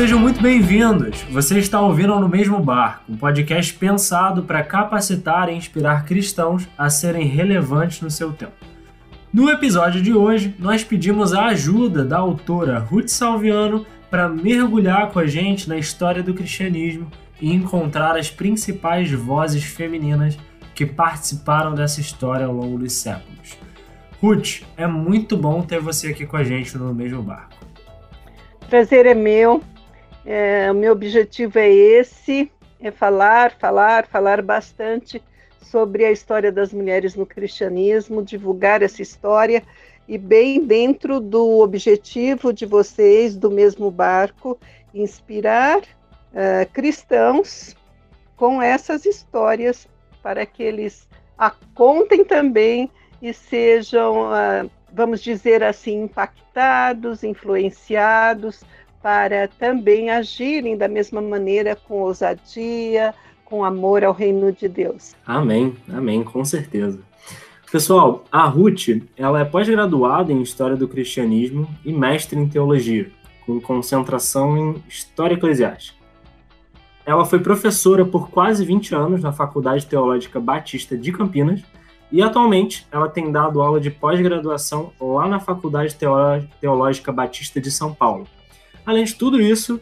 sejam 0.00 0.18
muito 0.18 0.40
bem-vindos. 0.40 1.20
Você 1.30 1.58
está 1.58 1.78
ouvindo 1.78 2.18
No 2.18 2.26
Mesmo 2.26 2.58
Barco, 2.58 3.12
um 3.12 3.18
podcast 3.18 3.74
pensado 3.74 4.44
para 4.44 4.62
capacitar 4.62 5.50
e 5.50 5.54
inspirar 5.54 6.06
cristãos 6.06 6.66
a 6.78 6.88
serem 6.88 7.26
relevantes 7.26 8.00
no 8.00 8.10
seu 8.10 8.32
tempo. 8.32 8.54
No 9.30 9.50
episódio 9.50 10.00
de 10.00 10.14
hoje, 10.14 10.54
nós 10.58 10.82
pedimos 10.82 11.34
a 11.34 11.48
ajuda 11.48 12.02
da 12.02 12.16
autora 12.16 12.78
Ruth 12.78 13.08
Salviano 13.08 13.84
para 14.10 14.26
mergulhar 14.26 15.10
com 15.10 15.18
a 15.18 15.26
gente 15.26 15.68
na 15.68 15.76
história 15.76 16.22
do 16.22 16.32
cristianismo 16.32 17.06
e 17.38 17.52
encontrar 17.52 18.16
as 18.16 18.30
principais 18.30 19.12
vozes 19.12 19.64
femininas 19.64 20.38
que 20.74 20.86
participaram 20.86 21.74
dessa 21.74 22.00
história 22.00 22.46
ao 22.46 22.54
longo 22.54 22.78
dos 22.78 22.94
séculos. 22.94 23.58
Ruth, 24.18 24.62
é 24.78 24.86
muito 24.86 25.36
bom 25.36 25.60
ter 25.60 25.78
você 25.78 26.06
aqui 26.06 26.24
com 26.24 26.38
a 26.38 26.42
gente 26.42 26.78
no 26.78 26.94
mesmo 26.94 27.22
barco. 27.22 27.54
Prazer 28.70 29.04
é 29.04 29.14
meu. 29.14 29.62
É, 30.24 30.70
o 30.70 30.74
meu 30.74 30.92
objetivo 30.92 31.58
é 31.58 31.68
esse: 31.68 32.50
é 32.80 32.90
falar, 32.90 33.52
falar, 33.52 34.06
falar 34.06 34.42
bastante 34.42 35.22
sobre 35.60 36.04
a 36.04 36.10
história 36.10 36.50
das 36.50 36.72
mulheres 36.72 37.14
no 37.14 37.24
cristianismo, 37.24 38.22
divulgar 38.22 38.82
essa 38.82 39.02
história 39.02 39.62
e 40.08 40.18
bem 40.18 40.64
dentro 40.64 41.20
do 41.20 41.60
objetivo 41.60 42.52
de 42.52 42.66
vocês 42.66 43.36
do 43.36 43.50
mesmo 43.50 43.90
barco, 43.90 44.58
inspirar 44.92 45.78
uh, 45.78 46.68
cristãos 46.72 47.76
com 48.36 48.60
essas 48.60 49.04
histórias 49.04 49.86
para 50.22 50.44
que 50.44 50.62
eles 50.62 51.08
a 51.38 51.50
contem 51.74 52.24
também 52.24 52.90
e 53.22 53.32
sejam, 53.32 54.32
uh, 54.32 54.70
vamos 54.92 55.20
dizer 55.20 55.62
assim, 55.62 56.02
impactados, 56.02 57.22
influenciados 57.22 58.62
para 59.02 59.48
também 59.48 60.10
agirem 60.10 60.76
da 60.76 60.88
mesma 60.88 61.20
maneira 61.20 61.74
com 61.74 62.02
ousadia, 62.02 63.14
com 63.44 63.64
amor 63.64 64.04
ao 64.04 64.12
reino 64.12 64.52
de 64.52 64.68
Deus. 64.68 65.14
Amém, 65.26 65.74
amém, 65.92 66.22
com 66.22 66.44
certeza. 66.44 67.00
Pessoal, 67.70 68.24
a 68.30 68.46
Ruth, 68.46 68.88
ela 69.16 69.40
é 69.40 69.44
pós-graduada 69.44 70.32
em 70.32 70.42
História 70.42 70.76
do 70.76 70.88
Cristianismo 70.88 71.68
e 71.84 71.92
mestre 71.92 72.38
em 72.38 72.48
Teologia, 72.48 73.10
com 73.46 73.60
concentração 73.60 74.56
em 74.56 74.84
História 74.88 75.34
Eclesiástica. 75.34 75.98
Ela 77.06 77.24
foi 77.24 77.38
professora 77.38 78.04
por 78.04 78.28
quase 78.28 78.64
20 78.64 78.94
anos 78.94 79.22
na 79.22 79.32
Faculdade 79.32 79.86
Teológica 79.86 80.38
Batista 80.38 80.96
de 80.96 81.12
Campinas 81.12 81.62
e 82.12 82.20
atualmente 82.20 82.86
ela 82.90 83.08
tem 83.08 83.30
dado 83.30 83.62
aula 83.62 83.80
de 83.80 83.90
pós-graduação 83.90 84.92
lá 85.00 85.28
na 85.28 85.38
Faculdade 85.38 85.96
Teológica 86.60 87.12
Batista 87.12 87.60
de 87.60 87.70
São 87.70 87.94
Paulo. 87.94 88.26
Além 88.90 89.04
de 89.04 89.14
tudo 89.14 89.40
isso, 89.40 89.80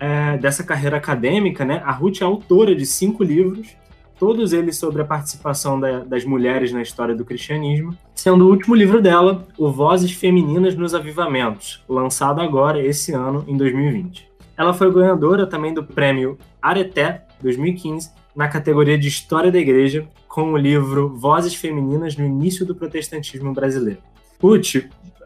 é, 0.00 0.38
dessa 0.38 0.64
carreira 0.64 0.96
acadêmica, 0.96 1.62
né, 1.62 1.82
a 1.84 1.92
Ruth 1.92 2.22
é 2.22 2.24
autora 2.24 2.74
de 2.74 2.86
cinco 2.86 3.22
livros, 3.22 3.76
todos 4.18 4.54
eles 4.54 4.78
sobre 4.78 5.02
a 5.02 5.04
participação 5.04 5.78
da, 5.78 5.98
das 5.98 6.24
mulheres 6.24 6.72
na 6.72 6.80
história 6.80 7.14
do 7.14 7.22
cristianismo, 7.22 7.94
sendo 8.14 8.46
o 8.46 8.48
último 8.48 8.74
livro 8.74 9.02
dela, 9.02 9.46
O 9.58 9.70
Vozes 9.70 10.10
Femininas 10.12 10.74
nos 10.74 10.94
Avivamentos, 10.94 11.84
lançado 11.86 12.40
agora, 12.40 12.82
esse 12.82 13.12
ano, 13.12 13.44
em 13.46 13.58
2020. 13.58 14.26
Ela 14.56 14.72
foi 14.72 14.90
ganhadora 14.90 15.46
também 15.46 15.74
do 15.74 15.84
prêmio 15.84 16.38
Areté 16.62 17.26
2015 17.42 18.10
na 18.34 18.48
categoria 18.48 18.96
de 18.96 19.06
História 19.06 19.52
da 19.52 19.58
Igreja, 19.58 20.08
com 20.26 20.54
o 20.54 20.56
livro 20.56 21.10
Vozes 21.10 21.54
Femininas 21.54 22.16
no 22.16 22.24
Início 22.24 22.64
do 22.64 22.74
Protestantismo 22.74 23.52
Brasileiro. 23.52 24.00
Ruth, 24.40 24.76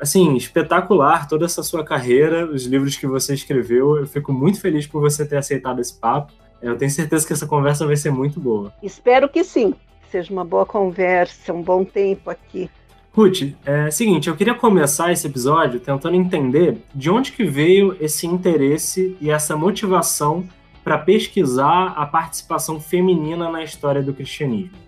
assim, 0.01 0.35
espetacular 0.35 1.29
toda 1.29 1.45
essa 1.45 1.63
sua 1.63 1.85
carreira, 1.85 2.47
os 2.47 2.65
livros 2.65 2.97
que 2.97 3.07
você 3.07 3.35
escreveu. 3.35 3.97
Eu 3.97 4.07
fico 4.07 4.33
muito 4.33 4.61
feliz 4.61 4.87
por 4.87 5.01
você 5.01 5.27
ter 5.27 5.37
aceitado 5.37 5.81
esse 5.81 5.95
papo. 5.95 6.33
Eu 6.63 6.77
tenho 6.77 6.91
certeza 6.91 7.27
que 7.27 7.33
essa 7.33 7.47
conversa 7.47 7.87
vai 7.87 7.97
ser 7.97 8.11
muito 8.11 8.41
boa. 8.41 8.73
Espero 8.83 9.29
que 9.29 9.45
sim. 9.45 9.75
Seja 10.11 10.33
uma 10.33 10.45
boa 10.45 10.67
conversa, 10.67 11.53
um 11.53 11.63
bom 11.63 11.85
tempo 11.85 12.31
aqui. 12.31 12.69
Ruth, 13.13 13.55
é 13.65 13.91
seguinte, 13.91 14.29
eu 14.29 14.37
queria 14.37 14.55
começar 14.55 15.11
esse 15.11 15.27
episódio 15.27 15.81
tentando 15.81 16.15
entender 16.15 16.79
de 16.95 17.11
onde 17.11 17.33
que 17.33 17.45
veio 17.45 17.97
esse 18.01 18.27
interesse 18.27 19.17
e 19.21 19.31
essa 19.31 19.57
motivação 19.57 20.45
para 20.85 20.97
pesquisar 20.97 21.95
a 21.97 22.07
participação 22.07 22.81
feminina 22.81 23.51
na 23.51 23.63
história 23.63 24.03
do 24.03 24.15
cristianismo. 24.15 24.79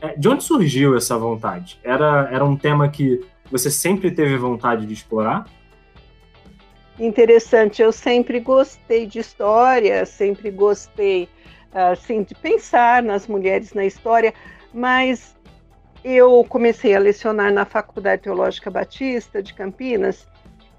É, 0.00 0.16
de 0.16 0.28
onde 0.28 0.42
surgiu 0.42 0.96
essa 0.96 1.16
vontade? 1.18 1.78
Era, 1.82 2.28
era 2.32 2.44
um 2.44 2.56
tema 2.56 2.88
que 2.88 3.20
você 3.50 3.70
sempre 3.70 4.10
teve 4.10 4.36
vontade 4.36 4.86
de 4.86 4.94
explorar? 4.94 5.46
Interessante, 6.98 7.82
eu 7.82 7.90
sempre 7.90 8.38
gostei 8.38 9.06
de 9.06 9.18
história, 9.18 10.04
sempre 10.04 10.50
gostei 10.50 11.28
assim, 11.72 12.22
de 12.22 12.34
pensar 12.34 13.02
nas 13.02 13.26
mulheres 13.26 13.72
na 13.72 13.84
história, 13.84 14.34
mas 14.72 15.34
eu 16.04 16.44
comecei 16.48 16.94
a 16.94 16.98
lecionar 16.98 17.52
na 17.52 17.64
Faculdade 17.64 18.22
Teológica 18.22 18.70
Batista 18.70 19.42
de 19.42 19.54
Campinas 19.54 20.26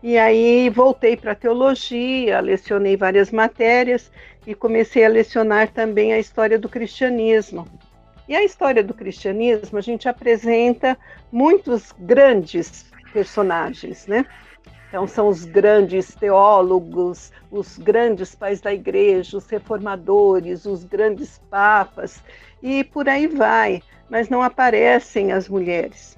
e 0.01 0.17
aí 0.17 0.69
voltei 0.69 1.15
para 1.15 1.33
teologia, 1.33 2.41
lecionei 2.41 2.97
várias 2.97 3.31
matérias 3.31 4.11
e 4.45 4.53
comecei 4.53 5.05
a 5.05 5.09
lecionar 5.09 5.69
também 5.71 6.11
a 6.11 6.19
história 6.19 6.59
do 6.59 6.67
cristianismo. 6.67 7.65
E 8.27 8.35
a 8.35 8.43
história 8.43 8.83
do 8.83 8.93
cristianismo, 8.93 9.77
a 9.77 9.81
gente 9.81 10.07
apresenta 10.07 10.97
muitos 11.31 11.93
grandes 11.99 12.85
personagens, 13.11 14.07
né? 14.07 14.25
Então, 14.87 15.07
são 15.07 15.27
os 15.27 15.43
grandes 15.43 16.13
teólogos, 16.13 17.31
os 17.51 17.77
grandes 17.77 18.35
pais 18.35 18.61
da 18.61 18.71
igreja, 18.71 19.37
os 19.37 19.47
reformadores, 19.47 20.65
os 20.65 20.83
grandes 20.83 21.39
papas, 21.49 22.21
e 22.61 22.83
por 22.83 23.09
aí 23.09 23.27
vai, 23.27 23.81
mas 24.09 24.29
não 24.29 24.41
aparecem 24.41 25.31
as 25.31 25.49
mulheres. 25.49 26.15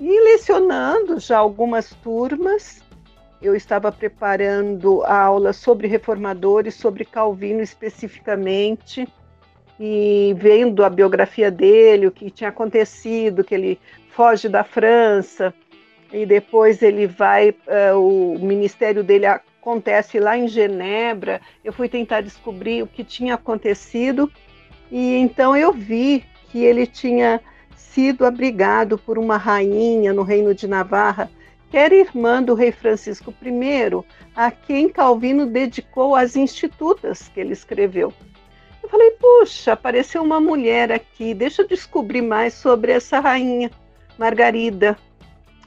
E 0.00 0.24
lecionando 0.24 1.18
já 1.18 1.38
algumas 1.38 1.90
turmas, 2.02 2.82
eu 3.40 3.54
estava 3.54 3.90
preparando 3.92 5.02
a 5.04 5.16
aula 5.22 5.52
sobre 5.52 5.86
reformadores, 5.86 6.74
sobre 6.74 7.04
Calvino 7.04 7.62
especificamente, 7.62 9.08
e 9.80 10.34
vendo 10.36 10.84
a 10.84 10.90
biografia 10.90 11.50
dele, 11.50 12.06
o 12.06 12.10
que 12.10 12.30
tinha 12.30 12.50
acontecido, 12.50 13.44
que 13.44 13.54
ele 13.54 13.78
foge 14.10 14.48
da 14.48 14.64
França 14.64 15.54
e 16.12 16.26
depois 16.26 16.82
ele 16.82 17.06
vai, 17.06 17.50
uh, 17.50 17.96
o 17.96 18.38
ministério 18.40 19.04
dele 19.04 19.26
acontece 19.26 20.18
lá 20.18 20.36
em 20.36 20.48
Genebra. 20.48 21.40
Eu 21.62 21.72
fui 21.72 21.88
tentar 21.88 22.22
descobrir 22.22 22.82
o 22.82 22.86
que 22.86 23.04
tinha 23.04 23.34
acontecido 23.34 24.30
e 24.90 25.16
então 25.16 25.56
eu 25.56 25.72
vi 25.72 26.24
que 26.50 26.64
ele 26.64 26.86
tinha 26.86 27.40
sido 27.76 28.24
abrigado 28.24 28.98
por 28.98 29.18
uma 29.18 29.36
rainha 29.36 30.12
no 30.12 30.22
reino 30.22 30.54
de 30.54 30.66
Navarra, 30.66 31.30
que 31.70 31.76
era 31.76 31.94
irmã 31.94 32.42
do 32.42 32.54
rei 32.54 32.72
Francisco 32.72 33.34
I, 33.42 34.04
a 34.34 34.50
quem 34.50 34.88
Calvino 34.88 35.46
dedicou 35.46 36.16
as 36.16 36.34
institutas 36.34 37.28
que 37.28 37.38
ele 37.38 37.52
escreveu. 37.52 38.12
Eu 38.88 38.90
falei, 38.90 39.10
puxa, 39.10 39.74
apareceu 39.74 40.22
uma 40.22 40.40
mulher 40.40 40.90
aqui, 40.90 41.34
deixa 41.34 41.60
eu 41.60 41.68
descobrir 41.68 42.22
mais 42.22 42.54
sobre 42.54 42.90
essa 42.92 43.20
rainha, 43.20 43.70
Margarida. 44.16 44.96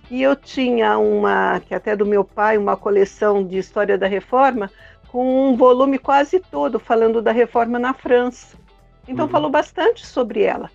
E 0.09 0.23
eu 0.23 0.35
tinha 0.35 0.97
uma, 0.97 1.59
que 1.59 1.75
até 1.75 1.95
do 1.95 2.03
meu 2.03 2.23
pai, 2.23 2.57
uma 2.57 2.75
coleção 2.75 3.45
de 3.45 3.59
história 3.59 3.95
da 3.95 4.07
reforma, 4.07 4.71
com 5.09 5.51
um 5.51 5.55
volume 5.55 5.99
quase 5.99 6.39
todo 6.39 6.79
falando 6.79 7.21
da 7.21 7.31
reforma 7.31 7.77
na 7.77 7.93
França. 7.93 8.57
Então 9.07 9.25
uhum. 9.25 9.31
falou 9.31 9.51
bastante 9.51 10.03
sobre 10.03 10.41
ela. 10.41 10.71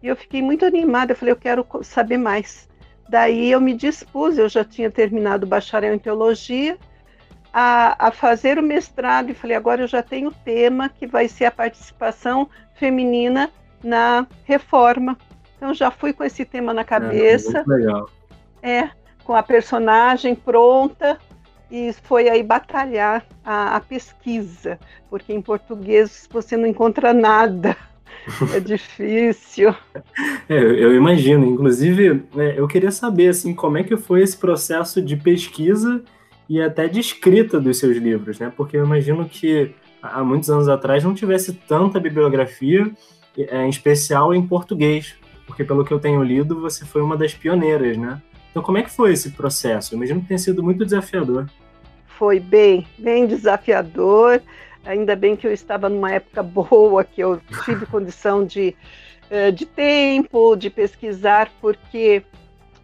E 0.00 0.06
eu 0.06 0.14
fiquei 0.14 0.40
muito 0.40 0.64
animada, 0.64 1.10
eu 1.10 1.16
falei, 1.16 1.32
eu 1.32 1.36
quero 1.36 1.66
saber 1.82 2.16
mais. 2.16 2.68
Daí 3.08 3.50
eu 3.50 3.60
me 3.60 3.74
dispus, 3.74 4.38
eu 4.38 4.48
já 4.48 4.64
tinha 4.64 4.88
terminado 4.88 5.46
o 5.46 5.48
bacharel 5.48 5.94
em 5.94 5.98
teologia, 5.98 6.78
a, 7.60 8.06
a 8.06 8.10
fazer 8.12 8.56
o 8.56 8.62
mestrado 8.62 9.30
e 9.30 9.34
falei, 9.34 9.56
agora 9.56 9.82
eu 9.82 9.88
já 9.88 10.00
tenho 10.00 10.28
o 10.28 10.34
tema 10.44 10.88
que 10.88 11.08
vai 11.08 11.26
ser 11.26 11.46
a 11.46 11.50
participação 11.50 12.48
feminina 12.76 13.50
na 13.82 14.28
reforma. 14.44 15.18
Então 15.56 15.74
já 15.74 15.90
fui 15.90 16.12
com 16.12 16.22
esse 16.22 16.44
tema 16.44 16.72
na 16.72 16.84
cabeça. 16.84 17.58
É, 17.58 17.64
legal. 17.66 18.08
É, 18.62 18.90
com 19.24 19.34
a 19.34 19.42
personagem 19.42 20.36
pronta 20.36 21.18
e 21.68 21.92
foi 22.04 22.28
aí 22.28 22.44
batalhar 22.44 23.26
a, 23.44 23.74
a 23.74 23.80
pesquisa, 23.80 24.78
porque 25.10 25.32
em 25.32 25.42
português 25.42 26.28
você 26.30 26.56
não 26.56 26.66
encontra 26.66 27.12
nada. 27.12 27.76
É 28.54 28.60
difícil. 28.60 29.74
É, 30.48 30.54
eu 30.58 30.94
imagino. 30.94 31.46
Inclusive, 31.46 32.24
é, 32.36 32.60
eu 32.60 32.68
queria 32.68 32.90
saber 32.90 33.28
assim, 33.28 33.54
como 33.54 33.78
é 33.78 33.82
que 33.82 33.96
foi 33.96 34.22
esse 34.22 34.36
processo 34.36 35.00
de 35.00 35.16
pesquisa 35.16 36.02
e 36.48 36.60
até 36.60 36.88
de 36.88 36.98
escrita 36.98 37.60
dos 37.60 37.78
seus 37.78 37.96
livros, 37.96 38.38
né? 38.38 38.52
Porque 38.56 38.76
eu 38.76 38.84
imagino 38.84 39.28
que 39.28 39.74
há 40.02 40.24
muitos 40.24 40.48
anos 40.48 40.68
atrás 40.68 41.04
não 41.04 41.14
tivesse 41.14 41.52
tanta 41.52 42.00
bibliografia, 42.00 42.90
é, 43.36 43.64
em 43.64 43.68
especial 43.68 44.34
em 44.34 44.46
português, 44.46 45.14
porque 45.46 45.64
pelo 45.64 45.84
que 45.84 45.92
eu 45.92 46.00
tenho 46.00 46.22
lido, 46.22 46.60
você 46.60 46.84
foi 46.84 47.02
uma 47.02 47.16
das 47.16 47.34
pioneiras, 47.34 47.96
né? 47.96 48.20
Então, 48.50 48.62
como 48.62 48.78
é 48.78 48.82
que 48.82 48.90
foi 48.90 49.12
esse 49.12 49.30
processo? 49.30 49.94
Eu 49.94 49.98
imagino 49.98 50.20
que 50.20 50.28
tenha 50.28 50.38
sido 50.38 50.62
muito 50.62 50.84
desafiador. 50.84 51.46
foi 52.06 52.40
bem, 52.40 52.86
bem 52.98 53.26
desafiador. 53.26 54.42
Ainda 54.84 55.14
bem 55.14 55.36
que 55.36 55.46
eu 55.46 55.52
estava 55.52 55.88
numa 55.88 56.10
época 56.12 56.42
boa, 56.42 57.04
que 57.04 57.20
eu 57.20 57.40
tive 57.64 57.86
condição 57.86 58.44
de, 58.44 58.74
eh, 59.30 59.50
de 59.50 59.66
tempo, 59.66 60.56
de 60.56 60.70
pesquisar, 60.70 61.50
porque. 61.60 62.22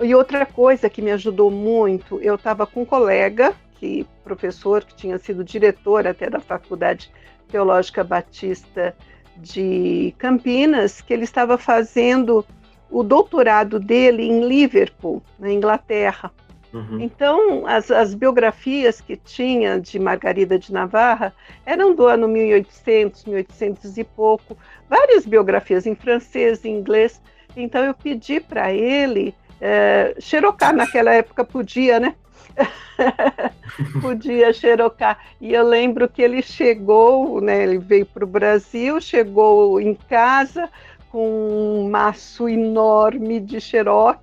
E 0.03 0.15
outra 0.15 0.45
coisa 0.45 0.91
que 0.91 1.01
me 1.01 1.11
ajudou 1.13 1.51
muito, 1.51 2.21
eu 2.21 2.35
estava 2.35 2.67
com 2.67 2.83
um 2.83 2.85
colega, 2.85 3.55
que 3.79 4.07
professor, 4.23 4.85
que 4.85 4.95
tinha 4.95 5.19
sido 5.19 5.45
diretor 5.45 6.07
até 6.07 6.29
da 6.29 6.41
Faculdade 6.41 7.11
Teológica 7.49 8.03
Batista 8.03 8.95
de 9.37 10.15
Campinas, 10.19 11.01
que 11.01 11.13
ele 11.13 11.25
estava 11.25 11.59
fazendo 11.59 12.45
o 12.91 13.03
doutorado 13.03 13.79
dele 13.79 14.23
em 14.23 14.47
Liverpool, 14.47 15.23
na 15.39 15.53
Inglaterra. 15.53 16.33
Uhum. 16.73 17.01
Então, 17.01 17.67
as, 17.67 17.91
as, 17.91 18.15
biografias 18.15 19.01
que 19.01 19.17
tinha 19.17 19.81
de 19.81 19.99
Margarida 19.99 20.59
de 20.59 20.73
Navarra 20.73 21.33
eram 21.65 21.95
do 21.95 22.07
ano 22.07 22.27
1800, 22.27 23.25
1800 23.27 23.97
e 23.97 24.03
pouco, 24.03 24.57
várias 24.89 25.25
biografias 25.25 25.87
em 25.87 25.95
francês, 25.95 26.65
em 26.65 26.77
inglês. 26.77 27.23
Então, 27.57 27.85
eu 27.85 27.95
pedi 27.95 28.41
para 28.41 28.73
ele, 28.73 29.33
é, 29.67 30.15
xerocar, 30.21 30.77
naquela 30.77 31.15
época 31.15 31.43
podia, 31.43 31.99
né? 31.99 32.15
podia 34.03 34.53
xerocar. 34.53 35.19
E 35.41 35.55
eu 35.55 35.67
lembro 35.67 36.07
que 36.07 36.21
ele 36.21 36.43
chegou, 36.43 37.41
né, 37.41 37.63
ele 37.63 37.79
veio 37.79 38.05
para 38.05 38.25
o 38.25 38.27
Brasil, 38.27 39.01
chegou 39.01 39.81
em 39.81 39.95
casa 39.95 40.69
com 41.11 41.81
um 41.81 41.89
maço 41.89 42.47
enorme 42.47 43.41
de 43.41 43.59
xerox, 43.59 44.21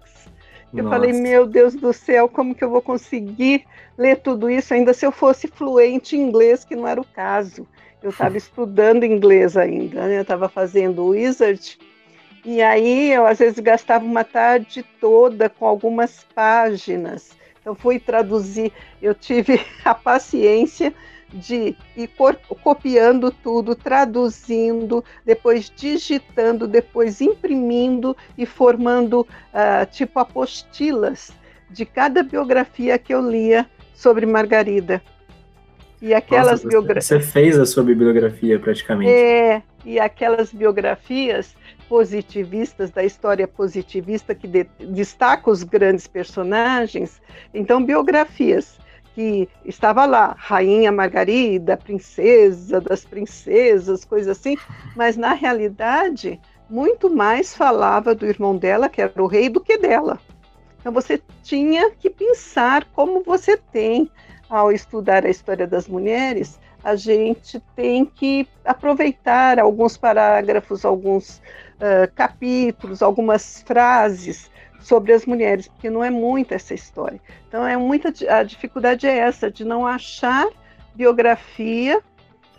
eu 0.74 0.84
Nossa. 0.84 0.96
falei, 0.96 1.12
meu 1.12 1.48
Deus 1.48 1.74
do 1.74 1.92
céu, 1.92 2.30
como 2.30 2.54
que 2.54 2.64
eu 2.64 2.70
vou 2.70 2.82
conseguir 2.82 3.66
ler 3.98 4.18
tudo 4.18 4.48
isso, 4.48 4.74
ainda 4.76 4.94
se 4.94 5.06
eu 5.06 5.12
fosse 5.12 5.48
fluente 5.48 6.16
em 6.16 6.22
inglês, 6.22 6.64
que 6.64 6.76
não 6.76 6.88
era 6.88 7.02
o 7.02 7.06
caso. 7.06 7.68
Eu 8.04 8.12
estava 8.12 8.38
estudando 8.38 9.04
inglês 9.04 9.58
ainda, 9.58 10.08
né? 10.08 10.18
eu 10.18 10.22
estava 10.22 10.48
fazendo 10.48 11.08
Wizard, 11.08 11.80
e 12.44 12.62
aí 12.62 13.12
eu 13.12 13.26
às 13.26 13.40
vezes 13.40 13.60
gastava 13.60 14.04
uma 14.04 14.24
tarde 14.24 14.84
toda 15.00 15.50
com 15.50 15.66
algumas 15.66 16.26
páginas. 16.34 17.32
Então 17.60 17.76
fui 17.76 18.00
traduzir, 18.00 18.72
eu 19.02 19.14
tive 19.14 19.62
a 19.86 19.94
paciência 19.94 20.94
de 21.34 21.76
ir 21.96 22.10
copiando 22.62 23.32
tudo, 23.32 23.74
traduzindo, 23.74 25.04
depois 25.26 25.72
digitando, 25.74 26.68
depois 26.68 27.22
imprimindo 27.22 28.18
e 28.38 28.46
formando 28.46 29.22
uh, 29.22 29.86
tipo 29.90 30.20
apostilas 30.20 31.32
de 31.70 31.86
cada 31.86 32.22
biografia 32.22 32.98
que 32.98 33.14
eu 33.14 33.22
lia 33.22 33.66
sobre 33.94 34.26
Margarida. 34.26 35.02
E 36.02 36.14
aquelas 36.14 36.64
biografias. 36.64 37.06
Você 37.06 37.20
fez 37.20 37.60
a 37.60 37.66
sua 37.66 37.84
bibliografia 37.84 38.60
praticamente. 38.60 39.12
É, 39.12 39.62
e 39.86 40.00
aquelas 40.00 40.52
biografias 40.52 41.56
positivistas, 41.92 42.90
da 42.90 43.04
história 43.04 43.46
positivista 43.46 44.34
que 44.34 44.48
de, 44.48 44.64
destaca 44.80 45.52
os 45.52 45.62
grandes 45.62 46.08
personagens. 46.08 47.22
Então, 47.54 47.84
biografias 47.84 48.80
que 49.14 49.50
estava 49.66 50.06
lá, 50.06 50.34
Rainha 50.38 50.90
Margarida, 50.90 51.76
princesa 51.76 52.80
das 52.80 53.04
princesas, 53.04 54.06
coisa 54.06 54.32
assim, 54.32 54.56
mas 54.96 55.18
na 55.18 55.34
realidade 55.34 56.40
muito 56.70 57.10
mais 57.10 57.54
falava 57.54 58.16
do 58.16 58.26
irmão 58.26 58.56
dela, 58.56 58.88
que 58.88 59.02
era 59.02 59.22
o 59.22 59.28
rei, 59.28 59.50
do 59.50 59.60
que 59.60 59.78
dela. 59.78 60.18
Então 60.80 60.94
você 60.94 61.22
tinha 61.44 61.92
que 61.92 62.10
pensar 62.10 62.86
como 62.94 63.22
você 63.22 63.58
tem 63.58 64.10
ao 64.50 64.72
estudar 64.72 65.26
a 65.26 65.30
história 65.30 65.68
das 65.68 65.90
mulheres, 65.90 66.58
a 66.84 66.96
gente 66.96 67.60
tem 67.76 68.06
que 68.06 68.48
aproveitar 68.66 69.60
alguns 69.60 69.98
parágrafos, 69.98 70.84
alguns 70.84 71.42
uh, 71.78 72.12
capítulos, 72.16 73.02
algumas 73.02 73.62
frases 73.62 74.50
sobre 74.80 75.14
as 75.14 75.26
mulheres, 75.26 75.68
porque 75.68 75.90
não 75.90 76.04
é 76.04 76.10
muita 76.10 76.56
essa 76.56 76.74
história. 76.74 77.22
Então 77.48 77.66
é 77.66 77.78
muita 77.78 78.14
a 78.30 78.44
dificuldade 78.44 79.08
é 79.08 79.18
essa 79.18 79.52
de 79.52 79.64
não 79.64 79.86
achar 79.86 80.48
biografia 80.96 82.02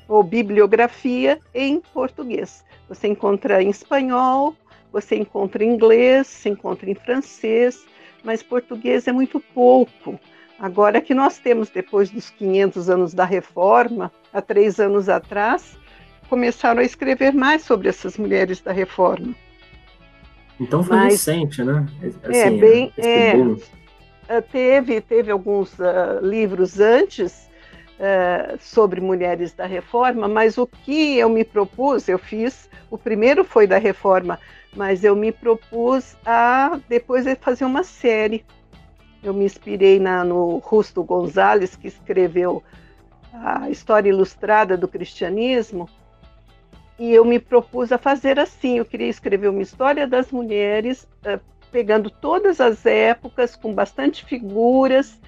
ou 0.09 0.23
bibliografia 0.23 1.39
em 1.55 1.81
português. 1.81 2.65
Você 2.89 3.09
encontra 3.09 3.63
em 3.63 3.71
espanhol, 3.71 4.55
você 4.93 5.17
encontra 5.17 5.65
em 5.65 5.73
inglês, 5.73 6.27
você 6.27 6.51
encontra 6.51 6.91
em 6.91 6.95
francês, 6.95 7.85
mas 8.23 8.43
português 8.43 9.09
é 9.09 9.13
muito 9.13 9.41
pouco. 9.41 10.19
Agora 10.63 11.01
que 11.01 11.13
nós 11.13 11.39
temos, 11.39 11.71
depois 11.71 12.09
dos 12.09 12.31
500 12.31 12.89
anos 12.89 13.13
da 13.13 13.25
reforma, 13.25 14.13
há 14.33 14.41
três 14.41 14.79
anos 14.79 15.09
atrás, 15.09 15.77
começaram 16.29 16.81
a 16.81 16.85
escrever 16.85 17.33
mais 17.33 17.63
sobre 17.65 17.89
essas 17.89 18.17
mulheres 18.17 18.61
da 18.61 18.71
reforma. 18.71 19.35
Então 20.61 20.85
foi 20.85 20.97
Mas, 20.97 21.15
recente, 21.15 21.65
né? 21.65 21.85
Assim, 22.23 22.39
é, 22.39 22.51
bem. 22.51 22.93
É, 22.97 23.33
é, 24.29 24.41
teve, 24.41 25.01
teve 25.01 25.33
alguns 25.33 25.77
uh, 25.81 26.21
livros 26.23 26.79
antes 26.79 27.51
uh, 27.99 28.57
sobre 28.61 29.01
mulheres 29.01 29.53
da 29.53 29.67
reforma, 29.67 30.29
mas 30.29 30.59
o 30.59 30.67
que 30.69 31.19
eu 31.19 31.29
me 31.29 31.43
propus, 31.43 32.09
eu 32.09 32.21
fiz, 32.21 32.71
o 32.89 32.97
primeiro 32.97 33.43
foi 33.45 33.67
da 33.67 33.79
reforma, 33.79 34.39
mas 34.77 35.03
eu 35.03 35.17
me 35.17 35.33
propus 35.33 36.17
a 36.25 36.79
depois 36.89 37.27
fazer 37.41 37.65
uma 37.65 37.83
série. 37.83 38.45
Eu 39.23 39.33
me 39.33 39.45
inspirei 39.45 40.01
na, 40.01 40.25
no 40.25 40.59
Rusto 40.59 41.03
Gonzalez, 41.03 41.77
que 41.77 41.89
escreveu 41.89 42.63
a 43.33 43.71
história 43.71 44.11
ilustrada 44.11 44.77
do 44.77 44.89
cristianismo, 44.89 45.89
e 46.99 47.13
eu 47.13 47.25
me 47.25 47.39
propus 47.39 47.91
a 47.91 47.99
fazer 47.99 48.39
assim. 48.39 48.79
Eu 48.79 48.85
queria 48.85 49.09
escrever 49.09 49.49
uma 49.49 49.63
história 49.63 50.07
das 50.07 50.31
mulheres, 50.31 51.07
uh, 51.27 51.41
pegando 51.71 52.11
todas 52.11 52.61
as 52.61 52.85
épocas, 52.85 53.57
com 53.57 53.73
bastante 53.73 54.25
figuras. 54.25 55.19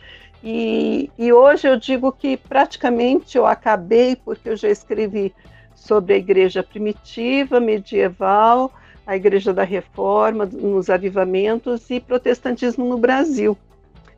E, 0.43 1.11
e 1.19 1.33
hoje 1.33 1.67
eu 1.67 1.77
digo 1.77 2.13
que 2.13 2.37
praticamente 2.37 3.39
eu 3.39 3.47
acabei, 3.47 4.15
porque 4.15 4.51
eu 4.51 4.57
já 4.57 4.69
escrevi 4.69 5.35
sobre 5.75 6.15
a 6.15 6.17
igreja 6.19 6.63
primitiva, 6.63 7.59
medieval, 7.59 8.71
a 9.07 9.17
igreja 9.17 9.53
da 9.53 9.65
reforma, 9.65 10.45
nos 10.47 10.91
avivamentos 10.91 11.91
e 11.91 11.99
protestantismo 11.99 12.85
no 12.85 12.99
Brasil. 12.99 13.57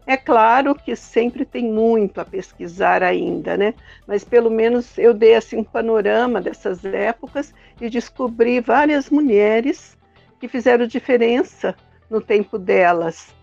É 0.07 0.17
claro 0.17 0.75
que 0.75 0.95
sempre 0.95 1.45
tem 1.45 1.65
muito 1.65 2.21
a 2.21 2.25
pesquisar 2.25 3.03
ainda, 3.03 3.57
né? 3.57 3.75
Mas 4.07 4.23
pelo 4.23 4.49
menos 4.49 4.97
eu 4.97 5.13
dei 5.13 5.35
assim 5.35 5.57
um 5.57 5.65
panorama 5.65 6.41
dessas 6.41 6.85
épocas 6.85 7.53
e 7.81 7.91
descobri 7.91 8.61
várias 8.61 9.11
mulheres 9.11 9.99
que 10.39 10.47
fizeram 10.47 10.87
diferença 10.87 11.75
no 12.09 12.21
tempo 12.21 12.57
delas. 12.57 13.35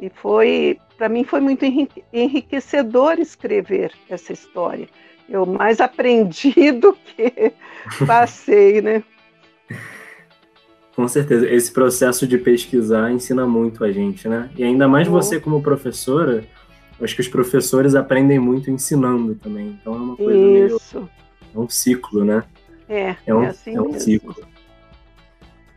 E 0.00 0.10
foi, 0.10 0.80
para 0.96 1.08
mim, 1.08 1.22
foi 1.22 1.40
muito 1.40 1.64
enriquecedor 2.12 3.20
escrever 3.20 3.92
essa 4.08 4.32
história. 4.32 4.88
Eu 5.28 5.46
mais 5.46 5.78
aprendi 5.80 6.72
do 6.72 6.94
que 6.94 7.52
passei, 8.06 8.80
né? 8.82 9.04
Com 10.98 11.06
certeza, 11.06 11.48
esse 11.48 11.70
processo 11.70 12.26
de 12.26 12.36
pesquisar 12.36 13.12
ensina 13.12 13.46
muito 13.46 13.84
a 13.84 13.92
gente, 13.92 14.26
né? 14.26 14.50
E 14.56 14.64
ainda 14.64 14.88
mais 14.88 15.06
você 15.06 15.38
como 15.38 15.62
professora, 15.62 16.42
acho 17.00 17.14
que 17.14 17.20
os 17.20 17.28
professores 17.28 17.94
aprendem 17.94 18.40
muito 18.40 18.68
ensinando 18.68 19.36
também. 19.36 19.78
Então 19.80 19.94
é 19.94 19.96
uma 19.96 20.16
coisa 20.16 20.36
Isso. 20.36 20.98
meio. 20.98 21.10
É 21.54 21.58
um 21.60 21.68
ciclo, 21.68 22.24
né? 22.24 22.42
É, 22.88 23.14
é 23.24 23.32
um, 23.32 23.44
é 23.44 23.46
assim 23.46 23.76
é 23.76 23.80
um 23.80 23.92
ciclo. 23.96 24.34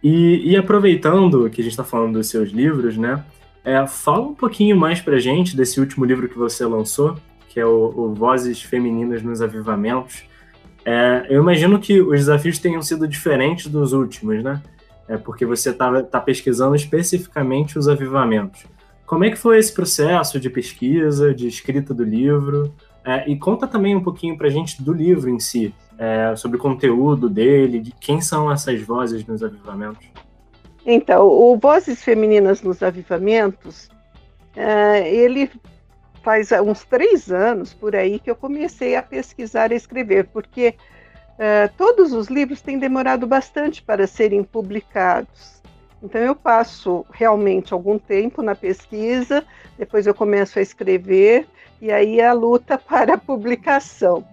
E, 0.02 0.54
e, 0.54 0.58
aproveitando 0.58 1.48
que 1.52 1.62
a 1.62 1.64
gente 1.64 1.74
está 1.74 1.84
falando 1.84 2.14
dos 2.14 2.28
seus 2.28 2.50
livros, 2.50 2.98
né? 2.98 3.24
É, 3.64 3.86
fala 3.86 4.24
um 4.24 4.34
pouquinho 4.34 4.76
mais 4.76 5.02
pra 5.02 5.20
gente 5.20 5.56
desse 5.56 5.80
último 5.80 6.04
livro 6.04 6.28
que 6.28 6.36
você 6.36 6.66
lançou, 6.66 7.16
que 7.48 7.60
é 7.60 7.66
o, 7.66 7.94
o 7.96 8.14
Vozes 8.16 8.60
Femininas 8.64 9.22
nos 9.22 9.40
Avivamentos. 9.40 10.24
É, 10.84 11.28
eu 11.30 11.44
imagino 11.44 11.78
que 11.78 12.02
os 12.02 12.22
desafios 12.22 12.58
tenham 12.58 12.82
sido 12.82 13.08
diferentes 13.08 13.68
dos 13.68 13.94
últimos, 13.94 14.44
né? 14.44 14.60
É 15.12 15.18
porque 15.18 15.46
você 15.46 15.72
está 15.72 16.02
tá 16.04 16.22
pesquisando 16.22 16.74
especificamente 16.74 17.78
os 17.78 17.90
avivamentos. 17.90 18.66
Como 19.06 19.26
é 19.26 19.30
que 19.30 19.36
foi 19.36 19.60
esse 19.60 19.74
processo 19.74 20.40
de 20.40 20.50
pesquisa, 20.50 21.34
de 21.34 21.48
escrita 21.48 21.94
do 21.94 22.04
livro? 22.04 22.74
É, 23.04 23.30
e 23.30 23.38
conta 23.38 23.68
também 23.68 23.94
um 23.94 24.02
pouquinho 24.02 24.38
para 24.38 24.48
a 24.48 24.50
gente 24.50 24.82
do 24.82 24.94
livro 24.94 25.30
em 25.30 25.38
si, 25.38 25.76
é, 25.98 26.34
sobre 26.38 26.58
o 26.58 26.60
conteúdo 26.62 27.30
dele, 27.30 27.82
de 27.82 27.92
quem 27.92 28.22
são 28.22 28.50
essas 28.50 28.82
vozes 28.82 29.26
nos 29.26 29.44
avivamentos. 29.44 30.08
Então, 30.86 31.28
o 31.28 31.58
Vozes 31.58 32.02
Femininas 32.02 32.62
nos 32.62 32.82
Avivamentos, 32.82 33.90
é, 34.56 35.14
ele 35.14 35.52
faz 36.24 36.52
uns 36.54 36.86
três 36.86 37.30
anos 37.30 37.74
por 37.74 37.96
aí 37.96 38.18
que 38.18 38.32
eu 38.32 38.36
comecei 38.36 38.96
a 38.96 39.04
pesquisar 39.04 39.74
e 39.74 39.76
escrever, 39.76 40.28
porque 40.28 40.76
Uh, 41.42 41.74
todos 41.76 42.14
os 42.14 42.28
livros 42.28 42.62
têm 42.62 42.78
demorado 42.78 43.26
bastante 43.26 43.82
para 43.82 44.06
serem 44.06 44.44
publicados. 44.44 45.60
Então, 46.04 46.22
eu 46.22 46.36
passo 46.36 47.04
realmente 47.12 47.74
algum 47.74 47.98
tempo 47.98 48.44
na 48.44 48.54
pesquisa, 48.54 49.44
depois 49.76 50.06
eu 50.06 50.14
começo 50.14 50.60
a 50.60 50.62
escrever. 50.62 51.48
e 51.82 51.92
aí 51.92 52.22
a 52.22 52.32
luta 52.32 52.78
para 52.80 53.16
a 53.16 53.18
publicação. 53.18 54.24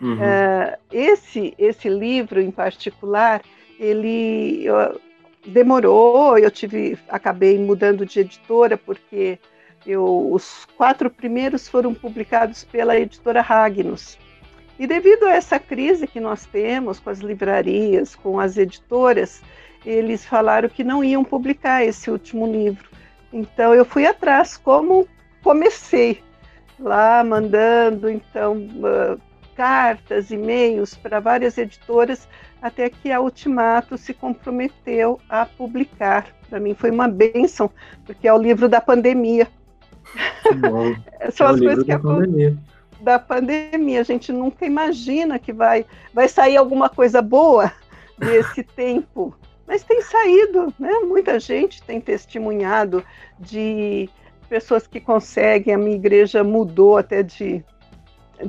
Uhum. 0.00 0.14
Uh, 0.14 0.76
esse, 0.90 1.54
esse 1.56 1.88
livro 1.88 2.40
em 2.40 2.50
particular, 2.50 3.42
ele 3.78 4.64
eu, 4.64 5.00
demorou, 5.46 6.36
eu 6.36 6.50
tive, 6.50 6.98
acabei 7.08 7.56
mudando 7.58 8.04
de 8.04 8.18
editora 8.20 8.76
porque 8.76 9.38
eu, 9.86 10.32
os 10.32 10.66
quatro 10.76 11.08
primeiros 11.08 11.68
foram 11.68 11.94
publicados 11.94 12.64
pela 12.64 12.98
editora 12.98 13.40
Ragnos. 13.40 14.18
E 14.78 14.86
devido 14.86 15.24
a 15.24 15.34
essa 15.34 15.58
crise 15.58 16.06
que 16.06 16.20
nós 16.20 16.44
temos 16.46 17.00
com 17.00 17.10
as 17.10 17.20
livrarias, 17.20 18.14
com 18.14 18.38
as 18.38 18.56
editoras, 18.56 19.42
eles 19.84 20.24
falaram 20.24 20.68
que 20.68 20.84
não 20.84 21.02
iam 21.02 21.24
publicar 21.24 21.84
esse 21.84 22.10
último 22.10 22.46
livro. 22.46 22.88
Então 23.32 23.74
eu 23.74 23.84
fui 23.84 24.06
atrás, 24.06 24.56
como 24.56 25.08
comecei 25.42 26.22
lá 26.78 27.24
mandando 27.24 28.10
então 28.10 28.56
uh, 28.56 29.20
cartas, 29.54 30.30
e-mails 30.30 30.94
para 30.94 31.20
várias 31.20 31.56
editoras, 31.56 32.28
até 32.60 32.90
que 32.90 33.10
a 33.10 33.20
Ultimato 33.20 33.96
se 33.96 34.12
comprometeu 34.12 35.20
a 35.28 35.46
publicar. 35.46 36.26
Para 36.48 36.60
mim 36.60 36.74
foi 36.74 36.90
uma 36.90 37.08
bênção, 37.08 37.70
porque 38.04 38.28
é 38.28 38.32
o 38.32 38.38
livro 38.38 38.68
da 38.68 38.80
pandemia. 38.80 39.48
São 41.32 41.48
é 41.48 41.50
as 41.50 41.60
coisas 41.60 41.84
que 41.84 41.90
da 41.90 41.98
pandemia. 41.98 42.56
Da 43.00 43.18
pandemia. 43.18 44.00
A 44.00 44.04
gente 44.04 44.32
nunca 44.32 44.66
imagina 44.66 45.38
que 45.38 45.52
vai, 45.52 45.84
vai 46.12 46.28
sair 46.28 46.56
alguma 46.56 46.88
coisa 46.88 47.20
boa 47.20 47.72
desse 48.18 48.62
tempo. 48.62 49.34
Mas 49.66 49.82
tem 49.82 50.00
saído, 50.00 50.72
né? 50.78 50.92
Muita 51.00 51.40
gente 51.40 51.82
tem 51.82 52.00
testemunhado 52.00 53.04
de 53.38 54.08
pessoas 54.48 54.86
que 54.86 55.00
conseguem. 55.00 55.74
A 55.74 55.78
minha 55.78 55.96
igreja 55.96 56.44
mudou 56.44 56.96
até 56.96 57.22
de, 57.22 57.64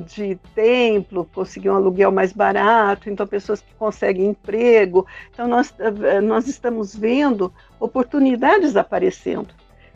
de 0.06 0.36
templo, 0.54 1.28
conseguiu 1.34 1.72
um 1.72 1.76
aluguel 1.76 2.12
mais 2.12 2.32
barato, 2.32 3.10
então 3.10 3.26
pessoas 3.26 3.60
que 3.60 3.74
conseguem 3.74 4.26
emprego. 4.26 5.06
Então 5.32 5.48
nós, 5.48 5.74
nós 6.22 6.46
estamos 6.46 6.94
vendo 6.94 7.52
oportunidades 7.80 8.76
aparecendo. 8.76 9.52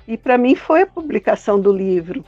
E 0.07 0.17
para 0.17 0.37
mim 0.37 0.57
foi 0.57 0.83
a 0.83 0.87
publicação 0.87 1.61
do 1.61 1.73
livro. 1.73 2.25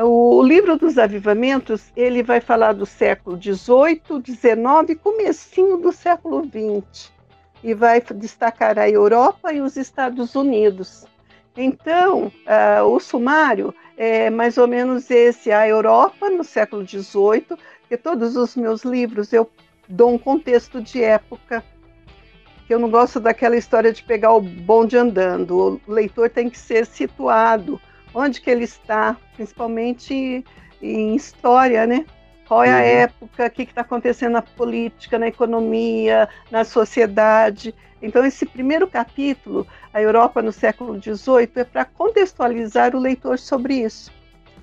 O, 0.00 0.40
livro 0.42 0.76
dos 0.76 0.96
avivamentos, 0.96 1.90
ele 1.96 2.22
vai 2.22 2.40
falar 2.40 2.72
do 2.72 2.86
século 2.86 3.36
XVIII, 3.36 4.22
XIX 4.24 4.96
comecinho 5.02 5.76
do 5.76 5.90
século 5.90 6.44
XX. 6.44 7.12
E 7.64 7.74
vai 7.74 8.00
destacar 8.00 8.78
a 8.78 8.88
Europa 8.88 9.52
e 9.52 9.60
os 9.60 9.76
Estados 9.76 10.36
Unidos. 10.36 11.04
Então, 11.56 12.30
uh, 12.46 12.84
o 12.84 13.00
sumário 13.00 13.74
é 13.96 14.30
mais 14.30 14.56
ou 14.56 14.68
menos 14.68 15.10
esse, 15.10 15.50
a 15.50 15.66
Europa 15.66 16.30
no 16.30 16.44
século 16.44 16.86
XVIII, 16.86 17.58
que 17.88 17.96
todos 17.96 18.36
os 18.36 18.54
meus 18.54 18.84
livros 18.84 19.32
eu 19.32 19.50
dou 19.88 20.14
um 20.14 20.18
contexto 20.18 20.80
de 20.80 21.02
época, 21.02 21.64
eu 22.70 22.78
não 22.78 22.88
gosto 22.88 23.18
daquela 23.18 23.56
história 23.56 23.92
de 23.92 24.04
pegar 24.04 24.32
o 24.34 24.40
bonde 24.40 24.96
andando. 24.96 25.80
O 25.88 25.92
leitor 25.92 26.30
tem 26.30 26.48
que 26.48 26.58
ser 26.58 26.86
situado 26.86 27.80
onde 28.14 28.40
que 28.40 28.50
ele 28.50 28.64
está, 28.64 29.16
principalmente 29.34 30.44
em 30.80 31.14
história, 31.14 31.86
né? 31.86 32.04
Qual 32.46 32.64
é 32.64 32.70
a 32.70 32.76
uhum. 32.76 33.02
época, 33.02 33.46
o 33.46 33.50
que 33.50 33.62
está 33.62 33.82
acontecendo 33.82 34.32
na 34.32 34.42
política, 34.42 35.18
na 35.18 35.28
economia, 35.28 36.28
na 36.50 36.64
sociedade. 36.64 37.74
Então, 38.00 38.24
esse 38.24 38.46
primeiro 38.46 38.88
capítulo, 38.88 39.66
a 39.92 40.00
Europa 40.00 40.40
no 40.40 40.50
século 40.50 40.98
XVIII, 40.98 41.50
é 41.56 41.64
para 41.64 41.84
contextualizar 41.84 42.96
o 42.96 42.98
leitor 42.98 43.38
sobre 43.38 43.74
isso. 43.82 44.10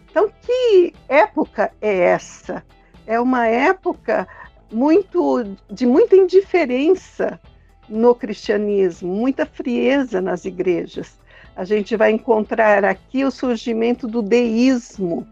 Então, 0.09 0.31
que 0.41 0.93
época 1.07 1.71
é 1.79 1.95
essa? 1.95 2.65
É 3.05 3.19
uma 3.19 3.45
época 3.45 4.27
muito 4.71 5.55
de 5.69 5.85
muita 5.85 6.15
indiferença 6.15 7.39
no 7.87 8.15
cristianismo, 8.15 9.13
muita 9.13 9.45
frieza 9.45 10.19
nas 10.21 10.45
igrejas. 10.45 11.19
A 11.55 11.63
gente 11.63 11.95
vai 11.95 12.11
encontrar 12.11 12.83
aqui 12.83 13.23
o 13.23 13.31
surgimento 13.31 14.07
do 14.07 14.21
deísmo, 14.21 15.25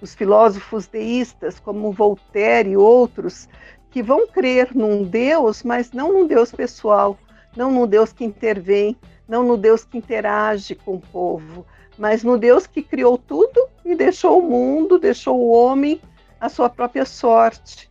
os 0.00 0.14
filósofos 0.14 0.86
deístas, 0.86 1.58
como 1.58 1.90
Voltaire 1.90 2.70
e 2.70 2.76
outros, 2.76 3.48
que 3.90 4.02
vão 4.02 4.26
crer 4.26 4.74
num 4.74 5.04
Deus, 5.04 5.62
mas 5.62 5.92
não 5.92 6.12
num 6.12 6.26
Deus 6.26 6.52
pessoal, 6.52 7.16
não 7.56 7.70
no 7.70 7.86
Deus 7.86 8.12
que 8.12 8.24
intervém, 8.24 8.96
não 9.26 9.42
no 9.42 9.56
Deus 9.56 9.84
que 9.84 9.96
interage 9.96 10.74
com 10.74 10.96
o 10.96 11.00
povo, 11.00 11.64
mas 11.96 12.22
no 12.22 12.36
Deus 12.36 12.66
que 12.66 12.82
criou 12.82 13.16
tudo 13.16 13.68
e 13.84 13.94
deixou 13.94 14.40
o 14.40 14.42
mundo, 14.42 14.98
deixou 14.98 15.40
o 15.40 15.50
homem 15.50 16.00
à 16.40 16.48
sua 16.48 16.68
própria 16.68 17.06
sorte. 17.06 17.88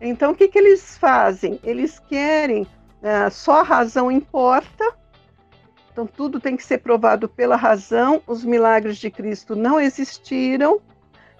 Então, 0.00 0.32
o 0.32 0.34
que, 0.34 0.48
que 0.48 0.58
eles 0.58 0.98
fazem? 0.98 1.58
Eles 1.62 1.98
querem 1.98 2.66
é, 3.02 3.30
só 3.30 3.60
a 3.60 3.62
razão 3.62 4.10
importa, 4.10 4.92
então 5.94 6.08
tudo 6.08 6.40
tem 6.40 6.56
que 6.56 6.64
ser 6.64 6.78
provado 6.78 7.28
pela 7.28 7.54
razão. 7.54 8.20
Os 8.26 8.44
milagres 8.44 8.98
de 8.98 9.08
Cristo 9.12 9.54
não 9.54 9.78
existiram, 9.80 10.80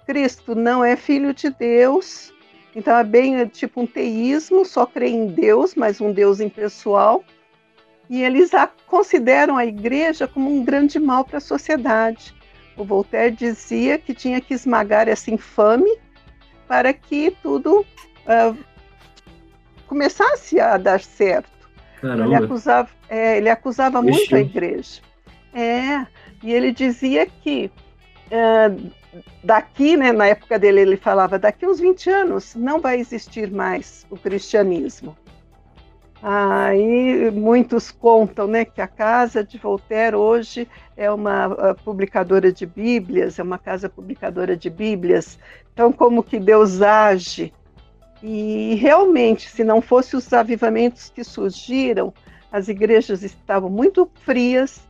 Cristo 0.07 0.55
não 0.55 0.81
é 0.81 0.95
filho 0.95 1.33
de 1.33 1.49
Deus, 1.49 2.33
então 2.73 2.97
é 2.97 3.03
bem 3.03 3.35
é 3.35 3.45
tipo 3.45 3.81
um 3.81 3.85
teísmo, 3.85 4.63
só 4.63 4.85
crê 4.85 5.09
em 5.09 5.27
Deus, 5.27 5.75
mas 5.75 5.99
um 5.99 6.13
Deus 6.13 6.39
impessoal. 6.39 7.21
E 8.09 8.23
eles 8.23 8.53
a 8.53 8.65
consideram 8.87 9.57
a 9.57 9.65
igreja 9.65 10.25
como 10.25 10.49
um 10.49 10.63
grande 10.63 10.99
mal 10.99 11.25
para 11.25 11.39
a 11.39 11.41
sociedade. 11.41 12.33
O 12.77 12.85
Voltaire 12.85 13.35
dizia 13.35 13.97
que 13.97 14.13
tinha 14.13 14.39
que 14.39 14.53
esmagar 14.53 15.09
essa 15.09 15.29
infame 15.31 15.99
para 16.65 16.93
que 16.93 17.35
tudo 17.43 17.81
uh, 17.81 18.57
começasse 19.85 20.61
a 20.61 20.77
dar 20.77 21.01
certo. 21.01 21.54
Caramba. 22.05 22.25
Ele 22.25 22.35
acusava, 22.35 22.89
é, 23.09 23.37
ele 23.37 23.49
acusava 23.49 24.01
muito 24.01 24.35
a 24.35 24.39
igreja. 24.39 25.01
É, 25.53 26.05
e 26.43 26.53
ele 26.53 26.71
dizia 26.71 27.25
que 27.25 27.71
é, 28.29 28.71
daqui, 29.43 29.97
né, 29.97 30.11
na 30.11 30.27
época 30.27 30.59
dele, 30.59 30.81
ele 30.81 30.97
falava: 30.97 31.39
daqui 31.39 31.65
uns 31.65 31.79
20 31.79 32.09
anos 32.09 32.55
não 32.55 32.79
vai 32.79 32.99
existir 32.99 33.49
mais 33.49 34.05
o 34.09 34.17
cristianismo. 34.17 35.17
Aí 36.21 37.29
muitos 37.31 37.91
contam 37.91 38.47
né, 38.47 38.65
que 38.65 38.81
a 38.81 38.87
casa 38.87 39.43
de 39.43 39.57
Voltaire 39.57 40.15
hoje 40.15 40.67
é 40.97 41.11
uma 41.11 41.75
publicadora 41.83 42.51
de 42.51 42.65
Bíblias, 42.65 43.37
é 43.37 43.43
uma 43.43 43.59
casa 43.59 43.89
publicadora 43.89 44.57
de 44.57 44.69
Bíblias. 44.69 45.37
Então, 45.73 45.91
como 45.91 46.23
que 46.23 46.39
Deus 46.39 46.81
age 46.81 47.53
e 48.27 48.73
realmente, 48.73 49.47
se 49.47 49.63
não 49.63 49.79
fossem 49.79 50.17
os 50.17 50.33
avivamentos 50.33 51.11
que 51.13 51.23
surgiram, 51.23 52.11
as 52.51 52.67
igrejas 52.67 53.21
estavam 53.21 53.69
muito 53.69 54.09
frias, 54.23 54.81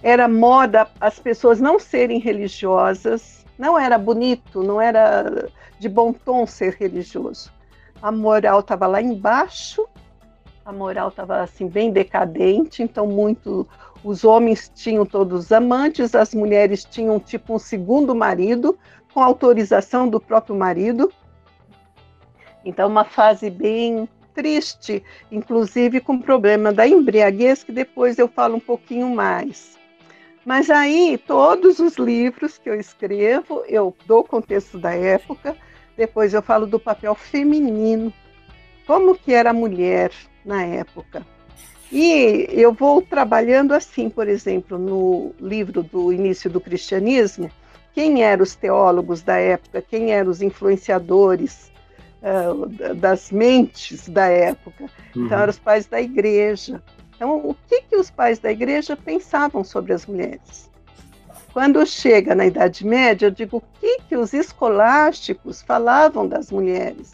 era 0.00 0.28
moda 0.28 0.86
as 1.00 1.18
pessoas 1.18 1.60
não 1.60 1.76
serem 1.76 2.20
religiosas, 2.20 3.44
não 3.58 3.76
era 3.76 3.98
bonito, 3.98 4.62
não 4.62 4.80
era 4.80 5.48
de 5.76 5.88
bom 5.88 6.12
tom 6.12 6.46
ser 6.46 6.74
religioso. 6.74 7.50
A 8.00 8.12
moral 8.12 8.60
estava 8.60 8.86
lá 8.86 9.02
embaixo, 9.02 9.88
a 10.64 10.72
moral 10.72 11.08
estava 11.08 11.40
assim 11.40 11.66
bem 11.66 11.90
decadente, 11.90 12.80
então 12.80 13.08
muito 13.08 13.66
os 14.04 14.22
homens 14.22 14.70
tinham 14.72 15.04
todos 15.04 15.50
amantes, 15.50 16.14
as 16.14 16.32
mulheres 16.32 16.84
tinham 16.84 17.18
tipo 17.18 17.56
um 17.56 17.58
segundo 17.58 18.14
marido 18.14 18.78
com 19.12 19.20
autorização 19.20 20.08
do 20.08 20.20
próprio 20.20 20.54
marido. 20.54 21.12
Então, 22.64 22.88
uma 22.88 23.04
fase 23.04 23.50
bem 23.50 24.08
triste, 24.34 25.02
inclusive 25.30 26.00
com 26.00 26.14
o 26.14 26.22
problema 26.22 26.72
da 26.72 26.86
embriaguez, 26.86 27.62
que 27.62 27.72
depois 27.72 28.18
eu 28.18 28.26
falo 28.26 28.56
um 28.56 28.60
pouquinho 28.60 29.08
mais. 29.08 29.78
Mas 30.44 30.68
aí, 30.68 31.18
todos 31.26 31.78
os 31.78 31.96
livros 31.96 32.58
que 32.58 32.68
eu 32.68 32.78
escrevo, 32.78 33.64
eu 33.66 33.94
dou 34.06 34.20
o 34.20 34.24
contexto 34.24 34.78
da 34.78 34.92
época, 34.92 35.56
depois 35.96 36.34
eu 36.34 36.42
falo 36.42 36.66
do 36.66 36.78
papel 36.78 37.14
feminino, 37.14 38.12
como 38.86 39.16
que 39.16 39.32
era 39.32 39.50
a 39.50 39.54
mulher 39.54 40.10
na 40.44 40.62
época. 40.62 41.24
E 41.90 42.46
eu 42.50 42.72
vou 42.72 43.00
trabalhando 43.00 43.72
assim, 43.72 44.10
por 44.10 44.28
exemplo, 44.28 44.76
no 44.76 45.32
livro 45.40 45.82
do 45.82 46.12
início 46.12 46.50
do 46.50 46.60
cristianismo, 46.60 47.50
quem 47.94 48.24
eram 48.24 48.42
os 48.42 48.56
teólogos 48.56 49.22
da 49.22 49.36
época, 49.36 49.80
quem 49.80 50.10
eram 50.12 50.30
os 50.30 50.42
influenciadores, 50.42 51.70
uh, 52.24 52.94
das 52.94 53.30
mentes 53.30 54.08
da 54.08 54.26
época. 54.26 54.84
Então, 55.10 55.20
uhum. 55.20 55.26
Então, 55.26 55.38
eram 55.38 55.50
os 55.50 55.58
pais 55.58 55.86
da 55.86 56.00
igreja. 56.00 56.82
Então, 57.14 57.36
o 57.36 57.54
que, 57.68 57.82
que 57.82 57.96
os 57.96 58.10
pais 58.10 58.38
da 58.38 58.50
igreja 58.50 58.96
pensavam 58.96 59.62
sobre 59.62 59.92
as 59.92 60.06
mulheres? 60.06 60.70
Quando 61.52 61.86
chega 61.86 62.34
na 62.34 62.46
Idade 62.46 62.84
Média, 62.84 63.26
eu 63.26 63.30
digo 63.30 63.58
o 63.58 63.62
que, 63.78 64.00
que 64.08 64.16
os 64.16 64.32
escolásticos 64.32 65.62
falavam 65.62 66.26
das 66.26 66.50
mulheres. 66.50 67.12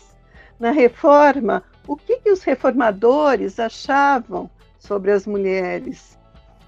Na 0.59 0.71
Reforma, 0.71 1.62
o 1.87 1.97
que, 1.97 2.17
que 2.19 2.31
os 2.31 2.43
reformadores 2.43 3.61
achavam 3.61 4.49
sobre 4.79 5.11
as 5.11 5.26
mulheres. 5.26 6.19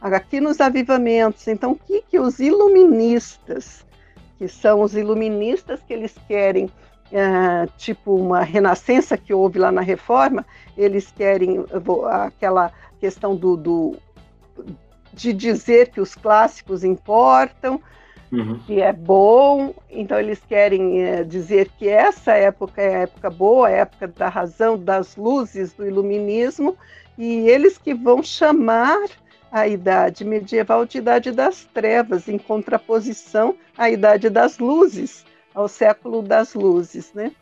Aqui 0.00 0.40
nos 0.40 0.61
avivamentos, 0.61 1.49
então, 1.49 1.72
o 1.72 1.76
que, 1.76 2.02
que 2.02 2.18
os 2.18 2.40
iluministas 2.40 3.87
que 4.42 4.49
são 4.49 4.80
os 4.80 4.96
iluministas 4.96 5.80
que 5.87 5.92
eles 5.92 6.16
querem 6.26 6.68
Uh, 7.12 7.71
tipo 7.76 8.14
uma 8.14 8.40
renascença 8.40 9.19
que 9.19 9.35
houve 9.35 9.59
lá 9.59 9.71
na 9.71 9.83
reforma, 9.83 10.47
eles 10.78 11.12
querem 11.12 11.62
aquela 12.11 12.73
questão 12.99 13.37
do, 13.37 13.54
do, 13.54 13.97
de 15.12 15.33
dizer 15.33 15.90
que 15.90 16.00
os 16.00 16.14
clássicos 16.14 16.83
importam, 16.83 17.81
uhum. 18.33 18.59
que 18.61 18.81
é 18.81 18.92
bom, 18.92 19.75
então 19.90 20.19
eles 20.19 20.40
querem 20.49 21.02
é, 21.02 21.23
dizer 21.23 21.69
que 21.78 21.88
essa 21.88 22.33
época 22.33 22.81
é 22.81 22.97
a 22.97 22.99
época 23.00 23.28
boa, 23.28 23.69
a 23.69 23.71
época 23.71 24.09
da 24.09 24.28
razão, 24.28 24.78
das 24.78 25.16
luzes 25.16 25.75
do 25.75 25.87
iluminismo, 25.87 26.76
e 27.19 27.49
eles 27.49 27.76
que 27.76 27.92
vão 27.92 28.23
chamar 28.23 29.07
a 29.50 29.69
idade 29.69 30.25
medieval 30.25 30.87
de 30.87 30.97
idade 30.97 31.31
das 31.31 31.64
trevas, 31.75 32.26
em 32.26 32.38
contraposição 32.38 33.54
à 33.76 33.90
idade 33.90 34.31
das 34.31 34.59
luzes, 34.59 35.26
ao 35.54 35.68
século 35.68 36.23
das 36.23 36.54
luzes, 36.54 37.12
né? 37.14 37.32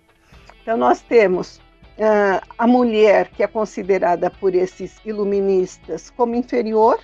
Então 0.62 0.76
nós 0.76 1.00
temos 1.00 1.56
uh, 1.56 2.46
a 2.58 2.66
mulher 2.66 3.28
que 3.28 3.42
é 3.42 3.46
considerada 3.46 4.30
por 4.30 4.54
esses 4.54 4.96
iluministas 5.04 6.10
como 6.10 6.34
inferior, 6.34 6.98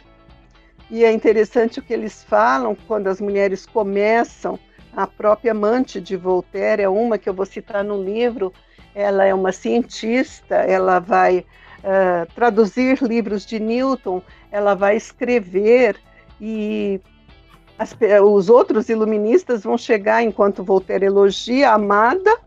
e 0.91 1.05
é 1.05 1.13
interessante 1.13 1.81
o 1.81 1.83
que 1.83 1.93
eles 1.93 2.23
falam 2.23 2.77
quando 2.87 3.09
as 3.09 3.21
mulheres 3.21 3.67
começam. 3.67 4.59
A 4.95 5.07
própria 5.07 5.51
amante 5.51 6.01
de 6.01 6.17
Voltaire 6.17 6.83
é 6.83 6.89
uma 6.89 7.19
que 7.19 7.29
eu 7.29 7.35
vou 7.35 7.45
citar 7.45 7.83
no 7.83 8.03
livro. 8.03 8.53
Ela 8.95 9.25
é 9.25 9.35
uma 9.35 9.53
cientista, 9.53 10.55
ela 10.55 11.01
vai 11.01 11.41
uh, 11.41 12.33
traduzir 12.35 13.03
livros 13.03 13.45
de 13.45 13.59
Newton, 13.59 14.23
ela 14.51 14.75
vai 14.75 14.97
escrever 14.97 15.97
e 16.41 17.01
as, 17.79 17.95
os 18.25 18.49
outros 18.49 18.89
iluministas 18.89 19.63
vão 19.63 19.77
chegar 19.77 20.23
enquanto 20.23 20.65
Voltaire 20.65 21.07
elogia 21.07 21.71
a 21.71 21.75
amada, 21.75 22.39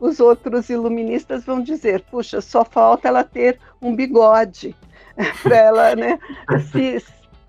os 0.00 0.18
outros 0.20 0.70
iluministas 0.70 1.44
vão 1.44 1.62
dizer: 1.62 2.02
puxa, 2.10 2.40
só 2.40 2.64
falta 2.64 3.08
ela 3.08 3.22
ter 3.22 3.58
um 3.80 3.94
bigode 3.94 4.74
para 5.42 5.56
ela, 5.56 5.96
né, 5.96 6.18
se, 6.72 7.04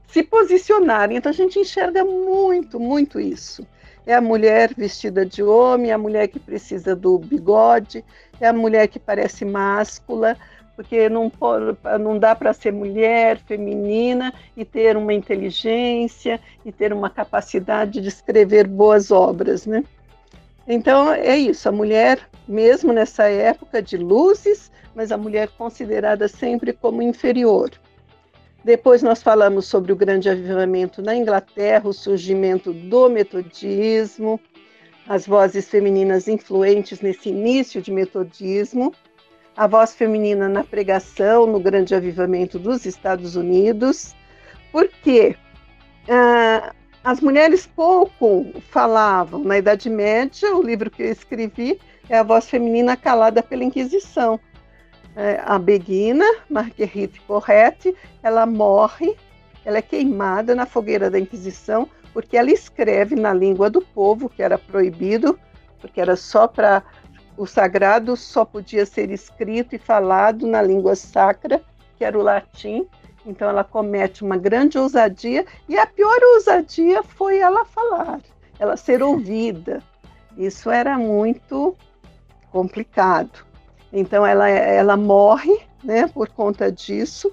se 0.08 0.24
posicionarem. 0.24 1.18
Então 1.18 1.30
a 1.30 1.34
gente 1.34 1.58
enxerga 1.58 2.04
muito, 2.04 2.80
muito 2.80 3.20
isso. 3.20 3.66
É 4.06 4.16
a 4.16 4.22
mulher 4.22 4.74
vestida 4.76 5.26
de 5.26 5.44
homem, 5.44 5.92
é 5.92 5.94
a 5.94 5.98
mulher 5.98 6.28
que 6.28 6.40
precisa 6.40 6.96
do 6.96 7.20
bigode, 7.20 8.04
é 8.40 8.48
a 8.48 8.54
mulher 8.54 8.88
que 8.88 9.00
parece 9.00 9.46
máscula, 9.46 10.36
porque 10.82 11.08
não, 11.10 11.32
não 12.00 12.18
dá 12.18 12.36
para 12.36 12.54
ser 12.54 12.74
mulher, 12.74 13.38
feminina 13.38 14.34
e 14.58 14.66
ter 14.66 14.98
uma 14.98 15.14
inteligência 15.14 16.40
e 16.66 16.72
ter 16.72 16.92
uma 16.92 17.08
capacidade 17.08 18.02
de 18.02 18.08
escrever 18.08 18.68
boas 18.68 19.12
obras, 19.12 19.68
né? 19.68 19.84
Então 20.68 21.14
é 21.14 21.38
isso, 21.38 21.70
a 21.70 21.72
mulher, 21.72 22.20
mesmo 22.48 22.92
nessa 22.92 23.26
época 23.30 23.80
de 23.80 23.96
luzes, 23.96 24.72
mas 24.96 25.12
a 25.12 25.18
mulher 25.18 25.50
considerada 25.50 26.28
sempre 26.28 26.74
como 26.74 27.04
inferior. 27.04 27.70
Depois 28.64 29.04
nós 29.04 29.22
falamos 29.22 29.68
sobre 29.68 29.92
o 29.92 29.96
grande 29.96 30.30
avivamento 30.30 31.00
na 31.00 31.16
Inglaterra, 31.16 31.88
o 31.88 31.94
surgimento 31.94 32.74
do 32.74 33.08
metodismo, 33.08 34.40
as 35.08 35.28
vozes 35.28 35.70
femininas 35.70 36.28
influentes 36.28 37.02
nesse 37.02 37.30
início 37.30 37.82
de 37.82 37.92
metodismo, 37.92 38.94
a 39.62 39.68
voz 39.68 39.94
feminina 39.94 40.50
na 40.50 40.64
pregação 40.64 41.46
no 41.46 41.60
grande 41.60 41.94
avivamento 41.94 42.58
dos 42.58 42.84
Estados 42.84 43.36
Unidos, 43.36 44.16
porque 44.72 45.36
ah, 46.10 46.74
as 47.04 47.22
mulheres 47.22 47.68
pouco 47.68 48.60
falavam. 48.72 49.44
Na 49.44 49.60
Idade 49.60 49.88
Média, 49.88 50.56
o 50.56 50.64
livro 50.64 50.90
que 50.90 51.04
eu 51.04 51.12
escrevi 51.12 51.80
é 52.10 52.18
A 52.18 52.24
Voz 52.24 52.50
Feminina 52.50 52.98
Calada 52.98 53.44
pela 53.44 53.64
Inquisição. 53.64 54.40
É, 55.16 55.40
a 55.46 55.60
Beguina, 55.60 56.26
Marguerite 56.50 57.22
Porrette, 57.28 57.96
ela 58.24 58.48
morre, 58.48 59.16
ela 59.64 59.78
é 59.78 59.82
queimada 59.84 60.56
na 60.56 60.66
fogueira 60.66 61.08
da 61.08 61.20
Inquisição, 61.20 61.88
porque 62.16 62.36
ela 62.36 62.50
escreve 62.50 63.14
na 63.14 63.32
língua 63.32 63.70
do 63.70 63.82
povo, 63.82 64.28
que 64.28 64.42
era 64.42 64.58
proibido, 64.58 65.40
porque 65.80 66.02
era 66.02 66.16
só 66.16 66.48
para 66.48 66.82
o 67.42 67.48
sagrado 67.48 68.16
só 68.16 68.46
podia 68.46 68.86
ser 68.86 69.10
escrito 69.10 69.74
e 69.74 69.80
falado 69.80 70.46
na 70.46 70.62
língua 70.62 70.96
sacra, 70.96 71.60
que 71.98 72.06
era 72.06 72.16
o 72.16 72.22
latim. 72.22 72.88
Então 73.26 73.50
ela 73.50 73.64
comete 73.64 74.24
uma 74.24 74.38
grande 74.38 74.78
ousadia 74.78 75.44
e 75.68 75.76
a 75.76 75.88
pior 75.88 76.20
ousadia 76.36 77.02
foi 77.02 77.40
ela 77.40 77.66
falar, 77.66 78.20
ela 78.60 78.78
ser 78.78 79.02
ouvida. 79.02 79.82
Isso 80.38 80.70
era 80.70 81.00
muito 81.00 81.76
complicado. 82.52 83.44
Então 83.92 84.24
ela, 84.24 84.48
ela 84.48 84.96
morre 84.96 85.62
né, 85.84 86.08
por 86.08 86.30
conta 86.30 86.72
disso. 86.72 87.32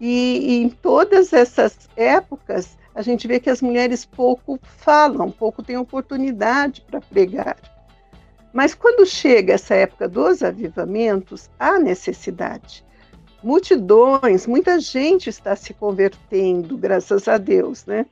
E, 0.00 0.38
e, 0.44 0.62
em 0.62 0.68
todas 0.68 1.32
essas 1.32 1.88
épocas, 1.96 2.78
a 2.94 3.02
gente 3.02 3.26
vê 3.26 3.40
que 3.40 3.50
as 3.50 3.60
mulheres 3.60 4.04
pouco 4.04 4.60
falam, 4.62 5.28
pouco 5.28 5.60
têm 5.60 5.76
oportunidade 5.76 6.82
para 6.82 7.00
pregar. 7.00 7.56
Mas 8.52 8.74
quando 8.74 9.06
chega 9.06 9.54
essa 9.54 9.74
época 9.74 10.08
dos 10.08 10.42
avivamentos, 10.42 11.48
há 11.58 11.78
necessidade. 11.78 12.84
Multidões, 13.42 14.46
muita 14.46 14.78
gente 14.80 15.30
está 15.30 15.56
se 15.56 15.72
convertendo, 15.72 16.76
graças 16.76 17.26
a 17.28 17.38
Deus, 17.38 17.86
né? 17.86 18.04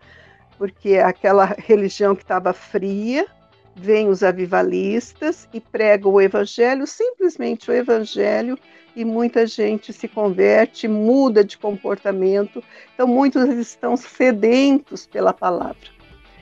Porque 0.57 0.97
aquela 0.97 1.45
religião 1.45 2.15
que 2.15 2.23
estava 2.23 2.53
fria, 2.53 3.27
vêm 3.75 4.09
os 4.09 4.23
avivalistas 4.23 5.49
e 5.53 5.61
pregam 5.61 6.13
o 6.13 6.21
evangelho, 6.21 6.87
simplesmente 6.87 7.71
o 7.71 7.75
evangelho, 7.75 8.59
e 8.97 9.05
muita 9.05 9.47
gente 9.47 9.93
se 9.93 10.09
converte, 10.09 10.89
muda 10.89 11.45
de 11.45 11.57
comportamento. 11.57 12.63
Então, 12.93 13.07
muitos 13.07 13.45
estão 13.51 13.97
sedentos 13.97 15.07
pela 15.07 15.33
palavra. 15.33 15.77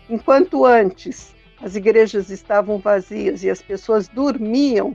Enquanto 0.08 0.64
antes 0.64 1.35
as 1.62 1.74
igrejas 1.74 2.30
estavam 2.30 2.78
vazias 2.78 3.42
e 3.42 3.50
as 3.50 3.62
pessoas 3.62 4.08
dormiam, 4.08 4.94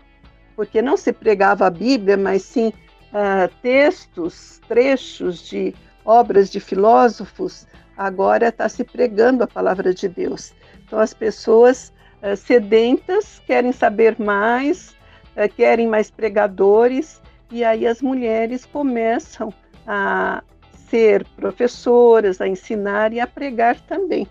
porque 0.56 0.82
não 0.82 0.95
se 0.95 1.12
pregava 1.12 1.65
a 1.65 1.69
Bíblia, 1.69 2.17
mas 2.17 2.43
sim 2.43 2.71
uh, 3.12 3.52
textos, 3.62 4.62
trechos 4.67 5.47
de 5.47 5.74
obras 6.06 6.50
de 6.50 6.60
filósofos, 6.60 7.67
agora 7.97 8.47
está 8.47 8.67
se 8.69 8.84
pregando 8.84 9.43
a 9.43 9.47
palavra 9.47 9.93
de 9.93 10.08
Deus. 10.08 10.54
Então, 10.86 11.00
as 11.00 11.13
pessoas 11.13 11.91
uh, 12.21 12.36
sedentas, 12.36 13.41
querem 13.45 13.71
saber 13.71 14.19
mais, 14.19 14.89
uh, 15.36 15.54
querem 15.56 15.88
mais 15.88 16.12
pregadores, 16.12 17.21
e 17.52 17.63
aí 17.63 17.86
as 17.86 18.02
mulheres 18.02 18.65
começam 18.65 19.54
a 19.86 20.43
ser 20.89 21.26
professoras, 21.36 22.39
a 22.39 22.47
ensinar 22.47 23.13
e 23.13 23.19
a 23.19 23.28
pregar 23.28 23.80
também. 23.82 24.28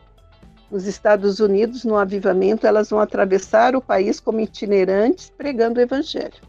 Nos 0.71 0.87
Estados 0.87 1.41
Unidos, 1.41 1.85
no 1.85 1.97
avivamento, 1.97 2.67
elas 2.67 2.91
vão 2.91 3.01
atravessar 3.01 3.75
o 3.75 3.81
país 3.81 4.21
como 4.21 4.41
itinerantes 4.41 5.31
pregando 5.37 5.81
o 5.81 5.83
evangelho. 5.83 6.41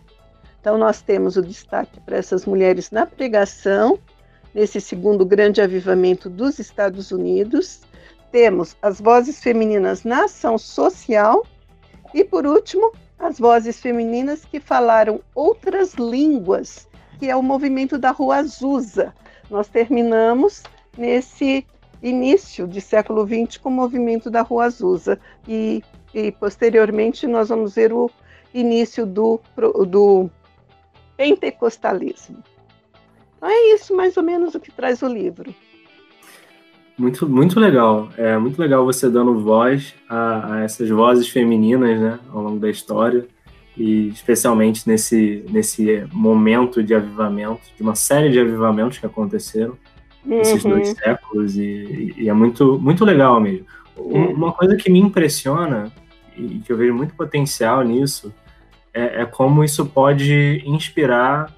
Então, 0.59 0.77
nós 0.77 1.01
temos 1.01 1.37
o 1.37 1.41
destaque 1.41 1.99
para 2.01 2.17
essas 2.17 2.45
mulheres 2.45 2.91
na 2.91 3.05
pregação, 3.05 3.97
nesse 4.53 4.79
segundo 4.79 5.25
grande 5.25 5.61
avivamento 5.61 6.29
dos 6.29 6.59
Estados 6.59 7.11
Unidos, 7.11 7.81
temos 8.31 8.77
as 8.81 9.01
vozes 9.01 9.41
femininas 9.41 10.03
na 10.03 10.25
ação 10.25 10.57
social 10.57 11.45
e, 12.13 12.23
por 12.23 12.45
último, 12.45 12.93
as 13.19 13.37
vozes 13.37 13.79
femininas 13.79 14.45
que 14.45 14.59
falaram 14.59 15.21
outras 15.35 15.93
línguas, 15.95 16.87
que 17.19 17.29
é 17.29 17.35
o 17.35 17.43
movimento 17.43 17.97
da 17.97 18.11
Rua 18.11 18.37
Azusa. 18.37 19.13
Nós 19.49 19.67
terminamos 19.67 20.63
nesse 20.97 21.65
início 22.01 22.67
de 22.67 22.81
século 22.81 23.25
XX 23.25 23.57
com 23.57 23.69
o 23.69 23.71
movimento 23.71 24.29
da 24.29 24.41
Rua 24.41 24.65
Azusa 24.65 25.19
e, 25.47 25.83
e 26.13 26.31
posteriormente 26.31 27.27
nós 27.27 27.49
vamos 27.49 27.75
ver 27.75 27.93
o 27.93 28.09
início 28.53 29.05
do, 29.05 29.39
do 29.87 30.29
pentecostalismo. 31.15 32.43
Então 33.37 33.49
é 33.49 33.73
isso 33.73 33.95
mais 33.95 34.17
ou 34.17 34.23
menos 34.23 34.55
o 34.55 34.59
que 34.59 34.71
traz 34.71 35.01
o 35.01 35.07
livro. 35.07 35.53
Muito, 36.97 37.27
muito 37.27 37.59
legal. 37.59 38.09
É 38.17 38.37
muito 38.37 38.59
legal 38.59 38.85
você 38.85 39.09
dando 39.09 39.39
voz 39.39 39.95
a, 40.07 40.55
a, 40.55 40.63
essas 40.63 40.89
vozes 40.89 41.27
femininas, 41.27 41.99
né, 41.99 42.19
ao 42.31 42.41
longo 42.41 42.59
da 42.59 42.69
história 42.69 43.25
e 43.77 44.09
especialmente 44.09 44.87
nesse 44.87 45.45
nesse 45.49 46.05
momento 46.11 46.83
de 46.83 46.93
avivamento, 46.93 47.61
de 47.75 47.81
uma 47.81 47.95
série 47.95 48.29
de 48.29 48.39
avivamentos 48.39 48.97
que 48.97 49.05
aconteceram 49.05 49.77
uhum. 50.25 50.37
nesses 50.37 50.63
dois 50.63 50.89
séculos 50.89 51.57
e, 51.57 52.13
e, 52.17 52.29
é 52.29 52.33
muito 52.33 52.79
muito 52.79 53.05
legal 53.05 53.39
mesmo. 53.39 53.65
Uhum. 53.95 54.33
Uma 54.33 54.51
coisa 54.51 54.75
que 54.75 54.89
me 54.89 54.99
impressiona 54.99 55.91
e 56.35 56.59
que 56.59 56.71
eu 56.71 56.77
vejo 56.77 56.93
muito 56.93 57.13
potencial 57.13 57.83
nisso 57.83 58.33
é, 58.93 59.21
é 59.21 59.25
como 59.25 59.63
isso 59.63 59.85
pode 59.85 60.63
inspirar 60.65 61.53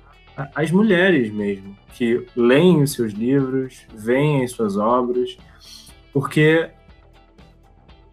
as 0.55 0.71
mulheres 0.71 1.31
mesmo, 1.31 1.77
que 1.93 2.25
leem 2.35 2.81
os 2.81 2.93
seus 2.93 3.13
livros, 3.13 3.85
veem 3.93 4.43
as 4.43 4.51
suas 4.51 4.77
obras, 4.77 5.37
porque 6.11 6.69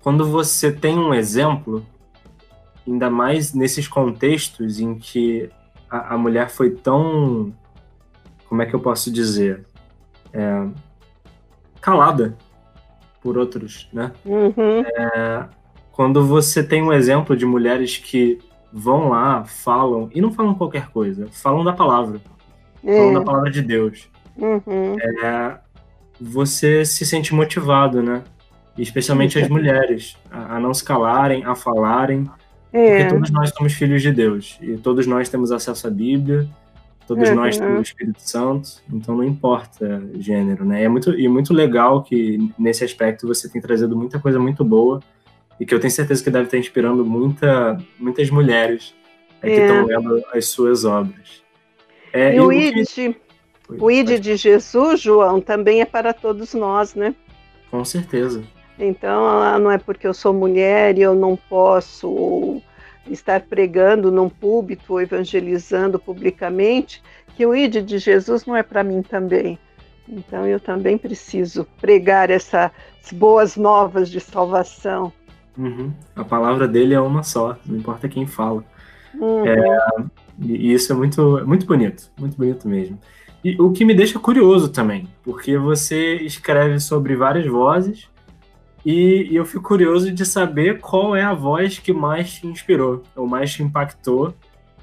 quando 0.03 0.27
você 0.27 0.71
tem 0.71 0.99
um 0.99 1.15
exemplo, 1.15 1.85
ainda 2.87 3.11
mais 3.11 3.55
nesses 3.55 3.89
contextos 3.89 4.81
em 4.81 4.99
que 4.99 5.51
a, 5.89 6.15
a 6.15 6.19
mulher 6.19 6.51
foi 6.51 6.71
tão, 6.71 7.55
como 8.49 8.63
é 8.63 8.67
que 8.67 8.75
eu 8.75 8.81
posso 8.81 9.11
dizer, 9.11 9.67
é, 10.33 10.67
calada 11.81 12.37
por 13.23 13.37
outros, 13.37 13.89
né? 13.93 14.13
Uhum. 14.25 14.81
É, 14.81 15.45
quando 15.93 16.25
você 16.27 16.63
tem 16.63 16.83
um 16.83 16.93
exemplo 16.93 17.37
de 17.37 17.45
mulheres 17.45 17.97
que 17.97 18.39
vão 18.73 19.11
lá, 19.11 19.45
falam, 19.45 20.09
e 20.15 20.21
não 20.21 20.33
falam 20.33 20.55
qualquer 20.55 20.89
coisa, 20.89 21.29
falam 21.31 21.65
da 21.65 21.73
palavra, 21.73 22.21
é. 22.85 22.97
falam 22.97 23.15
da 23.15 23.23
palavra 23.23 23.51
de 23.51 23.63
Deus. 23.63 24.09
Uhum. 24.37 24.97
É, 25.23 25.59
você 26.21 26.85
se 26.85 27.05
sente 27.05 27.35
motivado, 27.35 28.03
né? 28.03 28.23
Especialmente 28.79 29.39
as 29.39 29.49
mulheres, 29.49 30.17
a, 30.31 30.57
a, 30.57 30.61
não 30.61 30.73
se 30.73 30.85
calarem, 30.85 31.45
a 31.45 31.55
falarem, 31.55 32.31
é. 32.73 32.99
porque 32.99 33.15
todos 33.15 33.31
nós 33.31 33.51
somos 33.51 33.75
filhos 33.75 34.01
de 34.01 34.13
Deus, 34.13 34.59
e 34.63 34.77
todos 34.79 35.07
nós 35.07 35.29
temos 35.29 35.53
acesso 35.53 35.87
à 35.87 35.91
Bíblia, 35.91 36.49
todos 37.11 37.29
uhum. 37.29 37.35
nós 37.35 37.59
temos 37.59 37.81
o 37.81 37.83
Espírito 37.83 38.23
Santo, 38.23 38.71
então 38.89 39.17
não 39.17 39.25
importa 39.25 40.01
gênero, 40.15 40.65
né? 40.65 40.83
E 40.83 40.85
é 40.85 40.89
muito, 40.89 41.19
e 41.19 41.27
muito 41.27 41.53
legal 41.53 42.05
que 42.05 42.39
nesse 42.57 42.85
aspecto 42.85 43.27
você 43.27 43.49
tem 43.49 43.61
trazido 43.61 43.97
muita 43.97 44.21
coisa 44.21 44.39
muito 44.39 44.65
boa, 44.65 45.01
e 45.59 45.67
que 45.67 45.75
eu 45.75 45.81
tenho 45.81 45.91
certeza 45.91 46.23
que 46.23 46.31
deve 46.31 46.45
estar 46.45 46.57
inspirando 46.57 47.05
muita, 47.05 47.77
muitas 47.99 48.31
mulheres 48.31 48.95
é, 49.43 49.49
que 49.49 49.61
estão 49.61 49.87
lendo 49.87 50.23
as 50.33 50.47
suas 50.47 50.85
obras. 50.85 51.43
É, 52.13 52.37
e 52.37 52.41
o 52.41 52.53
ID, 52.53 53.17
o 53.69 53.91
ID 53.91 54.21
de 54.21 54.37
Jesus, 54.37 55.01
João, 55.01 55.41
também 55.41 55.81
é 55.81 55.85
para 55.85 56.13
todos 56.13 56.55
nós, 56.55 56.95
né? 56.95 57.13
Com 57.73 57.85
certeza. 57.85 58.41
Então, 58.79 59.27
ah, 59.27 59.59
não 59.59 59.69
é 59.69 59.79
porque 59.79 60.07
eu 60.07 60.15
sou 60.15 60.33
mulher 60.33 60.97
e 60.97 61.03
eu 61.03 61.17
não 61.17 61.35
posso 61.35 62.63
estar 63.09 63.43
pregando 63.43 64.11
num 64.11 64.29
púlpito 64.29 64.93
ou 64.93 65.01
evangelizando 65.01 65.99
publicamente, 65.99 67.03
que 67.37 67.47
o 67.47 67.55
ID 67.55 67.85
de 67.85 67.99
Jesus 67.99 68.45
não 68.45 68.57
é 68.57 68.63
para 68.63 68.83
mim 68.83 69.03
também. 69.03 69.59
Então, 70.09 70.47
eu 70.47 70.59
também 70.59 70.99
preciso 70.99 71.67
pregar 71.81 72.31
essas 72.31 72.71
boas 73.13 73.57
novas 73.57 74.11
de 74.11 74.21
salvação. 74.21 75.13
Uhum. 75.57 75.93
A 76.17 76.25
palavra 76.25 76.67
dele 76.67 76.95
é 76.95 77.01
uma 77.01 77.23
só, 77.23 77.57
não 77.65 77.77
importa 77.77 78.09
quem 78.09 78.27
fala. 78.27 78.65
Uhum. 79.15 79.47
É, 79.47 80.05
e 80.41 80.73
isso 80.73 80.93
é 80.93 80.97
muito, 80.97 81.47
muito 81.47 81.67
bonito, 81.67 82.11
muito 82.19 82.37
bonito 82.37 82.69
mesmo. 82.69 82.99
E 83.43 83.61
o 83.61 83.73
que 83.73 83.85
me 83.85 83.95
deixa 83.95 84.19
curioso 84.19 84.71
também, 84.71 85.09
porque 85.23 85.57
você 85.57 86.17
escreve 86.17 86.79
sobre 86.79 87.17
várias 87.17 87.47
vozes 87.47 88.09
e, 88.85 89.29
e 89.31 89.37
eu 89.37 89.45
fico 89.45 89.63
curioso 89.63 90.11
de 90.11 90.25
saber 90.25 90.81
qual 90.81 91.15
é 91.15 91.23
a 91.23 91.35
voz 91.35 91.79
que 91.79 91.93
mais 91.93 92.33
te 92.33 92.47
inspirou, 92.47 93.03
ou 93.15 93.27
mais 93.27 93.53
te 93.53 93.63
impactou 93.63 94.35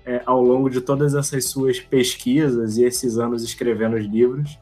é, 0.06 0.22
ao 0.26 0.42
longo 0.42 0.70
de 0.70 0.82
todas 0.82 1.16
essas 1.16 1.46
suas 1.46 1.80
pesquisas 1.80 2.78
e 2.78 2.84
esses 2.84 3.18
anos 3.18 3.44
escrevendo 3.44 3.96
os 3.96 4.06
livros. 4.06 4.58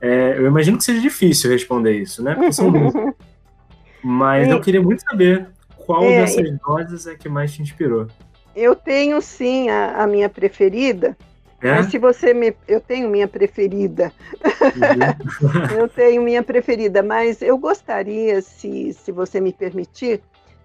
É, 0.00 0.36
eu 0.36 0.46
imagino 0.46 0.78
que 0.78 0.84
seja 0.84 1.00
difícil 1.00 1.50
responder 1.50 1.92
isso, 1.92 2.22
né? 2.22 2.34
Porque 2.34 2.52
são 2.52 2.70
muitos. 2.70 2.94
Mas 4.02 4.48
eu 4.48 4.60
queria 4.60 4.82
muito 4.82 5.00
saber 5.02 5.46
qual 5.76 6.02
é, 6.02 6.22
dessas 6.22 6.58
vozes 6.58 7.06
é 7.06 7.14
que 7.14 7.28
mais 7.28 7.52
te 7.52 7.62
inspirou. 7.62 8.08
Eu 8.54 8.74
tenho 8.74 9.20
sim 9.20 9.70
a, 9.70 10.02
a 10.02 10.06
minha 10.06 10.28
preferida. 10.28 11.16
É? 11.62 11.76
Mas 11.76 11.86
se 11.86 11.98
você 11.98 12.34
me. 12.34 12.54
Eu 12.66 12.80
tenho 12.80 13.08
minha 13.08 13.28
preferida. 13.28 14.12
Uhum. 14.42 15.78
eu 15.78 15.88
tenho 15.88 16.22
minha 16.22 16.42
preferida, 16.42 17.02
mas 17.02 17.40
eu 17.40 17.56
gostaria, 17.56 18.40
se, 18.42 18.92
se 18.92 19.12
você 19.12 19.40
me 19.40 19.52
permitir, 19.52 20.20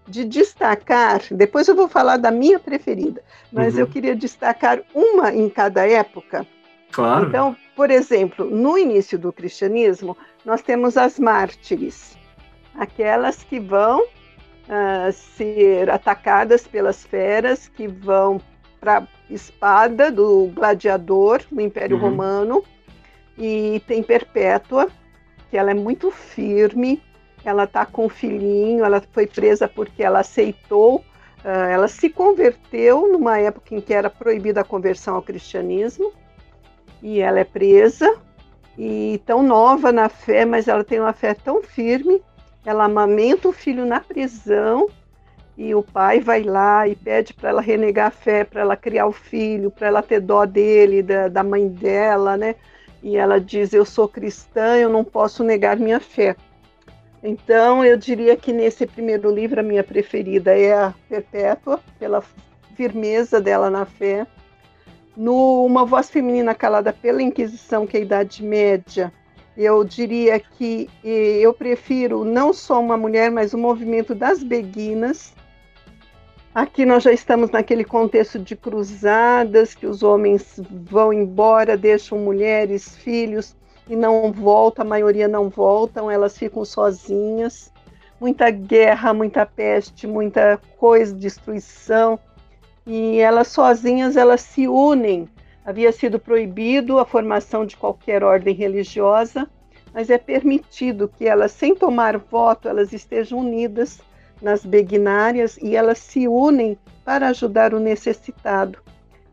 de 0.08 0.26
destacar. 0.26 1.22
Depois 1.32 1.68
eu 1.68 1.76
vou 1.76 1.88
falar 1.88 2.18
da 2.18 2.32
minha 2.32 2.60
preferida, 2.60 3.22
mas 3.52 3.76
uhum. 3.76 3.82
eu 3.82 3.88
queria 3.88 4.16
destacar 4.16 4.82
uma 4.94 5.34
em 5.34 5.50
cada 5.50 5.88
época. 5.88 6.46
Claro. 6.92 7.28
Então, 7.28 7.56
por 7.76 7.92
exemplo, 7.92 8.50
no 8.50 8.78
início 8.78 9.20
do 9.20 9.32
cristianismo, 9.32 10.18
nós 10.46 10.62
temos 10.62 10.98
as 10.98 11.20
mártires 11.20 12.18
aquelas 12.78 13.44
que 13.44 13.60
vão 13.60 14.02
uh, 14.04 15.12
ser 15.12 15.90
atacadas 15.90 16.68
pelas 16.68 17.04
feras, 17.06 17.68
que 17.68 17.88
vão 17.88 18.40
para 18.80 19.08
espada 19.30 20.12
do 20.12 20.48
gladiador 20.54 21.42
no 21.52 21.62
Império 21.62 21.98
uhum. 21.98 22.04
Romano, 22.04 22.64
e 23.38 23.82
tem 23.88 24.02
Perpétua, 24.02 24.88
que 25.50 25.58
ela 25.58 25.72
é 25.72 25.74
muito 25.74 26.12
firme, 26.12 27.02
ela 27.44 27.66
está 27.66 27.86
com 27.86 28.06
um 28.06 28.10
filhinho, 28.10 28.84
ela 28.84 29.02
foi 29.12 29.28
presa 29.28 29.68
porque 29.68 30.04
ela 30.04 30.20
aceitou, 30.20 30.98
uh, 30.98 31.48
ela 31.48 31.88
se 31.88 32.10
converteu 32.10 33.12
numa 33.12 33.40
época 33.40 33.76
em 33.76 33.82
que 33.82 33.94
era 33.94 34.10
proibida 34.10 34.62
a 34.62 34.66
conversão 34.66 35.16
ao 35.16 35.22
cristianismo, 35.22 36.12
e 37.02 37.20
ela 37.20 37.40
é 37.40 37.44
presa, 37.44 38.16
e 38.78 39.22
tão 39.26 39.44
nova 39.44 39.92
na 39.92 40.10
fé, 40.10 40.46
mas 40.46 40.68
ela 40.68 40.84
tem 40.84 41.00
uma 41.00 41.14
fé 41.14 41.34
tão 41.34 41.62
firme 41.62 42.22
ela 42.68 42.84
amamenta 42.84 43.48
o 43.48 43.54
filho 43.54 43.86
na 43.86 44.02
prisão 44.02 44.90
e 45.58 45.74
o 45.74 45.82
pai 45.82 46.20
vai 46.20 46.44
lá 46.44 46.88
e 46.88 46.96
pede 46.96 47.34
para 47.34 47.50
ela 47.50 47.62
renegar 47.62 48.08
a 48.08 48.12
fé, 48.12 48.44
para 48.44 48.62
ela 48.62 48.78
criar 48.78 49.08
o 49.08 49.12
filho, 49.12 49.72
para 49.72 49.88
ela 49.88 50.04
ter 50.04 50.20
dó 50.20 50.46
dele, 50.46 51.02
da, 51.02 51.28
da 51.28 51.44
mãe 51.44 51.68
dela, 51.68 52.38
né? 52.38 52.56
E 53.02 53.18
ela 53.18 53.40
diz: 53.40 53.74
Eu 53.74 53.84
sou 53.84 54.08
cristã, 54.08 54.76
eu 54.78 54.90
não 54.90 55.04
posso 55.04 55.44
negar 55.44 55.78
minha 55.78 56.00
fé. 56.00 56.36
Então, 57.24 57.84
eu 57.84 57.98
diria 57.98 58.38
que 58.38 58.54
nesse 58.54 58.86
primeiro 58.86 59.34
livro, 59.34 59.60
a 59.60 59.64
minha 59.64 59.84
preferida 59.84 60.56
é 60.58 60.74
a 60.74 60.94
Perpétua, 61.10 61.80
pela 61.98 62.24
firmeza 62.76 63.42
dela 63.42 63.70
na 63.70 63.86
fé. 63.86 64.28
No 65.16 65.66
Uma 65.66 65.84
Voz 65.84 66.12
Feminina 66.12 66.54
Calada 66.54 66.94
pela 66.94 67.24
Inquisição, 67.24 67.88
que 67.88 67.98
é 67.98 68.00
a 68.00 68.04
Idade 68.04 68.44
Média, 68.44 69.12
eu 69.58 69.84
diria 69.84 70.40
que 70.40 70.88
eu 71.04 71.52
prefiro 71.52 72.24
não 72.24 72.54
só 72.54 72.80
uma 72.80 72.96
mulher, 72.96 73.32
mas 73.32 73.56
o 73.56 73.58
movimento 73.58 74.14
das 74.14 74.44
beguinas. 74.44 75.34
Aqui 76.58 76.88
nós 76.88 77.04
já 77.04 77.12
estamos 77.12 77.52
naquele 77.52 77.84
contexto 77.84 78.40
de 78.40 78.56
cruzadas, 78.56 79.76
que 79.76 79.86
os 79.86 80.02
homens 80.02 80.60
vão 80.90 81.14
embora, 81.14 81.78
deixam 81.78 82.18
mulheres, 82.18 82.98
filhos 82.98 83.56
e 83.88 83.96
não 83.96 84.32
voltam, 84.32 84.84
a 84.84 84.90
maioria 84.90 85.28
não 85.28 85.50
voltam, 85.50 86.10
elas 86.10 86.36
ficam 86.36 86.66
sozinhas. 86.66 87.72
Muita 88.20 88.50
guerra, 88.50 89.14
muita 89.14 89.46
peste, 89.46 90.08
muita 90.08 90.60
coisa, 90.80 91.14
destruição. 91.14 92.18
E 92.88 93.20
elas 93.20 93.50
sozinhas, 93.50 94.18
elas 94.18 94.42
se 94.42 94.68
unem 94.68 95.30
Havia 95.64 95.92
sido 95.92 96.18
proibido 96.18 96.98
a 96.98 97.06
formação 97.06 97.68
de 97.68 97.78
qualquer 97.78 98.24
ordem 98.24 98.56
religiosa, 98.56 99.48
mas 99.94 100.10
é 100.10 100.18
permitido 100.18 101.08
que 101.08 101.28
elas, 101.28 101.52
sem 101.52 101.76
tomar 101.76 102.18
voto, 102.18 102.68
elas 102.68 102.94
estejam 102.94 103.42
unidas 103.42 104.02
nas 104.42 104.66
beguinárias 104.66 105.58
e 105.58 105.76
elas 105.76 105.98
se 105.98 106.28
unem 106.28 106.78
para 107.04 107.30
ajudar 107.30 107.74
o 107.74 107.80
necessitado. 107.80 108.80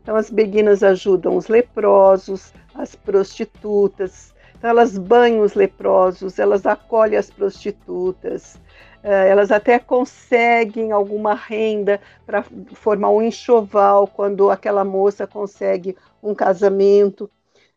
Então, 0.01 0.15
as 0.15 0.29
beguinas 0.29 0.83
ajudam 0.83 1.35
os 1.35 1.47
leprosos, 1.47 2.53
as 2.73 2.95
prostitutas, 2.95 4.35
então, 4.57 4.69
elas 4.69 4.97
banham 4.97 5.41
os 5.41 5.53
leprosos, 5.53 6.39
elas 6.39 6.65
acolhem 6.65 7.17
as 7.17 7.29
prostitutas, 7.29 8.59
eh, 9.03 9.29
elas 9.29 9.51
até 9.51 9.77
conseguem 9.77 10.91
alguma 10.91 11.35
renda 11.35 12.01
para 12.25 12.43
formar 12.73 13.11
um 13.11 13.21
enxoval 13.21 14.07
quando 14.07 14.49
aquela 14.49 14.83
moça 14.83 15.27
consegue 15.27 15.95
um 16.23 16.33
casamento. 16.33 17.29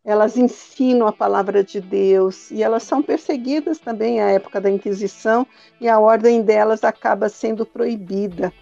Elas 0.04 0.36
ensinam 0.36 1.06
a 1.06 1.12
palavra 1.12 1.62
de 1.62 1.80
Deus 1.80 2.50
e 2.50 2.62
elas 2.62 2.82
são 2.82 3.02
perseguidas 3.02 3.78
também 3.78 4.20
à 4.20 4.30
época 4.30 4.60
da 4.60 4.70
Inquisição 4.70 5.46
e 5.80 5.88
a 5.88 5.98
ordem 5.98 6.42
delas 6.42 6.84
acaba 6.84 7.28
sendo 7.28 7.66
proibida. 7.66 8.52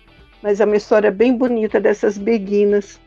Mas 0.43 0.61
é 0.61 0.65
uma 0.65 0.77
história 0.77 1.11
bem 1.11 1.37
bonita 1.37 1.81
dessas 1.81 2.19
beguinas. 2.19 3.01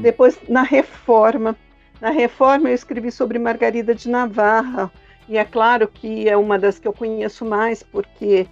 Depois, 0.00 0.38
na 0.48 0.62
Reforma, 0.62 1.56
na 2.00 2.10
Reforma 2.10 2.68
eu 2.68 2.74
escrevi 2.74 3.10
sobre 3.10 3.38
Margarida 3.38 3.94
de 3.94 4.08
Navarra 4.08 4.92
e 5.28 5.38
é 5.38 5.44
claro 5.44 5.88
que 5.88 6.28
é 6.28 6.36
uma 6.36 6.58
das 6.58 6.78
que 6.78 6.86
eu 6.86 6.92
conheço 6.92 7.44
mais 7.44 7.82
porque 7.82 8.46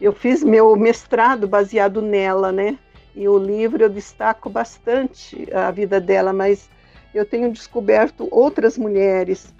eu 0.00 0.12
fiz 0.12 0.42
meu 0.42 0.74
mestrado 0.76 1.46
baseado 1.46 2.00
nela, 2.00 2.50
né? 2.50 2.78
E 3.14 3.28
o 3.28 3.36
livro 3.36 3.82
eu 3.82 3.88
destaco 3.90 4.48
bastante 4.48 5.46
a 5.52 5.70
vida 5.70 6.00
dela, 6.00 6.32
mas 6.32 6.70
eu 7.18 7.26
tenho 7.26 7.52
descoberto 7.52 8.28
outras 8.30 8.78
mulheres 8.78 9.52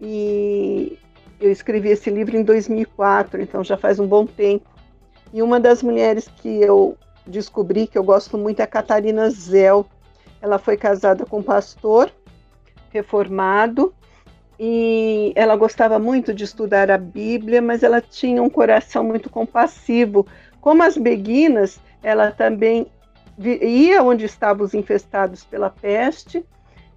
e 0.00 0.98
eu 1.40 1.50
escrevi 1.50 1.90
esse 1.90 2.10
livro 2.10 2.36
em 2.36 2.42
2004, 2.42 3.42
então 3.42 3.64
já 3.64 3.76
faz 3.76 3.98
um 3.98 4.06
bom 4.06 4.26
tempo. 4.26 4.68
E 5.32 5.42
uma 5.42 5.58
das 5.58 5.82
mulheres 5.82 6.28
que 6.36 6.62
eu 6.62 6.96
descobri 7.26 7.86
que 7.86 7.98
eu 7.98 8.04
gosto 8.04 8.38
muito 8.38 8.60
é 8.60 8.62
a 8.62 8.68
Catarina 8.68 9.28
Zell. 9.30 9.86
Ela 10.40 10.58
foi 10.58 10.76
casada 10.76 11.26
com 11.26 11.38
um 11.38 11.42
pastor 11.42 12.12
reformado 12.90 13.92
e 14.58 15.32
ela 15.34 15.56
gostava 15.56 15.98
muito 15.98 16.32
de 16.32 16.44
estudar 16.44 16.90
a 16.90 16.98
Bíblia, 16.98 17.60
mas 17.60 17.82
ela 17.82 18.00
tinha 18.00 18.40
um 18.40 18.48
coração 18.48 19.02
muito 19.02 19.28
compassivo 19.28 20.26
Como 20.60 20.82
as 20.82 20.96
beguinas, 20.96 21.80
ela 22.02 22.30
também 22.30 22.86
ia 23.38 24.02
onde 24.02 24.24
estavam 24.24 24.64
os 24.64 24.74
infestados 24.74 25.42
pela 25.42 25.68
peste 25.68 26.44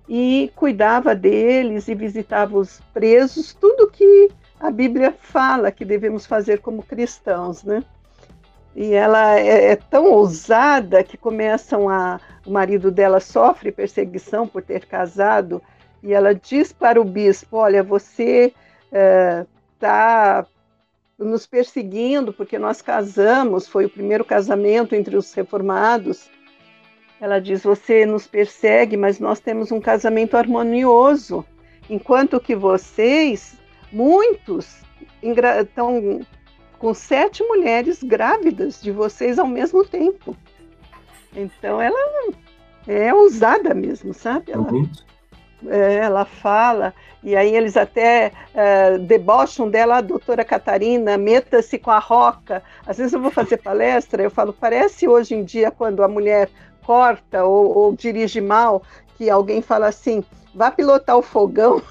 e 0.08 0.52
cuidava 0.56 1.13
deles 1.13 1.88
e 1.88 1.96
visitava 1.96 2.58
os 2.58 2.80
presos, 2.93 3.54
tudo 3.54 3.89
que 3.89 4.30
a 4.60 4.72
Bíblia 4.72 5.13
fala 5.20 5.72
que 5.72 5.84
devemos 5.84 6.26
fazer 6.26 6.60
como 6.60 6.82
cristãos, 6.82 7.63
né? 7.63 7.84
E 8.76 8.93
ela 8.93 9.38
é, 9.38 9.72
é 9.72 9.76
tão 9.76 10.12
ousada 10.12 11.04
que 11.04 11.17
começam 11.17 11.89
a 11.89 12.20
o 12.48 12.52
marido 12.52 12.89
dela 12.89 13.20
sofre 13.20 13.72
perseguição 13.72 14.48
por 14.48 14.63
ter 14.63 14.86
casado 14.86 15.62
e 16.02 16.13
ela 16.13 16.34
diz 16.34 16.72
para 16.72 17.02
o 17.02 17.04
bispo, 17.04 17.58
olha, 17.58 17.84
você 17.84 18.54
está 19.74 20.46
é, 21.20 21.24
nos 21.24 21.46
perseguindo 21.46 22.32
porque 22.32 22.58
nós 22.58 22.82
casamos, 22.82 23.67
foi 23.67 23.86
o 23.86 23.89
primeiro 23.89 24.24
casamento 24.24 24.96
entre 24.96 25.17
os 25.17 25.34
reformados 25.34 26.30
ela 27.19 27.39
diz: 27.39 27.63
Você 27.63 28.06
nos 28.06 28.27
persegue, 28.27 28.95
mas 28.95 29.19
nós 29.19 29.39
temos 29.39 29.71
um 29.71 29.80
casamento 29.80 30.38
harmonioso, 30.38 31.45
enquanto 31.89 32.39
que 32.39 32.56
vocês, 32.56 33.58
muitos, 33.91 34.82
estão 35.21 36.21
com 36.77 36.93
sete 36.93 37.43
mulheres 37.43 38.03
grávidas 38.03 38.82
de 38.82 38.91
vocês 38.91 39.39
ao 39.39 39.47
mesmo 39.47 39.84
tempo. 39.84 40.36
Então 41.36 41.82
ela 41.82 42.34
é 42.88 43.13
ousada 43.13 43.73
mesmo, 43.73 44.13
sabe? 44.13 44.51
Ela, 44.51 44.71
uhum. 44.71 44.89
é, 45.67 45.95
ela 45.95 46.23
fala, 46.23 46.93
e 47.23 47.36
aí 47.36 47.56
eles 47.56 47.75
até 47.75 48.32
é, 48.53 48.97
debocham 48.97 49.69
dela, 49.69 49.97
a 49.97 50.01
doutora 50.01 50.45
Catarina, 50.45 51.17
meta-se 51.17 51.77
com 51.77 51.91
a 51.91 51.99
roca. 51.99 52.63
Às 52.86 52.97
vezes 52.97 53.13
eu 53.13 53.21
vou 53.21 53.32
fazer 53.32 53.58
palestra, 53.58 54.23
eu 54.23 54.32
falo, 54.32 54.53
parece 54.53 55.08
hoje 55.08 55.36
em 55.36 55.43
dia 55.43 55.71
quando 55.71 56.03
a 56.03 56.08
mulher 56.08 56.49
corta 56.88 57.43
ou, 57.43 57.78
ou 57.78 57.93
dirige 57.93 58.39
mal, 58.39 58.82
que 59.17 59.30
alguém 59.30 59.62
fala 59.62 59.88
assim, 59.88 60.23
vá 60.56 60.71
pilotar 60.71 61.17
o 61.17 61.21
fogão. 61.21 61.82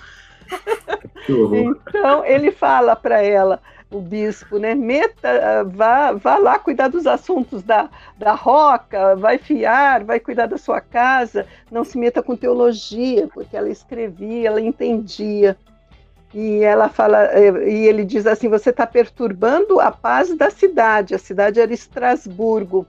então 1.28 2.24
ele 2.24 2.50
fala 2.50 2.96
para 2.96 3.20
ela, 3.20 3.60
o 3.90 4.00
bispo, 4.00 4.58
né? 4.58 4.74
Meta, 4.74 5.64
vá, 5.64 6.12
vá 6.12 6.38
lá 6.38 6.58
cuidar 6.58 6.88
dos 6.88 7.06
assuntos 7.06 7.62
da, 7.62 7.90
da 8.16 8.32
roca, 8.32 9.14
vai 9.16 9.36
fiar, 9.36 10.02
vai 10.02 10.18
cuidar 10.18 10.46
da 10.46 10.56
sua 10.56 10.80
casa, 10.80 11.46
não 11.70 11.84
se 11.84 11.98
meta 11.98 12.22
com 12.22 12.34
teologia, 12.34 13.28
porque 13.34 13.54
ela 13.54 13.68
escrevia, 13.68 14.48
ela 14.48 14.62
entendia. 14.62 15.58
E 16.32 16.62
ela 16.62 16.88
fala, 16.88 17.38
e 17.38 17.86
ele 17.86 18.04
diz 18.04 18.26
assim: 18.26 18.48
você 18.48 18.70
está 18.70 18.86
perturbando 18.86 19.78
a 19.78 19.90
paz 19.90 20.34
da 20.36 20.50
cidade. 20.50 21.14
A 21.14 21.18
cidade 21.18 21.60
era 21.60 21.72
Estrasburgo. 21.72 22.86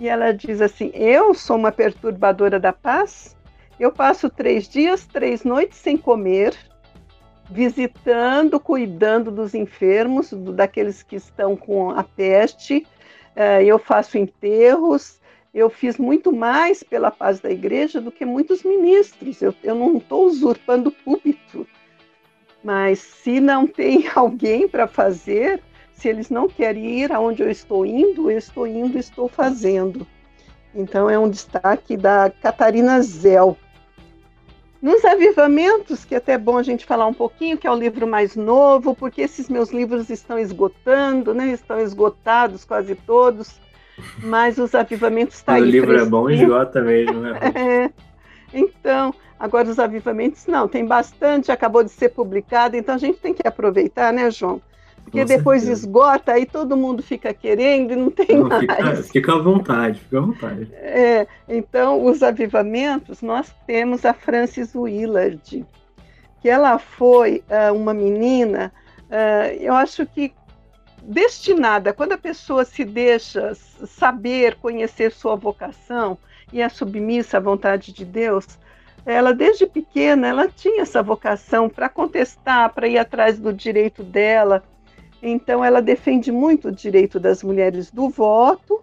E 0.00 0.08
ela 0.08 0.32
diz 0.32 0.62
assim: 0.62 0.90
Eu 0.94 1.34
sou 1.34 1.56
uma 1.56 1.70
perturbadora 1.70 2.58
da 2.58 2.72
paz. 2.72 3.36
Eu 3.78 3.92
passo 3.92 4.30
três 4.30 4.66
dias, 4.66 5.06
três 5.06 5.44
noites 5.44 5.78
sem 5.78 5.96
comer, 5.96 6.56
visitando, 7.50 8.58
cuidando 8.58 9.30
dos 9.30 9.54
enfermos, 9.54 10.32
daqueles 10.32 11.02
que 11.02 11.16
estão 11.16 11.54
com 11.54 11.90
a 11.90 12.02
peste. 12.02 12.86
Eh, 13.36 13.64
eu 13.64 13.78
faço 13.78 14.16
enterros. 14.16 15.20
Eu 15.52 15.68
fiz 15.68 15.98
muito 15.98 16.32
mais 16.32 16.82
pela 16.82 17.10
paz 17.10 17.40
da 17.40 17.50
igreja 17.50 18.00
do 18.00 18.12
que 18.12 18.24
muitos 18.24 18.62
ministros. 18.62 19.42
Eu, 19.42 19.54
eu 19.62 19.74
não 19.74 19.98
estou 19.98 20.26
usurpando 20.26 20.90
púlpito. 20.90 21.66
Mas 22.62 23.00
se 23.00 23.40
não 23.40 23.66
tem 23.66 24.08
alguém 24.14 24.66
para 24.68 24.86
fazer, 24.86 25.62
se 26.00 26.08
eles 26.08 26.30
não 26.30 26.48
querem 26.48 27.00
ir 27.00 27.12
aonde 27.12 27.42
eu 27.42 27.50
estou 27.50 27.84
indo, 27.84 28.30
eu 28.30 28.38
estou 28.38 28.66
indo 28.66 28.96
e 28.96 29.00
estou 29.00 29.28
fazendo. 29.28 30.06
Então 30.74 31.10
é 31.10 31.18
um 31.18 31.28
destaque 31.28 31.94
da 31.94 32.32
Catarina 32.40 33.02
Zell. 33.02 33.56
Nos 34.80 35.04
avivamentos, 35.04 36.06
que 36.06 36.14
é 36.14 36.18
até 36.18 36.38
bom 36.38 36.56
a 36.56 36.62
gente 36.62 36.86
falar 36.86 37.06
um 37.06 37.12
pouquinho, 37.12 37.58
que 37.58 37.66
é 37.66 37.70
o 37.70 37.76
livro 37.76 38.06
mais 38.06 38.34
novo, 38.34 38.94
porque 38.94 39.20
esses 39.20 39.50
meus 39.50 39.70
livros 39.70 40.08
estão 40.08 40.38
esgotando, 40.38 41.34
né? 41.34 41.48
Estão 41.48 41.78
esgotados 41.78 42.64
quase 42.64 42.94
todos, 42.94 43.60
mas 44.22 44.56
os 44.56 44.74
avivamentos 44.74 45.36
estão 45.36 45.54
tá 45.54 45.60
aí. 45.60 45.68
O 45.68 45.70
livro 45.70 45.88
fresquinho. 45.88 46.08
é 46.08 46.10
bom, 46.10 46.30
esgota 46.30 46.80
mesmo, 46.80 47.20
né? 47.20 47.38
é. 47.54 47.90
Então, 48.54 49.12
agora 49.38 49.68
os 49.68 49.78
avivamentos 49.78 50.46
não, 50.46 50.66
tem 50.66 50.86
bastante, 50.86 51.52
acabou 51.52 51.84
de 51.84 51.90
ser 51.90 52.08
publicado, 52.08 52.74
então 52.74 52.94
a 52.94 52.98
gente 52.98 53.18
tem 53.18 53.34
que 53.34 53.46
aproveitar, 53.46 54.14
né, 54.14 54.30
João? 54.30 54.62
Porque 55.10 55.24
depois 55.24 55.62
certeza. 55.62 55.86
esgota, 55.86 56.32
aí 56.32 56.46
todo 56.46 56.76
mundo 56.76 57.02
fica 57.02 57.34
querendo 57.34 57.92
e 57.92 57.96
não 57.96 58.10
tem 58.10 58.36
não, 58.36 58.48
mais. 58.48 58.60
Fica, 58.60 58.96
fica 59.12 59.32
à 59.32 59.38
vontade, 59.38 59.98
fica 59.98 60.18
à 60.18 60.20
vontade. 60.20 60.68
É, 60.72 61.26
então, 61.48 62.04
os 62.04 62.22
avivamentos, 62.22 63.20
nós 63.20 63.52
temos 63.66 64.04
a 64.04 64.14
Frances 64.14 64.72
Willard, 64.74 65.66
que 66.40 66.48
ela 66.48 66.78
foi 66.78 67.42
uh, 67.50 67.74
uma 67.74 67.92
menina, 67.92 68.72
uh, 69.06 69.52
eu 69.60 69.74
acho 69.74 70.06
que 70.06 70.32
destinada, 71.02 71.92
quando 71.92 72.12
a 72.12 72.18
pessoa 72.18 72.64
se 72.64 72.84
deixa 72.84 73.52
saber, 73.54 74.56
conhecer 74.56 75.10
sua 75.10 75.34
vocação 75.34 76.16
e 76.52 76.62
é 76.62 76.68
submissa 76.68 77.38
à 77.38 77.40
vontade 77.40 77.92
de 77.92 78.04
Deus, 78.04 78.46
ela 79.04 79.32
desde 79.34 79.66
pequena 79.66 80.28
ela 80.28 80.48
tinha 80.48 80.82
essa 80.82 81.02
vocação 81.02 81.68
para 81.68 81.88
contestar, 81.88 82.72
para 82.72 82.86
ir 82.86 82.98
atrás 82.98 83.38
do 83.38 83.52
direito 83.52 84.02
dela, 84.02 84.62
então, 85.22 85.64
ela 85.64 85.82
defende 85.82 86.32
muito 86.32 86.68
o 86.68 86.72
direito 86.72 87.20
das 87.20 87.42
mulheres 87.42 87.90
do 87.90 88.08
voto 88.08 88.82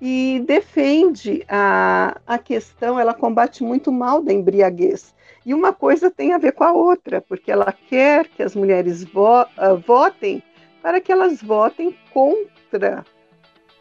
e 0.00 0.42
defende 0.46 1.44
a, 1.48 2.20
a 2.26 2.38
questão, 2.38 2.98
ela 2.98 3.14
combate 3.14 3.64
muito 3.64 3.90
mal 3.90 4.22
da 4.22 4.32
embriaguez. 4.32 5.14
E 5.46 5.52
uma 5.52 5.72
coisa 5.72 6.10
tem 6.10 6.32
a 6.32 6.38
ver 6.38 6.52
com 6.52 6.64
a 6.64 6.72
outra, 6.72 7.20
porque 7.20 7.50
ela 7.50 7.72
quer 7.72 8.28
que 8.28 8.42
as 8.42 8.54
mulheres 8.54 9.04
vo, 9.04 9.42
uh, 9.42 9.76
votem 9.86 10.42
para 10.82 11.00
que 11.00 11.10
elas 11.10 11.42
votem 11.42 11.96
contra 12.12 13.04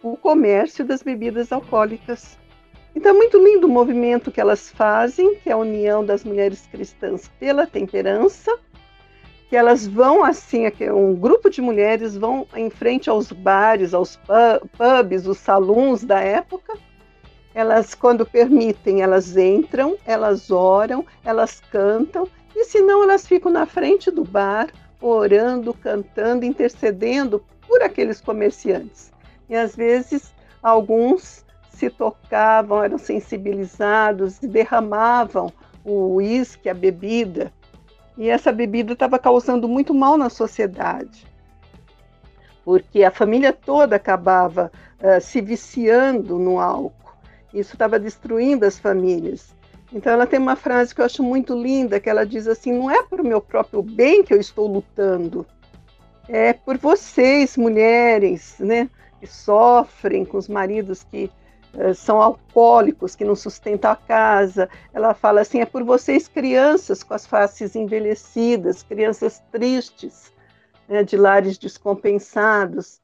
o 0.02 0.18
comércio 0.18 0.84
das 0.84 1.04
bebidas 1.04 1.52
alcoólicas. 1.52 2.38
Então 2.96 3.12
é 3.12 3.16
muito 3.16 3.38
lindo 3.38 3.68
o 3.68 3.70
movimento 3.70 4.32
que 4.32 4.42
elas 4.42 4.70
fazem, 4.70 5.36
que 5.36 5.50
é 5.50 5.54
a 5.54 5.58
união 5.58 6.06
das 6.06 6.24
mulheres 6.24 6.68
cristãs 6.72 7.30
pela 7.40 7.66
temperança, 7.66 8.52
que 9.54 9.58
elas 9.58 9.86
vão 9.86 10.24
assim, 10.24 10.64
um 10.92 11.14
grupo 11.14 11.48
de 11.48 11.62
mulheres 11.62 12.18
vão 12.18 12.48
em 12.56 12.72
frente 12.72 13.08
aos 13.08 13.32
bares, 13.32 13.94
aos 13.94 14.20
pubs, 14.76 15.28
os 15.28 15.38
salões 15.38 16.04
da 16.04 16.20
época. 16.20 16.76
Elas, 17.54 17.94
quando 17.94 18.26
permitem, 18.26 19.04
elas 19.04 19.38
entram, 19.38 19.96
elas 20.08 20.50
oram, 20.50 21.06
elas 21.24 21.62
cantam, 21.72 22.28
e 22.56 22.66
se 22.66 22.82
não, 22.82 23.04
elas 23.04 23.28
ficam 23.28 23.52
na 23.52 23.68
frente 23.68 24.10
do 24.10 24.24
bar, 24.24 24.70
orando, 25.00 25.72
cantando, 25.72 26.46
intercedendo 26.46 27.46
por 27.68 27.84
aqueles 27.84 28.20
comerciantes. 28.20 29.14
E 29.48 29.56
às 29.56 29.76
vezes 29.76 30.34
alguns 30.64 31.46
se 31.70 31.92
tocavam, 31.92 32.84
eram 32.84 32.98
sensibilizados 32.98 34.40
derramavam 34.40 35.54
o 35.86 36.16
uísque, 36.16 36.70
a 36.70 36.74
bebida, 36.74 37.54
e 38.18 38.30
essa 38.30 38.52
bebida 38.52 38.94
estava 38.94 39.18
causando 39.18 39.68
muito 39.68 39.94
mal 39.94 40.18
na 40.18 40.30
sociedade, 40.30 41.26
porque 42.64 43.04
a 43.04 43.12
família 43.12 43.52
toda 43.52 43.96
acabava 43.96 44.72
uh, 45.02 45.20
se 45.22 45.42
viciando 45.42 46.38
no 46.38 46.60
álcool. 46.60 46.94
Isso 47.54 47.74
estava 47.74 48.00
destruindo 48.00 48.66
as 48.66 48.80
famílias. 48.80 49.54
Então 49.92 50.14
ela 50.14 50.26
tem 50.26 50.40
uma 50.40 50.56
frase 50.56 50.94
que 50.94 51.02
eu 51.02 51.06
acho 51.06 51.22
muito 51.22 51.54
linda, 51.56 52.00
que 52.00 52.10
ela 52.10 52.26
diz 52.26 52.48
assim: 52.48 52.74
"Não 52.74 52.90
é 52.90 53.00
o 53.12 53.24
meu 53.24 53.42
próprio 53.42 53.84
bem 53.84 54.24
que 54.24 54.34
eu 54.34 54.40
estou 54.40 54.68
lutando, 54.68 55.46
é 56.28 56.54
por 56.54 56.78
vocês, 56.78 57.58
mulheres, 57.58 58.56
né, 58.60 58.90
que 59.20 59.28
sofrem 59.28 60.26
com 60.26 60.38
os 60.38 60.48
maridos 60.48 61.04
que 61.04 61.30
são 61.96 62.22
alcoólicos, 62.22 63.16
que 63.16 63.26
não 63.26 63.36
sustentam 63.36 63.92
a 63.92 63.96
casa. 63.96 64.70
Ela 64.94 65.14
fala 65.14 65.42
assim: 65.42 65.60
é 65.60 65.66
por 65.66 65.84
vocês, 65.84 66.28
crianças 66.28 67.04
com 67.04 67.14
as 67.14 67.26
faces 67.26 67.76
envelhecidas, 67.76 68.84
crianças 68.84 69.42
tristes, 69.52 70.32
né, 70.88 71.04
de 71.04 71.18
lares 71.18 71.58
descompensados. 71.58 73.02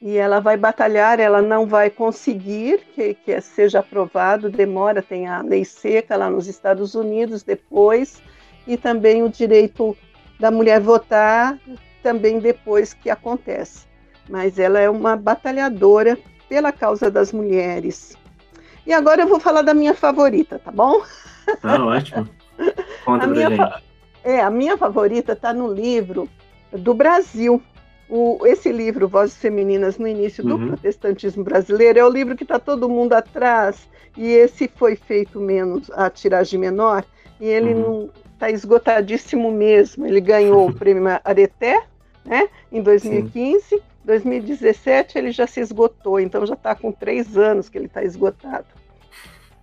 E 0.00 0.16
ela 0.16 0.40
vai 0.40 0.56
batalhar, 0.56 1.20
ela 1.20 1.40
não 1.40 1.64
vai 1.64 1.88
conseguir 1.88 2.80
que, 2.92 3.14
que 3.14 3.40
seja 3.40 3.78
aprovado, 3.78 4.50
demora, 4.50 5.00
tem 5.00 5.28
a 5.28 5.40
lei 5.42 5.64
seca 5.64 6.16
lá 6.16 6.28
nos 6.28 6.48
Estados 6.48 6.96
Unidos 6.96 7.44
depois, 7.44 8.20
e 8.66 8.76
também 8.76 9.22
o 9.22 9.28
direito 9.28 9.96
da 10.40 10.50
mulher 10.50 10.80
votar 10.80 11.56
também 12.02 12.40
depois 12.40 12.92
que 12.92 13.08
acontece. 13.08 13.86
Mas 14.28 14.58
ela 14.58 14.80
é 14.80 14.90
uma 14.90 15.16
batalhadora 15.16 16.18
pela 16.52 16.70
causa 16.70 17.10
das 17.10 17.32
mulheres. 17.32 18.14
E 18.86 18.92
agora 18.92 19.22
eu 19.22 19.26
vou 19.26 19.40
falar 19.40 19.62
da 19.62 19.72
minha 19.72 19.94
favorita, 19.94 20.58
tá 20.58 20.70
bom? 20.70 21.02
Ah, 21.62 21.82
ótimo. 21.82 22.28
Conta 23.06 23.24
a 23.24 23.26
minha, 23.26 23.48
gente. 23.48 23.82
É, 24.22 24.42
a 24.42 24.50
minha 24.50 24.76
favorita 24.76 25.32
está 25.32 25.54
no 25.54 25.72
livro 25.72 26.28
do 26.70 26.92
Brasil, 26.92 27.62
o, 28.06 28.38
esse 28.44 28.70
livro, 28.70 29.08
Vozes 29.08 29.38
Femininas 29.38 29.96
no 29.96 30.06
Início 30.06 30.44
do 30.44 30.56
uhum. 30.56 30.68
Protestantismo 30.68 31.42
Brasileiro, 31.42 31.98
é 31.98 32.04
o 32.04 32.10
livro 32.10 32.36
que 32.36 32.44
está 32.44 32.58
todo 32.58 32.86
mundo 32.86 33.14
atrás, 33.14 33.88
e 34.14 34.26
esse 34.26 34.68
foi 34.76 34.94
feito 34.94 35.40
menos, 35.40 35.90
a 35.92 36.10
tiragem 36.10 36.60
menor, 36.60 37.02
e 37.40 37.46
ele 37.46 37.72
uhum. 37.72 37.80
não 37.80 38.10
está 38.34 38.50
esgotadíssimo 38.50 39.50
mesmo. 39.50 40.06
Ele 40.06 40.20
ganhou 40.20 40.68
o 40.68 40.72
prêmio 40.76 41.18
Areté 41.24 41.82
né, 42.26 42.46
em 42.70 42.82
2015, 42.82 43.62
Sim. 43.62 43.80
2017 44.04 45.18
ele 45.18 45.30
já 45.30 45.46
se 45.46 45.60
esgotou, 45.60 46.18
então 46.18 46.44
já 46.44 46.54
está 46.54 46.74
com 46.74 46.90
três 46.90 47.36
anos 47.36 47.68
que 47.68 47.78
ele 47.78 47.86
está 47.86 48.02
esgotado. 48.02 48.66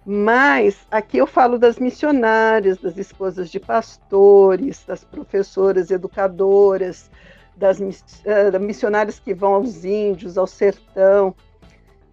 Mas 0.06 0.88
aqui 0.90 1.18
eu 1.18 1.28
falo 1.28 1.60
das 1.60 1.78
missionárias, 1.78 2.78
das 2.80 2.98
esposas 2.98 3.50
de 3.50 3.60
pastores, 3.60 4.84
das 4.86 5.04
professoras 5.04 5.92
educadoras, 5.92 7.12
das 7.56 7.80
uh, 7.80 8.60
missionárias 8.60 9.20
que 9.20 9.34
vão 9.34 9.56
aos 9.56 9.84
índios, 9.84 10.38
ao 10.38 10.48
sertão. 10.48 11.36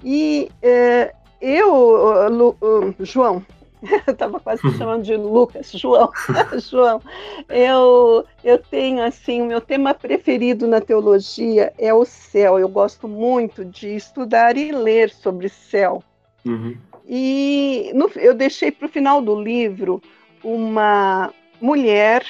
E 0.05 0.51
uh, 0.63 1.17
eu, 1.41 2.55
uh, 2.61 2.95
João, 3.01 3.45
eu 4.07 4.13
estava 4.13 4.41
quase 4.41 4.67
me 4.67 4.77
chamando 4.77 5.03
de 5.03 5.17
Lucas, 5.17 5.71
João, 5.73 6.11
João, 6.71 7.01
eu, 7.49 8.25
eu 8.43 8.59
tenho 8.59 9.03
assim, 9.03 9.43
o 9.43 9.47
meu 9.47 9.61
tema 9.61 9.95
preferido 9.95 10.67
na 10.67 10.81
teologia 10.81 11.73
é 11.79 11.93
o 11.93 12.05
céu. 12.05 12.59
Eu 12.59 12.69
gosto 12.69 13.09
muito 13.09 13.65
de 13.65 13.95
estudar 13.95 14.57
e 14.57 14.73
ler 14.73 15.11
sobre 15.11 15.49
céu. 15.49 16.03
Uhum. 16.45 16.77
E 17.09 17.93
no, 17.95 18.11
eu 18.17 18.35
deixei 18.35 18.71
para 18.71 18.87
o 18.87 18.91
final 18.91 19.23
do 19.23 19.41
livro 19.41 20.03
uma 20.43 21.33
mulher, 21.61 22.25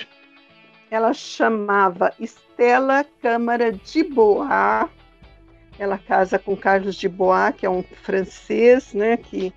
ela 0.90 1.12
chamava 1.12 2.12
Estela 2.20 3.04
Câmara 3.22 3.72
de 3.72 4.02
Bois. 4.04 4.88
Ela 5.78 5.98
casa 5.98 6.38
com 6.38 6.56
Carlos 6.56 6.96
de 6.96 7.08
Bois, 7.08 7.54
que 7.54 7.66
é 7.66 7.70
um 7.70 7.82
francês, 7.82 8.94
né, 8.94 9.16
que 9.16 9.52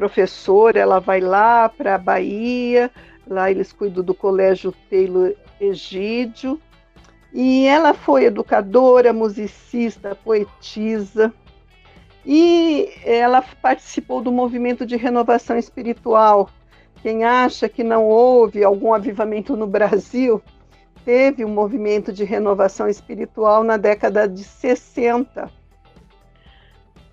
professor, 0.00 0.76
ela 0.76 0.98
vai 0.98 1.20
lá 1.20 1.68
para 1.68 1.94
a 1.94 1.98
Bahia, 1.98 2.90
lá 3.28 3.50
eles 3.50 3.70
cuidam 3.70 4.02
do 4.02 4.14
Colégio 4.14 4.72
Taylor 4.88 5.34
Egídio, 5.60 6.58
e 7.34 7.66
ela 7.66 7.92
foi 7.92 8.24
educadora, 8.24 9.12
musicista, 9.12 10.14
poetisa, 10.14 11.30
e 12.24 12.88
ela 13.04 13.44
participou 13.60 14.22
do 14.22 14.32
movimento 14.32 14.86
de 14.86 14.96
renovação 14.96 15.58
espiritual. 15.58 16.48
Quem 17.02 17.24
acha 17.24 17.68
que 17.68 17.84
não 17.84 18.06
houve 18.06 18.64
algum 18.64 18.94
avivamento 18.94 19.54
no 19.54 19.66
Brasil, 19.66 20.40
teve 21.04 21.44
um 21.44 21.50
movimento 21.50 22.10
de 22.10 22.24
renovação 22.24 22.88
espiritual 22.88 23.62
na 23.62 23.76
década 23.76 24.26
de 24.26 24.44
60. 24.44 25.50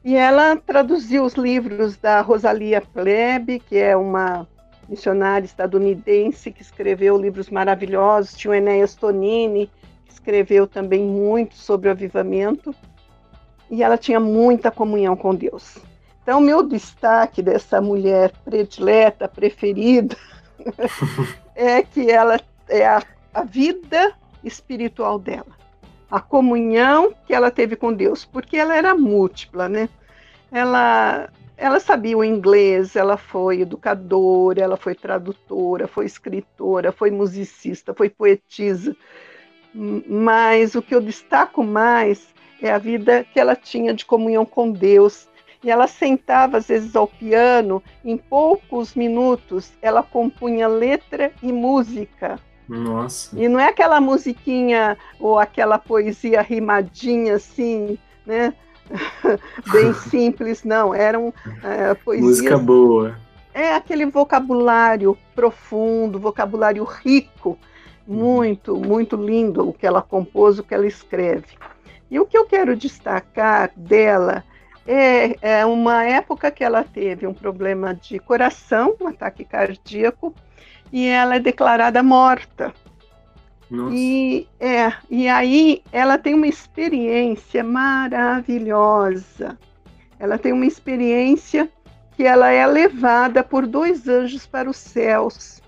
E 0.07 0.15
ela 0.15 0.55
traduziu 0.55 1.25
os 1.25 1.33
livros 1.33 1.97
da 1.97 2.21
Rosalia 2.21 2.79
Plebe, 2.79 3.59
que 3.59 3.75
é 3.75 3.93
uma 3.93 4.47
missionária 4.87 5.45
estadunidense 5.45 6.49
que 6.49 6.61
escreveu 6.61 7.17
livros 7.17 7.49
maravilhosos. 7.49 8.33
Tinha 8.33 8.51
o 8.51 8.55
Enéas 8.55 8.95
Tonini, 8.95 9.69
que 10.05 10.13
escreveu 10.13 10.65
também 10.65 11.03
muito 11.03 11.55
sobre 11.55 11.89
o 11.89 11.91
avivamento. 11.91 12.73
E 13.69 13.83
ela 13.83 13.97
tinha 13.97 14.17
muita 14.17 14.71
comunhão 14.71 15.17
com 15.17 15.35
Deus. 15.35 15.77
Então, 16.23 16.39
meu 16.39 16.63
destaque 16.63 17.41
dessa 17.41 17.81
mulher 17.81 18.31
predileta, 18.45 19.27
preferida, 19.27 20.15
é 21.53 21.83
que 21.83 22.09
ela 22.09 22.39
é 22.69 22.87
a 22.87 23.03
a 23.37 23.43
vida 23.43 24.13
espiritual 24.43 25.19
dela, 25.19 25.55
a 26.09 26.19
comunhão 26.19 27.13
que 27.25 27.33
ela 27.33 27.51
teve 27.51 27.75
com 27.75 27.93
Deus, 27.93 28.25
porque 28.25 28.57
ela 28.57 28.75
era 28.75 28.95
múltipla, 28.95 29.67
né? 29.67 29.89
Ela, 30.51 31.29
ela 31.57 31.79
sabia 31.79 32.17
o 32.17 32.23
inglês, 32.23 32.95
ela 32.95 33.17
foi 33.17 33.61
educadora, 33.61 34.61
ela 34.61 34.77
foi 34.77 34.95
tradutora, 34.95 35.87
foi 35.87 36.05
escritora, 36.05 36.91
foi 36.91 37.11
musicista, 37.11 37.93
foi 37.93 38.09
poetisa, 38.09 38.95
mas 39.73 40.75
o 40.75 40.81
que 40.81 40.95
eu 40.95 41.01
destaco 41.01 41.63
mais 41.63 42.33
é 42.61 42.71
a 42.71 42.77
vida 42.77 43.25
que 43.33 43.39
ela 43.39 43.55
tinha 43.55 43.93
de 43.93 44.05
comunhão 44.05 44.45
com 44.45 44.71
Deus. 44.71 45.27
E 45.63 45.69
ela 45.69 45.87
sentava 45.87 46.57
às 46.57 46.67
vezes 46.67 46.95
ao 46.95 47.07
piano, 47.07 47.83
em 48.05 48.15
poucos 48.15 48.95
minutos 48.95 49.73
ela 49.81 50.03
compunha 50.03 50.67
letra 50.67 51.33
e 51.41 51.51
música 51.51 52.39
nossa. 52.67 53.37
E 53.39 53.47
não 53.47 53.59
é 53.59 53.69
aquela 53.69 54.01
musiquinha 54.01 54.97
ou 55.19 55.39
aquela 55.39 55.77
poesia 55.79 56.41
rimadinha 56.41 57.35
assim, 57.35 57.97
né? 58.25 58.53
Bem 59.71 59.93
simples, 60.09 60.63
não. 60.63 60.93
Eram 60.93 61.33
é, 61.63 61.93
poesias. 61.93 62.27
Música 62.27 62.57
boa. 62.57 63.17
É 63.53 63.73
aquele 63.73 64.05
vocabulário 64.05 65.17
profundo, 65.33 66.19
vocabulário 66.19 66.83
rico, 66.83 67.57
muito, 68.05 68.75
muito 68.75 69.15
lindo 69.15 69.67
o 69.67 69.73
que 69.73 69.87
ela 69.87 70.01
compôs, 70.01 70.59
o 70.59 70.63
que 70.63 70.73
ela 70.73 70.85
escreve. 70.85 71.57
E 72.09 72.19
o 72.19 72.25
que 72.25 72.37
eu 72.37 72.45
quero 72.45 72.75
destacar 72.75 73.71
dela 73.75 74.43
é, 74.85 75.59
é 75.59 75.65
uma 75.65 76.05
época 76.05 76.49
que 76.51 76.63
ela 76.63 76.83
teve 76.83 77.27
um 77.27 77.33
problema 77.33 77.93
de 77.93 78.19
coração, 78.19 78.95
um 79.01 79.07
ataque 79.07 79.43
cardíaco, 79.43 80.33
e 80.91 81.07
ela 81.07 81.35
é 81.35 81.39
declarada 81.39 82.01
morta. 82.01 82.73
Nossa. 83.69 83.93
E, 83.95 84.47
é, 84.59 84.93
e 85.09 85.27
aí 85.27 85.83
ela 85.91 86.17
tem 86.17 86.33
uma 86.33 86.47
experiência 86.47 87.63
maravilhosa. 87.63 89.57
Ela 90.19 90.37
tem 90.37 90.53
uma 90.53 90.65
experiência 90.65 91.69
que 92.15 92.23
ela 92.23 92.49
é 92.49 92.65
levada 92.65 93.43
por 93.43 93.67
dois 93.67 94.07
anjos 94.07 94.47
para 94.47 94.69
os 94.69 94.77
céus. 94.77 95.61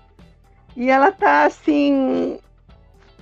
E 0.76 0.88
ela 0.90 1.10
está 1.10 1.44
assim 1.44 2.38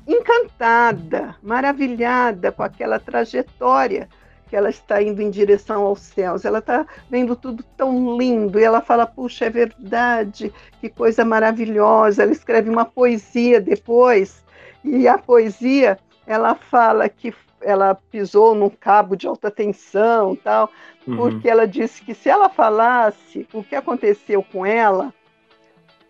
encantada, 0.07 1.37
maravilhada 1.43 2.51
com 2.51 2.63
aquela 2.63 2.99
trajetória 2.99 4.09
que 4.49 4.57
ela 4.57 4.71
está 4.71 5.03
indo 5.03 5.21
em 5.21 5.31
direção 5.31 5.83
aos 5.83 6.01
céus. 6.01 6.45
Ela 6.45 6.59
está 6.59 6.87
vendo 7.11 7.37
tudo 7.37 7.63
tão 7.77 8.17
lindo 8.17 8.59
e 8.59 8.65
ela 8.65 8.81
fala: 8.81 9.07
puxa, 9.07 9.47
é 9.47 9.51
verdade, 9.51 10.53
que 10.81 10.89
coisa 10.89 11.25
maravilhosa. 11.25 12.23
Ela 12.23 12.33
escreve 12.33 12.71
uma 12.71 12.85
poesia 12.85 13.61
depois 13.61 14.45
e 14.85 15.07
a 15.07 15.19
poesia 15.19 15.99
ela 16.27 16.55
fala 16.55 17.09
que 17.09 17.33
ela 17.61 17.95
pisou 17.95 18.55
num 18.55 18.71
cabo 18.71 19.17
de 19.17 19.27
alta 19.27 19.51
tensão, 19.51 20.37
tal, 20.37 20.71
uhum. 21.07 21.17
porque 21.17 21.49
ela 21.49 21.67
disse 21.67 22.03
que 22.03 22.15
se 22.15 22.29
ela 22.29 22.49
falasse 22.49 23.47
o 23.53 23.65
que 23.65 23.75
aconteceu 23.75 24.43
com 24.43 24.65
ela, 24.65 25.13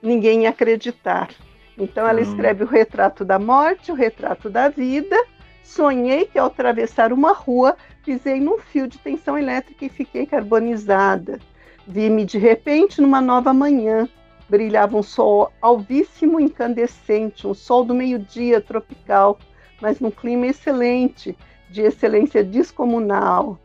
ninguém 0.02 0.42
ia 0.42 0.50
acreditar. 0.50 1.30
Então 1.76 2.06
ela 2.06 2.20
uhum. 2.20 2.28
escreve 2.28 2.64
o 2.64 2.66
retrato 2.66 3.24
da 3.24 3.38
morte, 3.38 3.90
o 3.90 3.94
retrato 3.94 4.50
da 4.50 4.68
vida. 4.68 5.16
Sonhei 5.68 6.24
que 6.24 6.38
ao 6.38 6.46
atravessar 6.46 7.12
uma 7.12 7.34
rua 7.34 7.76
pisei 8.02 8.40
num 8.40 8.56
fio 8.56 8.88
de 8.88 8.96
tensão 8.96 9.36
elétrica 9.36 9.84
e 9.84 9.90
fiquei 9.90 10.24
carbonizada. 10.24 11.38
Vi-me 11.86 12.24
de 12.24 12.38
repente 12.38 13.02
numa 13.02 13.20
nova 13.20 13.52
manhã. 13.52 14.08
Brilhava 14.48 14.96
um 14.96 15.02
sol 15.02 15.52
alvíssimo 15.60 16.40
incandescente, 16.40 17.46
um 17.46 17.52
sol 17.52 17.84
do 17.84 17.94
meio-dia 17.94 18.62
tropical, 18.62 19.38
mas 19.78 20.00
num 20.00 20.10
clima 20.10 20.46
excelente, 20.46 21.36
de 21.68 21.82
excelência 21.82 22.42
descomunal. 22.42 23.58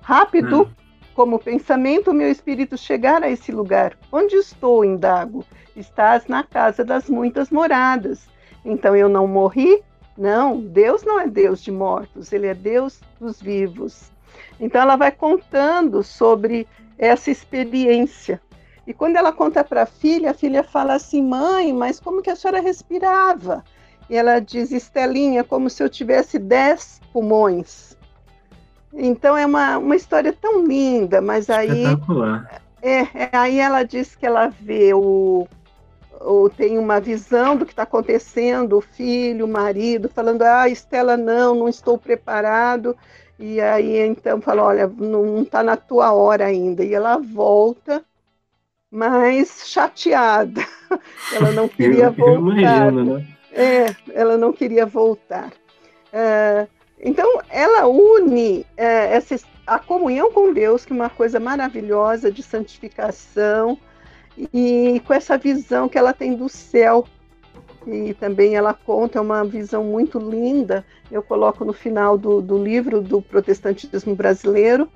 Rápido, 0.00 0.62
hum. 0.62 0.70
como 1.14 1.38
pensamento, 1.38 2.12
meu 2.12 2.28
espírito 2.28 2.76
chegar 2.76 3.22
a 3.22 3.30
esse 3.30 3.52
lugar. 3.52 3.96
Onde 4.10 4.34
estou, 4.34 4.84
indago? 4.84 5.44
Estás 5.76 6.26
na 6.26 6.42
casa 6.42 6.84
das 6.84 7.08
muitas 7.08 7.50
moradas. 7.50 8.28
Então 8.64 8.96
eu 8.96 9.08
não 9.08 9.28
morri, 9.28 9.80
não, 10.16 10.60
Deus 10.60 11.02
não 11.02 11.20
é 11.20 11.26
Deus 11.26 11.62
de 11.62 11.70
mortos, 11.70 12.32
ele 12.32 12.46
é 12.46 12.54
Deus 12.54 13.00
dos 13.18 13.40
vivos. 13.40 14.10
Então 14.58 14.80
ela 14.80 14.96
vai 14.96 15.10
contando 15.10 16.02
sobre 16.02 16.66
essa 16.98 17.30
experiência. 17.30 18.40
E 18.86 18.92
quando 18.92 19.16
ela 19.16 19.32
conta 19.32 19.62
para 19.62 19.82
a 19.82 19.86
filha, 19.86 20.30
a 20.30 20.34
filha 20.34 20.62
fala 20.62 20.94
assim: 20.94 21.22
"Mãe, 21.22 21.72
mas 21.72 22.00
como 22.00 22.22
que 22.22 22.30
a 22.30 22.36
senhora 22.36 22.60
respirava?" 22.60 23.64
E 24.08 24.16
ela 24.16 24.40
diz: 24.40 24.70
"Estelinha, 24.70 25.44
como 25.44 25.70
se 25.70 25.82
eu 25.82 25.88
tivesse 25.88 26.38
dez 26.38 27.00
pulmões." 27.12 27.96
Então 28.92 29.36
é 29.36 29.46
uma, 29.46 29.78
uma 29.78 29.96
história 29.96 30.32
tão 30.32 30.66
linda, 30.66 31.20
mas 31.20 31.48
aí 31.48 31.84
é, 32.82 33.00
é, 33.00 33.30
aí 33.32 33.58
ela 33.58 33.82
diz 33.84 34.16
que 34.16 34.26
ela 34.26 34.48
vê 34.48 34.92
o 34.94 35.46
ou 36.20 36.50
tem 36.50 36.78
uma 36.78 37.00
visão 37.00 37.56
do 37.56 37.64
que 37.64 37.72
está 37.72 37.84
acontecendo, 37.84 38.76
o 38.76 38.80
filho, 38.80 39.46
o 39.46 39.48
marido, 39.48 40.08
falando, 40.08 40.42
ah, 40.42 40.68
Estela, 40.68 41.16
não, 41.16 41.54
não 41.54 41.68
estou 41.68 41.96
preparado. 41.96 42.96
E 43.38 43.60
aí 43.60 43.98
então 44.00 44.40
fala, 44.40 44.62
olha, 44.62 44.86
não 44.86 45.42
está 45.42 45.62
na 45.62 45.76
tua 45.76 46.12
hora 46.12 46.44
ainda. 46.44 46.84
E 46.84 46.92
ela 46.94 47.16
volta, 47.16 48.04
mas 48.90 49.62
chateada. 49.66 50.62
ela 51.34 51.50
não 51.52 51.66
queria 51.66 52.04
eu, 52.04 52.12
voltar. 52.12 52.36
Eu 52.36 52.58
imagino, 52.58 53.04
né? 53.16 53.26
É, 53.52 53.96
ela 54.12 54.36
não 54.36 54.52
queria 54.52 54.84
voltar. 54.84 55.50
É, 56.12 56.66
Então, 57.02 57.40
ela 57.48 57.86
une 57.88 58.66
é, 58.76 59.14
essa, 59.14 59.36
a 59.66 59.78
comunhão 59.78 60.30
com 60.32 60.52
Deus, 60.52 60.84
que 60.84 60.92
é 60.92 60.96
uma 60.96 61.08
coisa 61.08 61.40
maravilhosa 61.40 62.30
de 62.30 62.42
santificação, 62.42 63.78
e 64.52 65.00
com 65.06 65.12
essa 65.12 65.36
visão 65.36 65.88
que 65.88 65.98
ela 65.98 66.12
tem 66.12 66.34
do 66.34 66.48
céu, 66.48 67.04
e 67.86 68.14
também 68.14 68.56
ela 68.56 68.74
conta 68.74 69.18
é 69.18 69.20
uma 69.20 69.44
visão 69.44 69.84
muito 69.84 70.18
linda. 70.18 70.84
Eu 71.10 71.22
coloco 71.22 71.64
no 71.64 71.72
final 71.72 72.16
do, 72.18 72.40
do 72.40 72.62
livro 72.62 73.00
do 73.00 73.22
Protestantismo 73.22 74.14
Brasileiro. 74.14 74.88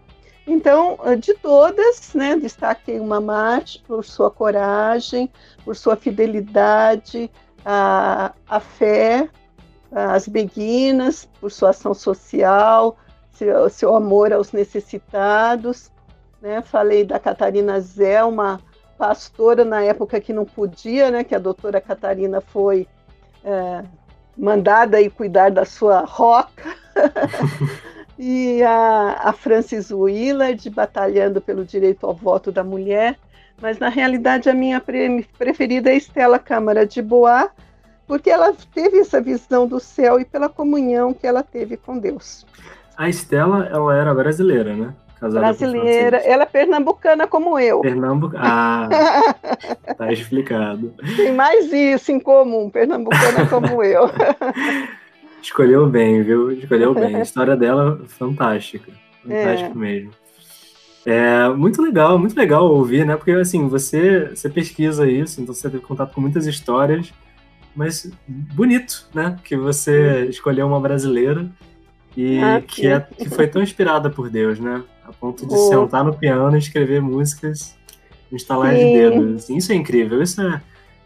Então, 0.46 0.98
de 1.18 1.32
todas, 1.34 2.12
né, 2.12 2.36
destaquei 2.36 3.00
uma 3.00 3.20
Marte 3.20 3.82
por 3.86 4.04
sua 4.04 4.30
coragem, 4.30 5.30
por 5.64 5.74
sua 5.74 5.96
fidelidade 5.96 7.30
à, 7.64 8.34
à 8.46 8.60
fé, 8.60 9.28
às 9.90 10.28
beguinas, 10.28 11.26
por 11.40 11.50
sua 11.50 11.70
ação 11.70 11.94
social, 11.94 12.98
seu, 13.32 13.70
seu 13.70 13.96
amor 13.96 14.34
aos 14.34 14.52
necessitados. 14.52 15.90
Né? 16.42 16.60
Falei 16.60 17.04
da 17.04 17.18
Catarina 17.18 17.80
Zé, 17.80 18.22
uma 18.22 18.60
pastora 19.04 19.66
na 19.66 19.82
época 19.82 20.18
que 20.18 20.32
não 20.32 20.46
podia, 20.46 21.10
né? 21.10 21.22
Que 21.22 21.34
a 21.34 21.38
doutora 21.38 21.78
Catarina 21.78 22.40
foi 22.40 22.88
é, 23.44 23.84
mandada 24.34 24.98
ir 24.98 25.10
cuidar 25.10 25.50
da 25.50 25.66
sua 25.66 26.00
roca. 26.00 26.74
e 28.18 28.62
a, 28.62 29.28
a 29.28 29.32
Francis 29.34 29.90
Willard 29.90 30.70
batalhando 30.70 31.38
pelo 31.38 31.66
direito 31.66 32.06
ao 32.06 32.14
voto 32.14 32.50
da 32.50 32.64
mulher. 32.64 33.18
Mas 33.60 33.78
na 33.78 33.90
realidade 33.90 34.48
a 34.48 34.54
minha 34.54 34.80
pre 34.80 35.28
preferida 35.36 35.90
é 35.90 35.96
Estela 35.96 36.38
Câmara 36.38 36.86
de 36.86 37.02
Bois, 37.02 37.48
porque 38.06 38.30
ela 38.30 38.54
teve 38.74 39.00
essa 39.00 39.20
visão 39.20 39.66
do 39.66 39.78
céu 39.78 40.18
e 40.18 40.24
pela 40.24 40.48
comunhão 40.48 41.12
que 41.12 41.26
ela 41.26 41.42
teve 41.42 41.76
com 41.76 41.98
Deus. 41.98 42.46
A 42.96 43.08
Estela, 43.08 43.66
ela 43.66 43.94
era 43.94 44.14
brasileira, 44.14 44.74
né? 44.74 44.94
Casada 45.24 45.40
brasileira. 45.40 46.18
Ela 46.18 46.42
é 46.42 46.46
pernambucana 46.46 47.26
como 47.26 47.58
eu. 47.58 47.80
Pernambucana. 47.80 48.44
Ah, 48.44 48.88
tá 49.96 50.12
explicado. 50.12 50.92
Tem 51.16 51.32
mais 51.32 51.72
isso 51.72 52.12
em 52.12 52.20
comum, 52.20 52.68
pernambucana 52.68 53.46
como 53.48 53.82
eu. 53.82 54.10
Escolheu 55.40 55.86
bem, 55.86 56.22
viu? 56.22 56.52
Escolheu 56.52 56.92
bem. 56.92 57.16
A 57.16 57.20
história 57.22 57.56
dela 57.56 58.02
fantástica. 58.06 58.92
Fantástica 59.22 59.70
é. 59.70 59.74
mesmo. 59.74 60.10
É 61.06 61.48
muito 61.48 61.80
legal, 61.80 62.18
muito 62.18 62.36
legal 62.36 62.66
ouvir, 62.66 63.06
né? 63.06 63.16
Porque 63.16 63.30
assim, 63.30 63.66
você, 63.66 64.28
você 64.28 64.50
pesquisa 64.50 65.08
isso, 65.08 65.40
então 65.40 65.54
você 65.54 65.70
teve 65.70 65.82
contato 65.82 66.12
com 66.14 66.20
muitas 66.20 66.46
histórias, 66.46 67.12
mas 67.74 68.10
bonito, 68.26 69.08
né? 69.14 69.38
Que 69.42 69.56
você 69.56 70.26
escolheu 70.26 70.66
uma 70.66 70.80
brasileira 70.80 71.46
e 72.14 72.38
ah, 72.40 72.60
que, 72.60 72.86
é, 72.86 73.00
que 73.00 73.28
foi 73.30 73.46
tão 73.46 73.62
inspirada 73.62 74.10
por 74.10 74.28
Deus, 74.28 74.60
né? 74.60 74.82
A 75.04 75.12
ponto 75.12 75.46
de 75.46 75.54
oh. 75.54 75.68
sentar 75.68 76.04
no 76.04 76.14
piano 76.14 76.56
e 76.56 76.58
escrever 76.58 77.00
músicas 77.00 77.76
no 78.30 78.36
instalar 78.36 78.74
de 78.74 78.80
dedos. 78.80 79.44
Assim, 79.44 79.56
isso 79.56 79.72
é 79.72 79.74
incrível. 79.74 80.22
Isso 80.22 80.40
é, 80.40 80.62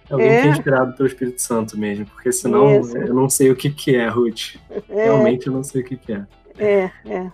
é 0.08 0.12
alguém 0.12 0.28
é. 0.28 0.42
que 0.42 0.48
é 0.48 0.50
inspirado 0.50 0.92
pelo 0.94 1.06
Espírito 1.06 1.40
Santo 1.40 1.78
mesmo. 1.78 2.06
Porque 2.06 2.32
senão 2.32 2.80
isso. 2.80 2.96
eu 2.96 3.14
não 3.14 3.28
sei 3.28 3.50
o 3.50 3.56
que, 3.56 3.70
que 3.70 3.96
é, 3.96 4.08
Ruth. 4.08 4.56
É. 4.88 5.04
Realmente 5.04 5.46
eu 5.46 5.52
não 5.52 5.62
sei 5.62 5.82
o 5.82 5.84
que, 5.84 5.96
que 5.96 6.12
é. 6.12 6.26
É, 6.58 6.90
é. 7.06 7.30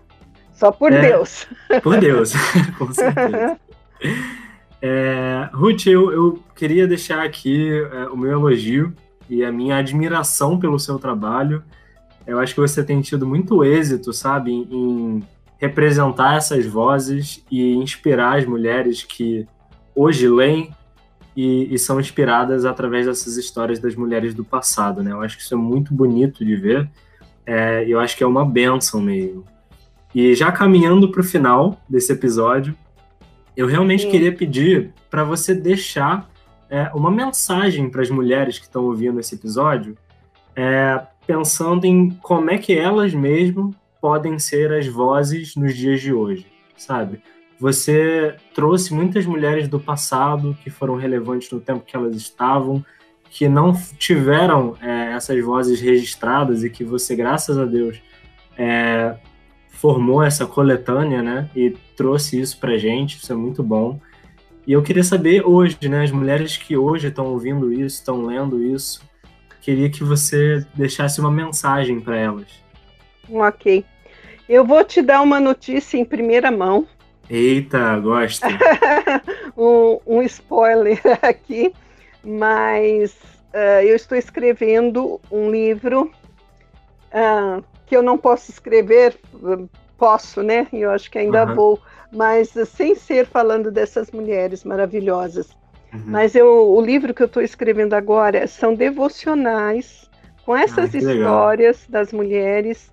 Só 0.53 0.71
por 0.71 0.93
é, 0.93 1.01
Deus. 1.01 1.47
Por 1.83 1.99
Deus, 1.99 2.33
com 2.79 2.93
certeza. 2.93 3.59
É, 4.87 5.49
Ruth, 5.55 5.87
eu, 5.87 6.13
eu, 6.13 6.45
queria 6.55 6.87
deixar 6.87 7.25
aqui 7.25 7.71
é, 7.91 8.05
o 8.09 8.19
meu 8.19 8.33
elogio 8.33 8.93
e 9.31 9.43
a 9.43 9.51
minha 9.51 9.79
admiração 9.79 10.59
pelo 10.59 10.79
seu 10.79 10.99
trabalho. 10.99 11.65
Eu 12.27 12.39
acho 12.39 12.55
que 12.55 12.61
você 12.61 12.85
tem 12.85 13.01
tido 13.01 13.27
muito 13.27 13.65
êxito, 13.65 14.13
sabe, 14.13 14.53
em 14.53 15.23
representar 15.59 16.37
essas 16.37 16.67
vozes 16.67 17.45
e 17.51 17.75
inspirar 17.75 18.39
as 18.39 18.47
mulheres 18.47 19.03
que 19.03 19.47
hoje 19.95 20.29
leem 20.29 20.71
e, 21.37 21.75
e, 21.75 21.79
são 21.79 21.99
inspiradas 21.99 22.65
através 22.65 23.07
dessas 23.07 23.37
histórias 23.37 23.79
das 23.79 23.97
mulheres 23.97 24.35
do 24.35 24.45
passado, 24.45 25.03
né? 25.03 25.11
Eu 25.13 25.21
acho 25.21 25.37
que 25.37 25.43
isso 25.43 25.55
é 25.55 25.57
muito 25.57 25.93
bonito 25.93 26.45
de 26.45 26.55
ver. 26.55 26.89
É, 27.45 27.85
eu 27.89 27.99
acho 27.99 28.17
que 28.17 28.23
é 28.23 28.27
uma 28.27 28.45
benção 28.45 29.01
mesmo. 29.01 29.45
E 30.15 30.35
já 30.35 30.53
caminhando 30.53 31.11
para 31.11 31.21
o 31.21 31.25
final 31.25 31.81
desse 31.89 32.13
episódio, 32.13 32.77
eu 33.57 33.67
realmente 33.67 34.05
Sim. 34.05 34.11
queria 34.11 34.33
pedir 34.33 34.93
para 35.11 35.25
você 35.25 35.55
deixar 35.55 36.31
é, 36.71 36.91
uma 36.95 37.11
mensagem 37.11 37.91
para 37.91 38.03
as 38.03 38.11
mulheres 38.11 38.59
que 38.59 38.65
estão 38.65 38.85
ouvindo 38.85 39.19
esse 39.19 39.35
episódio, 39.35 39.97
é, 40.55 41.01
pensando 41.27 41.85
em 41.85 42.11
como 42.23 42.51
é 42.51 42.59
que 42.59 42.77
elas 42.77 43.13
mesmas 43.13 43.75
podem 44.05 44.39
ser 44.39 44.71
as 44.71 44.87
vozes 44.87 45.57
nos 45.57 45.75
dias 45.75 45.99
de 45.99 46.13
hoje, 46.13 46.47
sabe? 46.77 47.23
Você 47.59 48.37
trouxe 48.55 48.93
muitas 48.93 49.25
mulheres 49.25 49.67
do 49.67 49.81
passado 49.81 50.55
que 50.63 50.69
foram 50.69 50.95
relevantes 50.95 51.51
no 51.51 51.59
tempo 51.59 51.87
que 51.87 51.97
elas 51.97 52.15
estavam, 52.15 52.85
que 53.31 53.49
não 53.49 53.73
tiveram 53.97 54.77
é, 54.83 55.13
essas 55.13 55.43
vozes 55.43 55.81
registradas 55.81 56.63
e 56.63 56.69
que 56.69 56.85
você, 56.85 57.17
graças 57.17 57.57
a 57.57 57.65
Deus, 57.65 57.99
é, 58.59 59.17
formou 59.71 60.23
essa 60.23 60.45
coletânea, 60.45 61.23
né? 61.23 61.49
E 61.57 61.71
trouxe 61.97 62.39
isso 62.39 62.61
pra 62.61 62.77
gente, 62.77 63.17
isso 63.17 63.33
é 63.33 63.37
muito 63.37 63.63
bom. 63.63 63.99
E 64.67 64.75
eu 64.75 64.83
queria 64.83 65.03
saber 65.03 65.47
hoje, 65.47 65.79
né? 65.89 66.05
As 66.05 66.11
mulheres 66.11 66.59
que 66.59 66.77
hoje 66.77 67.09
estão 67.09 67.29
ouvindo 67.29 67.73
isso, 67.73 68.01
estão 68.01 68.27
lendo 68.27 68.63
isso, 68.63 69.01
queria 69.63 69.89
que 69.89 70.05
você 70.05 70.63
deixasse 70.75 71.21
uma 71.21 71.31
mensagem 71.31 71.99
para 72.03 72.19
elas. 72.19 72.63
Ok. 73.31 73.83
Eu 74.49 74.65
vou 74.65 74.85
te 74.85 75.01
dar 75.01 75.23
uma 75.23 75.41
notícia 75.41 75.97
em 75.97 76.05
primeira 76.05 76.51
mão. 76.51 76.87
Eita, 77.29 77.99
gosto. 77.99 78.47
um, 79.57 79.99
um, 80.07 80.23
spoiler 80.23 81.01
aqui, 81.23 81.73
mas 82.23 83.13
uh, 83.55 83.83
eu 83.83 83.97
estou 83.97 84.19
escrevendo 84.19 85.21
um 85.31 85.51
livro 85.51 86.11
uh, 87.13 87.65
que 87.87 87.97
eu 87.97 88.03
não 88.03 88.19
posso 88.19 88.51
escrever, 88.51 89.19
posso, 89.97 90.43
né? 90.43 90.67
Eu 90.73 90.91
acho 90.91 91.11
que 91.11 91.19
ainda 91.19 91.47
uhum. 91.47 91.55
vou, 91.55 91.83
mas 92.13 92.51
sem 92.69 92.95
ser 92.95 93.27
falando 93.27 93.71
dessas 93.71 94.11
mulheres 94.11 94.63
maravilhosas. 94.65 95.49
Uhum. 95.95 96.03
Mas 96.07 96.35
eu, 96.35 96.75
o 96.75 96.81
livro 96.81 97.15
que 97.15 97.23
eu 97.23 97.27
estou 97.27 97.43
escrevendo 97.43 97.95
agora 97.95 98.47
são 98.47 98.75
devocionais 98.75 100.11
com 100.45 100.55
essas 100.55 100.93
histórias 100.93 101.87
legal. 101.87 101.89
das 101.89 102.13
mulheres 102.13 102.93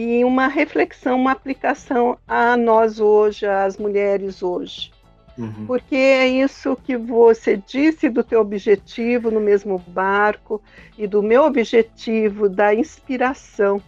e 0.00 0.24
uma 0.24 0.46
reflexão, 0.46 1.16
uma 1.16 1.32
aplicação 1.32 2.16
a 2.24 2.56
nós 2.56 3.00
hoje, 3.00 3.44
às 3.44 3.76
mulheres 3.76 4.44
hoje. 4.44 4.92
Uhum. 5.36 5.66
Porque 5.66 5.96
é 5.96 6.24
isso 6.24 6.76
que 6.76 6.96
você 6.96 7.56
disse 7.56 8.08
do 8.08 8.22
teu 8.22 8.40
objetivo 8.40 9.28
no 9.28 9.40
mesmo 9.40 9.76
barco 9.76 10.62
e 10.96 11.04
do 11.04 11.20
meu 11.20 11.42
objetivo 11.42 12.48
da 12.48 12.72
inspiração. 12.72 13.82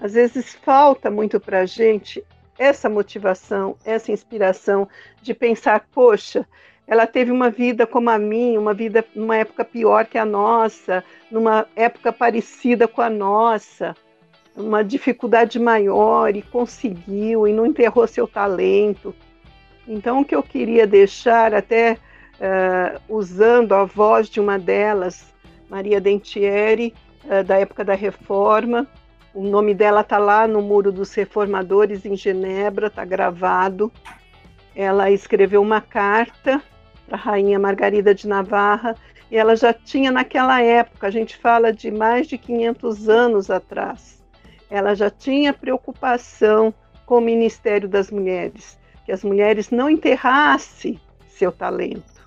Às 0.00 0.14
vezes 0.14 0.52
falta 0.52 1.12
muito 1.12 1.38
para 1.38 1.60
a 1.60 1.66
gente 1.66 2.24
essa 2.58 2.88
motivação, 2.88 3.76
essa 3.84 4.10
inspiração 4.10 4.88
de 5.22 5.32
pensar, 5.32 5.86
poxa, 5.94 6.44
ela 6.88 7.06
teve 7.06 7.30
uma 7.30 7.50
vida 7.50 7.86
como 7.86 8.10
a 8.10 8.18
minha, 8.18 8.58
uma 8.58 8.74
vida 8.74 9.04
numa 9.14 9.36
época 9.36 9.64
pior 9.64 10.06
que 10.06 10.18
a 10.18 10.24
nossa, 10.24 11.04
numa 11.30 11.68
época 11.76 12.12
parecida 12.12 12.88
com 12.88 13.00
a 13.00 13.08
nossa, 13.08 13.94
uma 14.56 14.82
dificuldade 14.82 15.58
maior 15.58 16.34
e 16.36 16.42
conseguiu 16.42 17.46
e 17.46 17.52
não 17.52 17.66
enterrou 17.66 18.06
seu 18.06 18.26
talento. 18.26 19.14
Então, 19.86 20.20
o 20.20 20.24
que 20.24 20.34
eu 20.34 20.42
queria 20.42 20.86
deixar, 20.86 21.54
até 21.54 21.94
uh, 21.94 23.00
usando 23.08 23.74
a 23.74 23.84
voz 23.84 24.28
de 24.28 24.40
uma 24.40 24.58
delas, 24.58 25.32
Maria 25.68 26.00
Dentieri, 26.00 26.94
uh, 27.24 27.42
da 27.42 27.58
época 27.58 27.84
da 27.84 27.94
Reforma, 27.94 28.86
o 29.34 29.42
nome 29.42 29.74
dela 29.74 30.02
está 30.02 30.18
lá 30.18 30.46
no 30.46 30.60
Muro 30.60 30.92
dos 30.92 31.14
Reformadores, 31.14 32.04
em 32.04 32.14
Genebra, 32.14 32.88
está 32.88 33.04
gravado. 33.04 33.90
Ela 34.76 35.10
escreveu 35.10 35.62
uma 35.62 35.80
carta 35.80 36.62
para 37.06 37.16
a 37.16 37.20
Rainha 37.20 37.58
Margarida 37.58 38.14
de 38.14 38.28
Navarra, 38.28 38.94
e 39.30 39.36
ela 39.36 39.56
já 39.56 39.72
tinha 39.72 40.10
naquela 40.10 40.60
época, 40.60 41.06
a 41.06 41.10
gente 41.10 41.36
fala 41.36 41.72
de 41.72 41.90
mais 41.90 42.26
de 42.26 42.36
500 42.36 43.08
anos 43.08 43.50
atrás, 43.50 44.21
ela 44.72 44.94
já 44.94 45.10
tinha 45.10 45.52
preocupação 45.52 46.72
com 47.04 47.18
o 47.18 47.20
Ministério 47.20 47.86
das 47.86 48.10
Mulheres, 48.10 48.78
que 49.04 49.12
as 49.12 49.22
mulheres 49.22 49.70
não 49.70 49.90
enterrassem 49.90 50.98
seu 51.28 51.52
talento. 51.52 52.22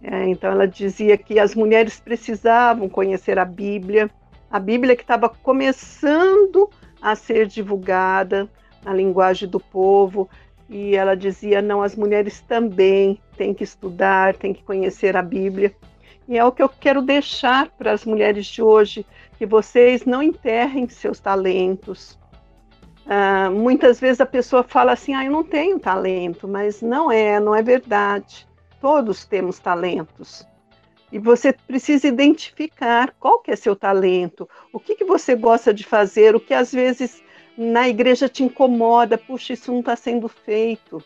É, 0.00 0.28
então 0.28 0.52
ela 0.52 0.68
dizia 0.68 1.18
que 1.18 1.40
as 1.40 1.52
mulheres 1.52 1.98
precisavam 1.98 2.88
conhecer 2.88 3.40
a 3.40 3.44
Bíblia, 3.44 4.08
a 4.48 4.60
Bíblia 4.60 4.94
que 4.94 5.02
estava 5.02 5.28
começando 5.28 6.70
a 7.02 7.16
ser 7.16 7.48
divulgada 7.48 8.48
na 8.84 8.94
linguagem 8.94 9.48
do 9.48 9.58
povo, 9.58 10.30
e 10.68 10.94
ela 10.94 11.16
dizia: 11.16 11.60
não, 11.60 11.82
as 11.82 11.96
mulheres 11.96 12.40
também 12.40 13.20
têm 13.36 13.52
que 13.52 13.64
estudar, 13.64 14.36
têm 14.36 14.54
que 14.54 14.62
conhecer 14.62 15.16
a 15.16 15.22
Bíblia. 15.22 15.74
E 16.28 16.38
é 16.38 16.44
o 16.44 16.52
que 16.52 16.62
eu 16.62 16.68
quero 16.68 17.02
deixar 17.02 17.68
para 17.70 17.90
as 17.90 18.04
mulheres 18.04 18.46
de 18.46 18.62
hoje, 18.62 19.04
que 19.40 19.46
vocês 19.46 20.04
não 20.04 20.22
enterrem 20.22 20.86
seus 20.86 21.18
talentos. 21.18 22.18
Uh, 23.06 23.50
muitas 23.50 23.98
vezes 23.98 24.20
a 24.20 24.26
pessoa 24.26 24.62
fala 24.62 24.92
assim, 24.92 25.14
ah, 25.14 25.24
eu 25.24 25.30
não 25.30 25.42
tenho 25.42 25.80
talento, 25.80 26.46
mas 26.46 26.82
não 26.82 27.10
é, 27.10 27.40
não 27.40 27.54
é 27.54 27.62
verdade. 27.62 28.46
Todos 28.82 29.24
temos 29.24 29.58
talentos. 29.58 30.46
E 31.10 31.18
você 31.18 31.54
precisa 31.54 32.06
identificar 32.06 33.14
qual 33.18 33.38
que 33.38 33.50
é 33.50 33.56
seu 33.56 33.74
talento, 33.74 34.46
o 34.74 34.78
que, 34.78 34.94
que 34.94 35.06
você 35.06 35.34
gosta 35.34 35.72
de 35.72 35.84
fazer, 35.84 36.36
o 36.36 36.40
que 36.40 36.52
às 36.52 36.70
vezes 36.70 37.22
na 37.56 37.88
igreja 37.88 38.28
te 38.28 38.44
incomoda, 38.44 39.16
puxa, 39.16 39.54
isso 39.54 39.72
não 39.72 39.80
está 39.80 39.96
sendo 39.96 40.28
feito. 40.28 41.02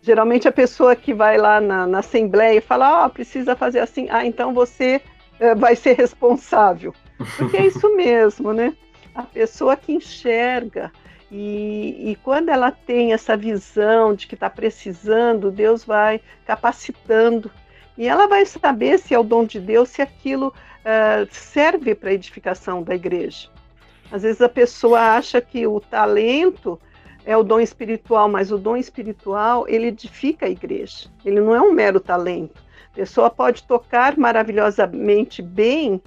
Geralmente 0.00 0.48
a 0.48 0.52
pessoa 0.52 0.96
que 0.96 1.12
vai 1.12 1.36
lá 1.36 1.60
na, 1.60 1.86
na 1.86 1.98
assembleia 1.98 2.62
fala, 2.62 2.88
ah, 2.88 3.04
oh, 3.04 3.10
precisa 3.10 3.54
fazer 3.54 3.80
assim, 3.80 4.06
ah, 4.08 4.24
então 4.24 4.54
você 4.54 5.02
uh, 5.38 5.54
vai 5.58 5.76
ser 5.76 5.92
responsável. 5.92 6.94
Porque 7.36 7.56
é 7.56 7.66
isso 7.66 7.94
mesmo, 7.96 8.52
né? 8.52 8.74
A 9.14 9.22
pessoa 9.22 9.76
que 9.76 9.92
enxerga 9.92 10.90
e, 11.30 12.10
e, 12.10 12.16
quando 12.24 12.48
ela 12.48 12.72
tem 12.72 13.12
essa 13.12 13.36
visão 13.36 14.14
de 14.14 14.26
que 14.26 14.34
está 14.34 14.50
precisando, 14.50 15.50
Deus 15.50 15.84
vai 15.84 16.20
capacitando. 16.44 17.50
E 17.96 18.08
ela 18.08 18.26
vai 18.26 18.44
saber 18.44 18.98
se 18.98 19.14
é 19.14 19.18
o 19.18 19.22
dom 19.22 19.44
de 19.44 19.60
Deus, 19.60 19.90
se 19.90 20.02
aquilo 20.02 20.48
uh, 20.48 21.28
serve 21.30 21.94
para 21.94 22.10
a 22.10 22.14
edificação 22.14 22.82
da 22.82 22.96
igreja. 22.96 23.48
Às 24.10 24.22
vezes 24.22 24.42
a 24.42 24.48
pessoa 24.48 25.16
acha 25.16 25.40
que 25.40 25.66
o 25.66 25.78
talento 25.78 26.80
é 27.24 27.36
o 27.36 27.44
dom 27.44 27.60
espiritual, 27.60 28.28
mas 28.28 28.50
o 28.50 28.58
dom 28.58 28.76
espiritual 28.76 29.68
ele 29.68 29.86
edifica 29.86 30.46
a 30.46 30.50
igreja. 30.50 31.08
Ele 31.24 31.40
não 31.40 31.54
é 31.54 31.60
um 31.60 31.72
mero 31.72 32.00
talento. 32.00 32.60
A 32.92 32.96
pessoa 32.96 33.30
pode 33.30 33.62
tocar 33.62 34.16
maravilhosamente 34.16 35.42
bem, 35.42 36.02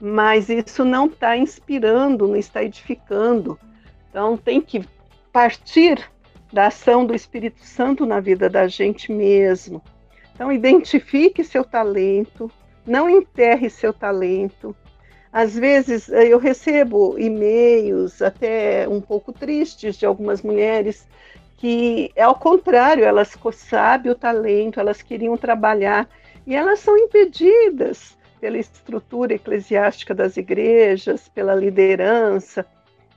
mas 0.00 0.48
isso 0.48 0.84
não 0.84 1.06
está 1.06 1.36
inspirando, 1.36 2.26
não 2.26 2.36
está 2.36 2.64
edificando. 2.64 3.58
Então 4.08 4.36
tem 4.36 4.60
que 4.60 4.84
partir 5.30 6.10
da 6.52 6.68
ação 6.68 7.04
do 7.04 7.14
Espírito 7.14 7.64
Santo 7.64 8.06
na 8.06 8.18
vida 8.18 8.48
da 8.48 8.66
gente 8.66 9.12
mesmo. 9.12 9.82
Então 10.34 10.50
identifique 10.50 11.44
seu 11.44 11.64
talento, 11.64 12.50
não 12.86 13.10
enterre 13.10 13.68
seu 13.68 13.92
talento. 13.92 14.74
Às 15.32 15.54
vezes 15.54 16.08
eu 16.08 16.38
recebo 16.38 17.16
e-mails 17.18 18.20
até 18.22 18.88
um 18.88 19.00
pouco 19.00 19.32
tristes 19.32 19.96
de 19.96 20.06
algumas 20.06 20.42
mulheres 20.42 21.06
que 21.56 22.10
é 22.16 22.22
ao 22.22 22.34
contrário, 22.34 23.04
elas 23.04 23.36
sabem 23.52 24.10
o 24.10 24.14
talento, 24.14 24.80
elas 24.80 25.02
queriam 25.02 25.36
trabalhar 25.36 26.08
e 26.46 26.56
elas 26.56 26.80
são 26.80 26.96
impedidas 26.96 28.18
pela 28.40 28.58
estrutura 28.58 29.34
eclesiástica 29.34 30.14
das 30.14 30.36
igrejas, 30.36 31.28
pela 31.28 31.54
liderança. 31.54 32.64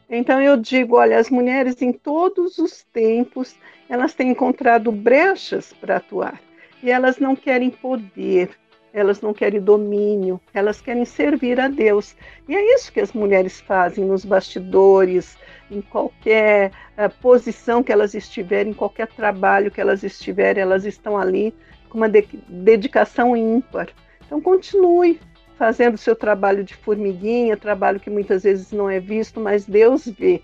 Então 0.09 0.41
eu 0.41 0.57
digo, 0.57 0.97
olha, 0.97 1.17
as 1.17 1.29
mulheres 1.29 1.81
em 1.81 1.91
todos 1.91 2.57
os 2.59 2.83
tempos, 2.83 3.55
elas 3.89 4.13
têm 4.13 4.29
encontrado 4.29 4.91
brechas 4.91 5.73
para 5.73 5.97
atuar. 5.97 6.39
E 6.83 6.91
elas 6.91 7.17
não 7.17 7.35
querem 7.35 7.69
poder, 7.69 8.49
elas 8.93 9.21
não 9.21 9.33
querem 9.33 9.61
domínio, 9.61 10.39
elas 10.53 10.81
querem 10.81 11.05
servir 11.05 11.59
a 11.59 11.67
Deus. 11.67 12.15
E 12.47 12.55
é 12.55 12.75
isso 12.75 12.91
que 12.91 12.99
as 12.99 13.13
mulheres 13.13 13.61
fazem 13.61 14.05
nos 14.05 14.25
bastidores, 14.25 15.37
em 15.71 15.81
qualquer 15.81 16.71
uh, 16.97 17.09
posição 17.21 17.81
que 17.81 17.91
elas 17.91 18.13
estiverem, 18.13 18.71
em 18.71 18.75
qualquer 18.75 19.07
trabalho 19.07 19.71
que 19.71 19.81
elas 19.81 20.03
estiverem, 20.03 20.61
elas 20.61 20.85
estão 20.85 21.17
ali 21.17 21.53
com 21.89 21.97
uma 21.97 22.09
de 22.09 22.27
dedicação 22.47 23.35
ímpar. 23.35 23.87
Então, 24.33 24.41
continue 24.41 25.19
fazendo 25.59 25.95
seu 25.95 26.15
trabalho 26.15 26.63
de 26.63 26.73
formiguinha, 26.73 27.55
trabalho 27.55 27.99
que 27.99 28.09
muitas 28.09 28.41
vezes 28.41 28.71
não 28.71 28.89
é 28.89 28.99
visto, 28.99 29.39
mas 29.39 29.63
Deus 29.63 30.07
vê. 30.07 30.41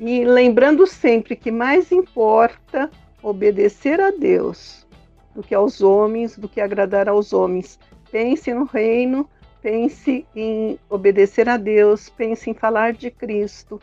E 0.00 0.24
lembrando 0.24 0.86
sempre 0.86 1.36
que 1.36 1.50
mais 1.50 1.92
importa 1.92 2.90
obedecer 3.22 4.00
a 4.00 4.10
Deus 4.10 4.86
do 5.34 5.42
que 5.42 5.54
aos 5.54 5.82
homens, 5.82 6.38
do 6.38 6.48
que 6.48 6.62
agradar 6.62 7.06
aos 7.06 7.34
homens. 7.34 7.78
Pense 8.10 8.54
no 8.54 8.64
reino, 8.64 9.28
pense 9.60 10.26
em 10.34 10.78
obedecer 10.88 11.46
a 11.46 11.58
Deus, 11.58 12.08
pense 12.08 12.48
em 12.48 12.54
falar 12.54 12.94
de 12.94 13.10
Cristo, 13.10 13.78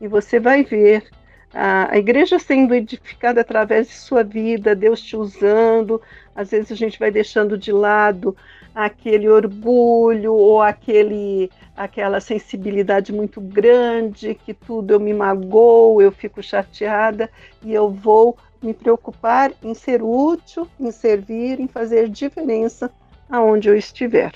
e 0.00 0.08
você 0.08 0.40
vai 0.40 0.64
ver 0.64 1.08
a, 1.54 1.96
igreja 1.96 2.38
sendo 2.38 2.74
edificada 2.74 3.40
através 3.40 3.86
de 3.86 3.94
sua 3.94 4.24
vida, 4.24 4.74
Deus 4.74 5.00
te 5.00 5.16
usando. 5.16 6.02
Às 6.34 6.50
vezes 6.50 6.72
a 6.72 6.74
gente 6.74 6.98
vai 6.98 7.12
deixando 7.12 7.56
de 7.56 7.70
lado 7.70 8.36
aquele 8.74 9.28
orgulho 9.28 10.34
ou 10.34 10.60
aquele 10.60 11.48
aquela 11.76 12.20
sensibilidade 12.20 13.12
muito 13.12 13.40
grande 13.40 14.34
que 14.34 14.52
tudo 14.52 14.92
eu 14.92 15.00
me 15.00 15.12
magoo, 15.12 16.00
eu 16.02 16.10
fico 16.10 16.42
chateada 16.42 17.30
e 17.62 17.72
eu 17.72 17.90
vou 17.90 18.36
me 18.62 18.72
preocupar 18.72 19.52
em 19.62 19.74
ser 19.74 20.00
útil, 20.02 20.68
em 20.78 20.90
servir, 20.90 21.60
em 21.60 21.68
fazer 21.68 22.08
diferença 22.08 22.90
aonde 23.28 23.68
eu 23.68 23.76
estiver. 23.76 24.32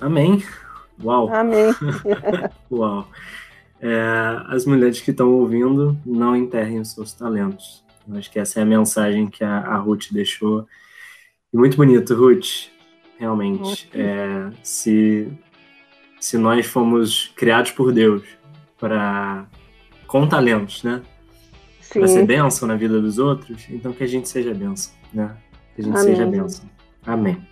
Amém. 0.00 0.42
Uau. 1.02 1.28
Amém. 1.34 1.72
Uau 2.70 3.06
é, 3.82 4.42
as 4.46 4.64
mulheres 4.64 5.00
que 5.00 5.10
estão 5.10 5.32
ouvindo 5.32 5.98
não 6.06 6.36
enterrem 6.36 6.78
os 6.78 6.92
seus 6.92 7.12
talentos. 7.12 7.84
Eu 8.08 8.16
acho 8.16 8.30
que 8.30 8.38
essa 8.38 8.60
é 8.60 8.62
a 8.62 8.66
mensagem 8.66 9.26
que 9.26 9.42
a, 9.42 9.58
a 9.58 9.76
Ruth 9.76 10.12
deixou. 10.12 10.66
E 11.52 11.56
muito 11.56 11.76
bonito, 11.76 12.14
Ruth, 12.14 12.68
realmente. 13.18 13.90
É, 13.92 14.50
se, 14.62 15.28
se 16.20 16.38
nós 16.38 16.64
fomos 16.64 17.32
criados 17.34 17.72
por 17.72 17.92
Deus 17.92 18.22
para 18.78 19.46
com 20.06 20.28
talentos, 20.28 20.84
né? 20.84 21.02
Para 21.92 22.06
ser 22.06 22.24
bênção 22.24 22.68
na 22.68 22.76
vida 22.76 23.00
dos 23.00 23.18
outros, 23.18 23.66
então 23.68 23.92
que 23.92 24.04
a 24.04 24.06
gente 24.06 24.28
seja 24.28 24.54
bênção, 24.54 24.92
né? 25.12 25.36
Que 25.74 25.82
a 25.82 25.84
gente 25.84 25.98
Amém. 25.98 26.14
seja 26.14 26.26
bênção. 26.26 26.70
Amém. 27.04 27.48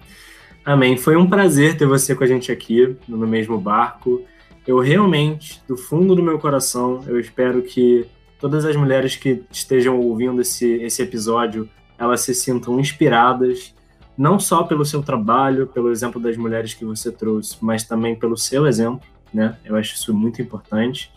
Amém. 0.64 0.96
Foi 0.96 1.16
um 1.16 1.28
prazer 1.28 1.76
ter 1.76 1.86
você 1.86 2.14
com 2.14 2.22
a 2.22 2.26
gente 2.26 2.52
aqui 2.52 2.96
no 3.08 3.26
mesmo 3.26 3.58
barco 3.58 4.22
eu 4.70 4.78
realmente, 4.78 5.60
do 5.66 5.76
fundo 5.76 6.14
do 6.14 6.22
meu 6.22 6.38
coração, 6.38 7.02
eu 7.08 7.18
espero 7.18 7.60
que 7.60 8.06
todas 8.38 8.64
as 8.64 8.76
mulheres 8.76 9.16
que 9.16 9.42
estejam 9.50 9.98
ouvindo 9.98 10.40
esse, 10.40 10.74
esse 10.74 11.02
episódio, 11.02 11.68
elas 11.98 12.20
se 12.20 12.32
sintam 12.32 12.78
inspiradas, 12.78 13.74
não 14.16 14.38
só 14.38 14.62
pelo 14.62 14.84
seu 14.84 15.02
trabalho, 15.02 15.66
pelo 15.66 15.90
exemplo 15.90 16.20
das 16.20 16.36
mulheres 16.36 16.72
que 16.72 16.84
você 16.84 17.10
trouxe, 17.10 17.56
mas 17.60 17.82
também 17.82 18.14
pelo 18.14 18.36
seu 18.36 18.64
exemplo, 18.64 19.04
né? 19.34 19.56
Eu 19.64 19.74
acho 19.74 19.96
isso 19.96 20.14
muito 20.14 20.40
importante. 20.40 21.12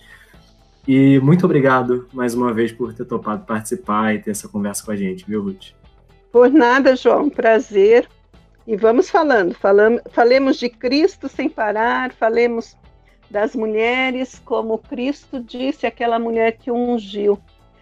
E 0.88 1.20
muito 1.20 1.46
obrigado 1.46 2.08
mais 2.12 2.34
uma 2.34 2.52
vez 2.52 2.72
por 2.72 2.92
ter 2.92 3.06
topado 3.06 3.46
participar 3.46 4.16
e 4.16 4.20
ter 4.20 4.32
essa 4.32 4.48
conversa 4.48 4.84
com 4.84 4.90
a 4.90 4.96
gente, 4.96 5.26
viu, 5.28 5.44
Ruth? 5.44 5.74
Por 6.32 6.50
nada, 6.50 6.96
João. 6.96 7.30
Prazer. 7.30 8.10
E 8.66 8.76
vamos 8.76 9.12
falando. 9.12 9.54
Falamos, 9.54 10.02
falemos 10.12 10.58
de 10.58 10.70
Cristo 10.70 11.30
sem 11.30 11.48
parar, 11.48 12.12
falemos 12.14 12.76
das 13.30 13.56
mulheres, 13.56 14.42
como 14.44 14.78
Cristo 14.78 15.40
disse 15.40 15.86
àquela 15.86 16.20
mulher 16.20 16.54
que 16.54 16.72
ungiu. 16.72 17.40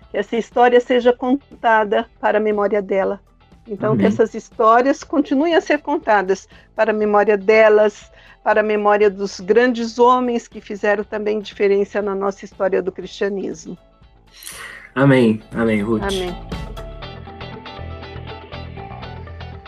Que 0.09 0.17
essa 0.17 0.35
história 0.35 0.79
seja 0.79 1.13
contada 1.13 2.07
para 2.19 2.37
a 2.37 2.41
memória 2.41 2.81
dela. 2.81 3.19
Então, 3.67 3.93
Amém. 3.93 4.01
que 4.01 4.05
essas 4.07 4.33
histórias 4.33 5.03
continuem 5.03 5.55
a 5.55 5.61
ser 5.61 5.79
contadas 5.79 6.47
para 6.75 6.91
a 6.91 6.93
memória 6.93 7.37
delas, 7.37 8.11
para 8.43 8.61
a 8.61 8.63
memória 8.63 9.09
dos 9.09 9.39
grandes 9.39 9.99
homens 9.99 10.47
que 10.47 10.59
fizeram 10.59 11.03
também 11.03 11.39
diferença 11.39 12.01
na 12.01 12.15
nossa 12.15 12.43
história 12.43 12.81
do 12.81 12.91
cristianismo. 12.91 13.77
Amém. 14.95 15.41
Amém, 15.53 15.81
Ruth. 15.81 16.03
Amém. 16.03 16.35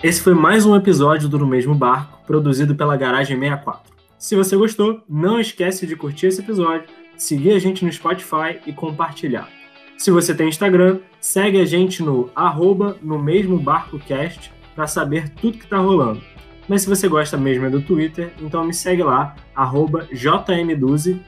Esse 0.02 0.22
foi 0.22 0.34
mais 0.34 0.66
um 0.66 0.76
episódio 0.76 1.30
do 1.30 1.40
No 1.40 1.48
Mesmo 1.48 1.74
Barco, 1.74 2.20
produzido 2.26 2.76
pela 2.76 2.98
Garagem 2.98 3.40
64. 3.40 3.93
Se 4.24 4.38
você 4.38 4.56
gostou, 4.56 5.04
não 5.10 5.38
esquece 5.38 5.86
de 5.86 5.98
curtir 5.98 6.28
esse 6.28 6.40
episódio, 6.40 6.88
seguir 7.18 7.52
a 7.52 7.60
gente 7.60 7.84
no 7.84 7.92
Spotify 7.92 8.58
e 8.66 8.72
compartilhar. 8.72 9.50
Se 9.98 10.12
você 10.12 10.34
tem 10.34 10.48
Instagram, 10.48 11.02
segue 11.20 11.60
a 11.60 11.66
gente 11.66 12.02
no 12.02 12.30
arroba 12.34 12.98
no 13.02 13.22
mesmo 13.22 13.60
barcocast 13.60 14.54
para 14.74 14.88
saber 14.88 15.28
tudo 15.28 15.58
que 15.58 15.66
está 15.66 15.78
rolando. 15.78 16.22
Mas 16.70 16.84
se 16.84 16.88
você 16.88 17.10
gosta 17.10 17.36
mesmo 17.36 17.66
é 17.66 17.70
do 17.70 17.82
Twitter, 17.82 18.32
então 18.42 18.64
me 18.64 18.74
segue 18.74 19.04
lá, 19.04 19.36
arroba 19.54 20.08
jmduzi, 20.14 21.22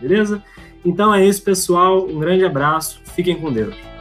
beleza? 0.00 0.42
Então 0.84 1.14
é 1.14 1.24
isso, 1.24 1.44
pessoal. 1.44 2.08
Um 2.08 2.18
grande 2.18 2.44
abraço. 2.44 3.00
Fiquem 3.14 3.36
com 3.36 3.52
Deus. 3.52 3.93